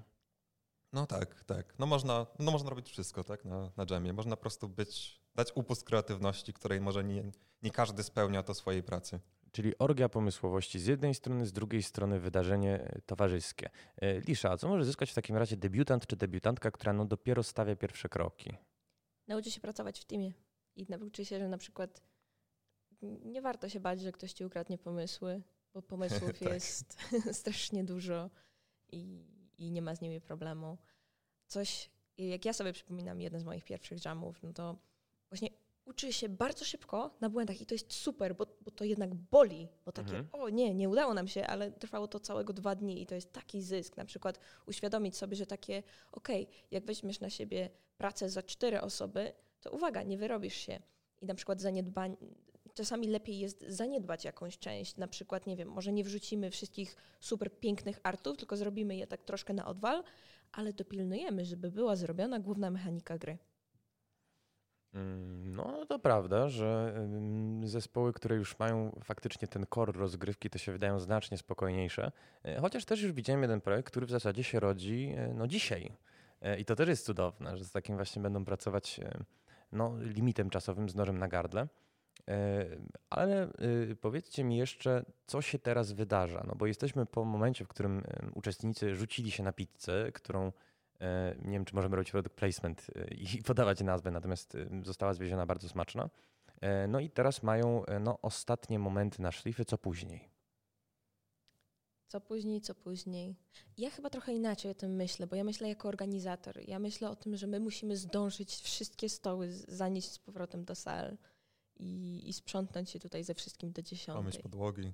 No 0.94 1.06
tak, 1.06 1.44
tak. 1.44 1.80
No 1.80 1.86
można, 1.86 2.26
no 2.40 2.52
można 2.52 2.70
robić 2.70 2.90
wszystko 2.90 3.24
tak, 3.24 3.46
na, 3.46 3.72
na 3.78 3.86
dżemie. 3.86 4.14
Można 4.14 4.36
po 4.36 4.42
prostu 4.42 4.70
być, 4.70 5.22
dać 5.36 5.52
upust 5.56 5.84
kreatywności, 5.84 6.54
której 6.54 6.82
może 6.82 7.04
nie, 7.04 7.24
nie 7.62 7.72
każdy 7.72 8.04
spełnia 8.04 8.44
to 8.44 8.54
swojej 8.54 8.84
pracy. 8.84 9.20
Czyli 9.52 9.78
orgia 9.78 10.10
pomysłowości 10.10 10.80
z 10.80 10.86
jednej 10.86 11.16
strony, 11.16 11.46
z 11.46 11.54
drugiej 11.54 11.84
strony 11.84 12.20
wydarzenie 12.20 12.80
e, 12.82 13.02
towarzyskie. 13.02 13.70
E, 13.98 14.20
Lisza, 14.20 14.52
a 14.52 14.58
co 14.58 14.68
może 14.68 14.86
zyskać 14.86 15.12
w 15.12 15.14
takim 15.14 15.38
razie 15.38 15.58
debiutant 15.58 16.08
czy 16.08 16.16
debiutantka, 16.16 16.72
która 16.72 16.94
no 16.94 17.06
dopiero 17.06 17.44
stawia 17.44 17.76
pierwsze 17.76 18.10
kroki? 18.10 18.58
Nauczy 19.28 19.52
się 19.52 19.62
pracować 19.62 20.00
w 20.00 20.06
teamie 20.06 20.34
i 20.76 20.86
nauczy 20.90 21.26
się, 21.26 21.40
że 21.40 21.48
na 21.48 21.58
przykład 21.58 22.02
nie 23.02 23.42
warto 23.42 23.70
się 23.70 23.80
bać, 23.80 24.02
że 24.02 24.12
ktoś 24.12 24.34
ci 24.34 24.46
ukradnie 24.46 24.78
pomysły, 24.78 25.42
bo 25.78 25.82
pomysłów 25.82 26.40
Tak. 26.40 26.54
jest 26.54 26.98
strasznie 27.40 27.84
dużo 27.84 28.30
i, 28.92 29.26
i 29.58 29.72
nie 29.72 29.82
ma 29.82 29.96
z 29.96 30.02
nimi 30.02 30.22
problemu. 30.22 30.78
Coś, 31.48 31.90
jak 32.18 32.46
ja 32.46 32.54
sobie 32.54 32.74
przypominam 32.74 33.22
jeden 33.22 33.40
z 33.40 33.44
moich 33.44 33.64
pierwszych 33.64 34.06
jamów, 34.06 34.44
no 34.44 34.54
to 34.54 34.78
właśnie 35.30 35.50
uczy 35.86 36.14
się 36.14 36.30
bardzo 36.30 36.66
szybko 36.66 37.16
na 37.22 37.30
błędach 37.30 37.62
i 37.62 37.66
to 37.66 37.76
jest 37.76 37.94
super, 37.94 38.36
bo, 38.36 38.46
bo 38.62 38.72
to 38.72 38.84
jednak 38.84 39.16
boli, 39.16 39.68
bo 39.86 39.92
takie, 39.92 40.18
Mhm. 40.18 40.28
o 40.32 40.50
nie, 40.50 40.74
nie 40.74 40.90
udało 40.90 41.14
nam 41.14 41.28
się, 41.28 41.48
ale 41.48 41.72
trwało 41.72 42.08
to 42.08 42.20
całego 42.20 42.54
dwa 42.54 42.76
dni 42.76 43.02
i 43.02 43.06
to 43.06 43.16
jest 43.16 43.34
taki 43.34 43.62
zysk. 43.62 43.98
Na 43.98 44.06
przykład 44.06 44.40
uświadomić 44.68 45.18
sobie, 45.18 45.36
że 45.36 45.46
takie, 45.46 45.84
okej, 46.12 46.48
jak 46.72 46.86
weźmiesz 46.86 47.20
na 47.20 47.30
siebie 47.30 47.70
pracę 47.98 48.30
za 48.30 48.44
cztery 48.44 48.82
osoby, 48.82 49.34
to 49.62 49.72
uwaga, 49.72 50.04
nie 50.04 50.18
wyrobisz 50.18 50.56
się. 50.56 50.80
I 51.22 51.26
na 51.26 51.36
przykład 51.36 51.62
zaniedbań, 51.62 52.18
czasami 52.78 53.08
lepiej 53.08 53.40
jest 53.40 53.66
zaniedbać 53.68 54.26
jakąś 54.26 54.58
część. 54.58 54.98
Na 54.98 55.08
przykład, 55.08 55.48
nie 55.48 55.56
wiem, 55.56 55.70
może 55.70 55.94
nie 55.94 56.04
wrzucimy 56.04 56.52
wszystkich 56.52 56.96
super 57.20 57.60
pięknych 57.60 58.00
artów, 58.04 58.38
tylko 58.38 58.58
zrobimy 58.58 58.96
je 58.96 59.08
tak 59.08 59.24
troszkę 59.24 59.54
na 59.54 59.66
odwal, 59.66 60.04
ale 60.52 60.74
dopilnujemy, 60.74 61.46
żeby 61.46 61.72
była 61.72 61.96
zrobiona 61.96 62.40
główna 62.40 62.72
mechanika 62.72 63.18
gry. 63.18 63.38
Mm, 64.94 65.56
No 65.56 65.86
to 65.86 66.00
prawda, 66.00 66.50
że 66.50 66.94
zespoły, 67.64 68.14
które 68.14 68.36
już 68.36 68.60
mają 68.60 69.00
faktycznie 69.04 69.48
ten 69.48 69.66
core 69.74 69.92
rozgrywki, 69.94 70.50
to 70.50 70.58
się 70.58 70.72
wydają 70.72 71.00
znacznie 71.00 71.38
spokojniejsze. 71.38 72.12
E, 72.44 72.60
Chociaż 72.62 72.86
też 72.86 73.02
już 73.02 73.12
widziałem 73.12 73.42
jeden 73.42 73.62
projekt, 73.62 73.88
który 73.88 74.06
w 74.06 74.10
zasadzie 74.10 74.44
się 74.44 74.60
rodzi 74.60 75.14
e, 75.18 75.34
no 75.34 75.48
dzisiaj. 75.48 75.92
E, 76.42 76.60
I 76.60 76.66
to 76.66 76.76
też 76.76 76.90
jest 76.90 77.06
cudowne, 77.06 77.58
że 77.58 77.66
z 77.66 77.72
takim 77.72 77.96
właśnie 77.96 78.22
będą 78.22 78.46
pracować 78.46 79.00
no, 79.72 79.98
limitem 80.00 80.50
czasowym 80.50 80.90
z 80.90 80.96
nożem 80.96 81.18
na 81.18 81.28
gardle. 81.28 81.68
Ale 83.10 83.50
y, 83.92 83.96
powiedzcie 84.02 84.44
mi 84.44 84.58
jeszcze, 84.58 85.06
co 85.28 85.42
się 85.42 85.60
teraz 85.60 85.92
wydarza? 85.92 86.44
No 86.48 86.56
bo 86.56 86.66
jesteśmy 86.68 87.06
po 87.06 87.26
momencie, 87.26 87.66
w 87.66 87.68
którym 87.68 88.04
uczestnicy 88.34 88.96
rzucili 88.96 89.32
się 89.32 89.44
na 89.44 89.54
pizzę, 89.54 90.12
którą 90.12 90.52
e, 91.02 91.36
nie 91.42 91.52
wiem, 91.52 91.66
czy 91.66 91.76
możemy 91.76 91.96
robić 91.96 92.12
product 92.12 92.36
placement 92.36 92.88
e, 92.96 93.08
i 93.14 93.44
podawać 93.48 93.82
nazwę, 93.82 94.12
natomiast 94.12 94.56
e, 94.56 94.68
została 94.84 95.14
zwieziona 95.14 95.46
bardzo 95.46 95.70
smaczna. 95.70 96.10
E, 96.62 96.88
No 96.88 97.00
i 97.00 97.10
teraz 97.10 97.44
mają 97.44 97.86
e, 97.86 98.00
no, 98.00 98.20
ostatnie 98.22 98.80
momenty 98.80 99.22
na 99.22 99.32
szlify, 99.32 99.66
co 99.66 99.78
później. 99.78 100.30
Co 102.08 102.22
później, 102.22 102.62
co 102.62 102.76
później. 102.76 103.36
Ja 103.78 103.90
chyba 103.90 104.10
trochę 104.10 104.34
inaczej 104.34 104.72
o 104.72 104.76
tym 104.76 104.96
myślę, 104.96 105.28
bo 105.28 105.36
ja 105.36 105.44
myślę 105.44 105.70
jako 105.70 105.88
organizator. 105.88 106.60
Ja 106.68 106.80
myślę 106.80 107.10
o 107.10 107.16
tym, 107.16 107.36
że 107.36 107.48
my 107.48 107.60
musimy 107.60 107.98
zdążyć 107.98 108.56
wszystkie 108.56 109.10
stoły 109.10 109.52
zanieść 109.52 110.12
z 110.12 110.20
powrotem 110.20 110.66
do 110.66 110.76
sal 110.76 111.18
i, 111.80 112.22
i 112.30 112.34
sprzątnąć 112.34 112.90
się 112.90 113.00
tutaj 113.00 113.24
ze 113.24 113.34
wszystkim 113.34 113.72
do 113.72 113.82
dziesiątej. 113.82 114.24
Pomyśl 114.24 114.42
podłogi. 114.42 114.94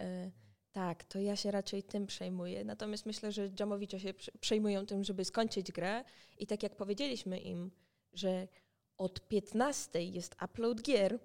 E, 0.00 0.30
tak, 0.72 1.04
to 1.04 1.18
ja 1.20 1.36
się 1.36 1.50
raczej 1.50 1.82
tym 1.82 2.06
przejmuję. 2.06 2.64
Natomiast 2.64 3.06
myślę, 3.06 3.32
że 3.32 3.50
Jamowicze 3.60 4.00
się 4.00 4.14
prze- 4.14 4.32
przejmują 4.40 4.86
tym, 4.86 5.04
żeby 5.04 5.24
skończyć 5.24 5.72
grę 5.72 6.04
i 6.38 6.46
tak 6.46 6.62
jak 6.62 6.76
powiedzieliśmy 6.76 7.38
im, 7.38 7.70
że 8.12 8.48
od 8.98 9.28
15 9.28 10.02
jest 10.02 10.36
upload 10.44 10.82
gier, 10.82 11.18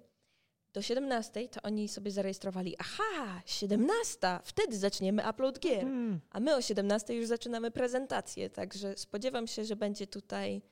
do 0.72 0.82
17 0.82 1.48
to 1.48 1.62
oni 1.62 1.88
sobie 1.88 2.10
zarejestrowali, 2.10 2.76
aha, 2.78 3.42
17, 3.46 4.18
wtedy 4.44 4.78
zaczniemy 4.78 5.30
upload 5.30 5.58
gier. 5.58 5.86
A 6.30 6.40
my 6.40 6.56
o 6.56 6.62
17 6.62 7.14
już 7.14 7.26
zaczynamy 7.26 7.70
prezentację, 7.70 8.50
także 8.50 8.96
spodziewam 8.96 9.46
się, 9.46 9.64
że 9.64 9.76
będzie 9.76 10.06
tutaj 10.06 10.62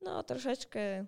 no 0.00 0.22
troszeczkę 0.22 1.06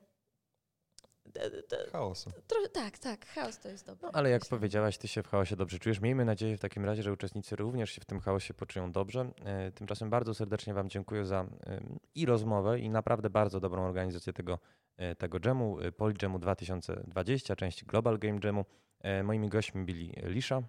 Chaosu. 1.93 2.31
Trochę, 2.47 2.69
tak, 2.69 2.99
tak, 2.99 3.27
chaos 3.27 3.59
to 3.59 3.69
jest 3.69 3.87
dobre. 3.87 4.09
No, 4.09 4.19
ale 4.19 4.31
jak 4.31 4.43
myślę. 4.43 4.59
powiedziałaś, 4.59 4.99
ty 4.99 5.09
się 5.09 5.23
w 5.23 5.29
chaosie 5.29 5.57
dobrze 5.57 5.79
czujesz. 5.79 6.01
Miejmy 6.01 6.25
nadzieję 6.25 6.57
w 6.57 6.61
takim 6.61 6.85
razie, 6.85 7.03
że 7.03 7.13
uczestnicy 7.13 7.57
również 7.57 7.91
się 7.91 8.01
w 8.01 8.05
tym 8.05 8.21
chaosie 8.21 8.55
poczują 8.55 8.93
dobrze. 8.93 9.31
E, 9.45 9.73
Tymczasem 9.73 10.11
bardzo 10.11 10.35
serdecznie 10.35 10.75
Wam 10.75 10.89
dziękuję 10.91 11.25
za 11.25 11.41
e, 11.41 11.81
i 12.15 12.27
rozmowę, 12.27 12.81
i 12.81 12.91
naprawdę 12.91 13.31
bardzo 13.31 13.61
dobrą 13.61 13.85
organizację 13.87 14.33
tego, 14.33 14.59
e, 14.97 15.15
tego 15.15 15.41
dżemu, 15.41 15.81
e, 15.81 15.93
Polijamu 15.93 16.39
2020, 16.39 17.57
części 17.57 17.87
Global 17.87 18.19
Game 18.19 18.39
Jamu. 18.45 18.65
E, 19.01 19.23
Moimi 19.23 19.49
gośćmi 19.49 19.85
byli 19.85 20.13
Lisza 20.23 20.63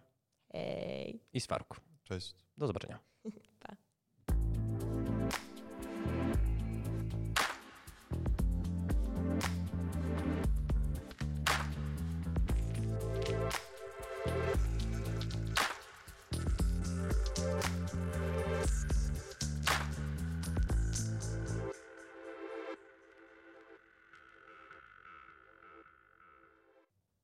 Hej. 0.52 1.20
i 1.34 1.40
Swarku. 1.42 1.78
Cześć. 2.04 2.36
Do 2.58 2.68
zobaczenia. 2.68 3.11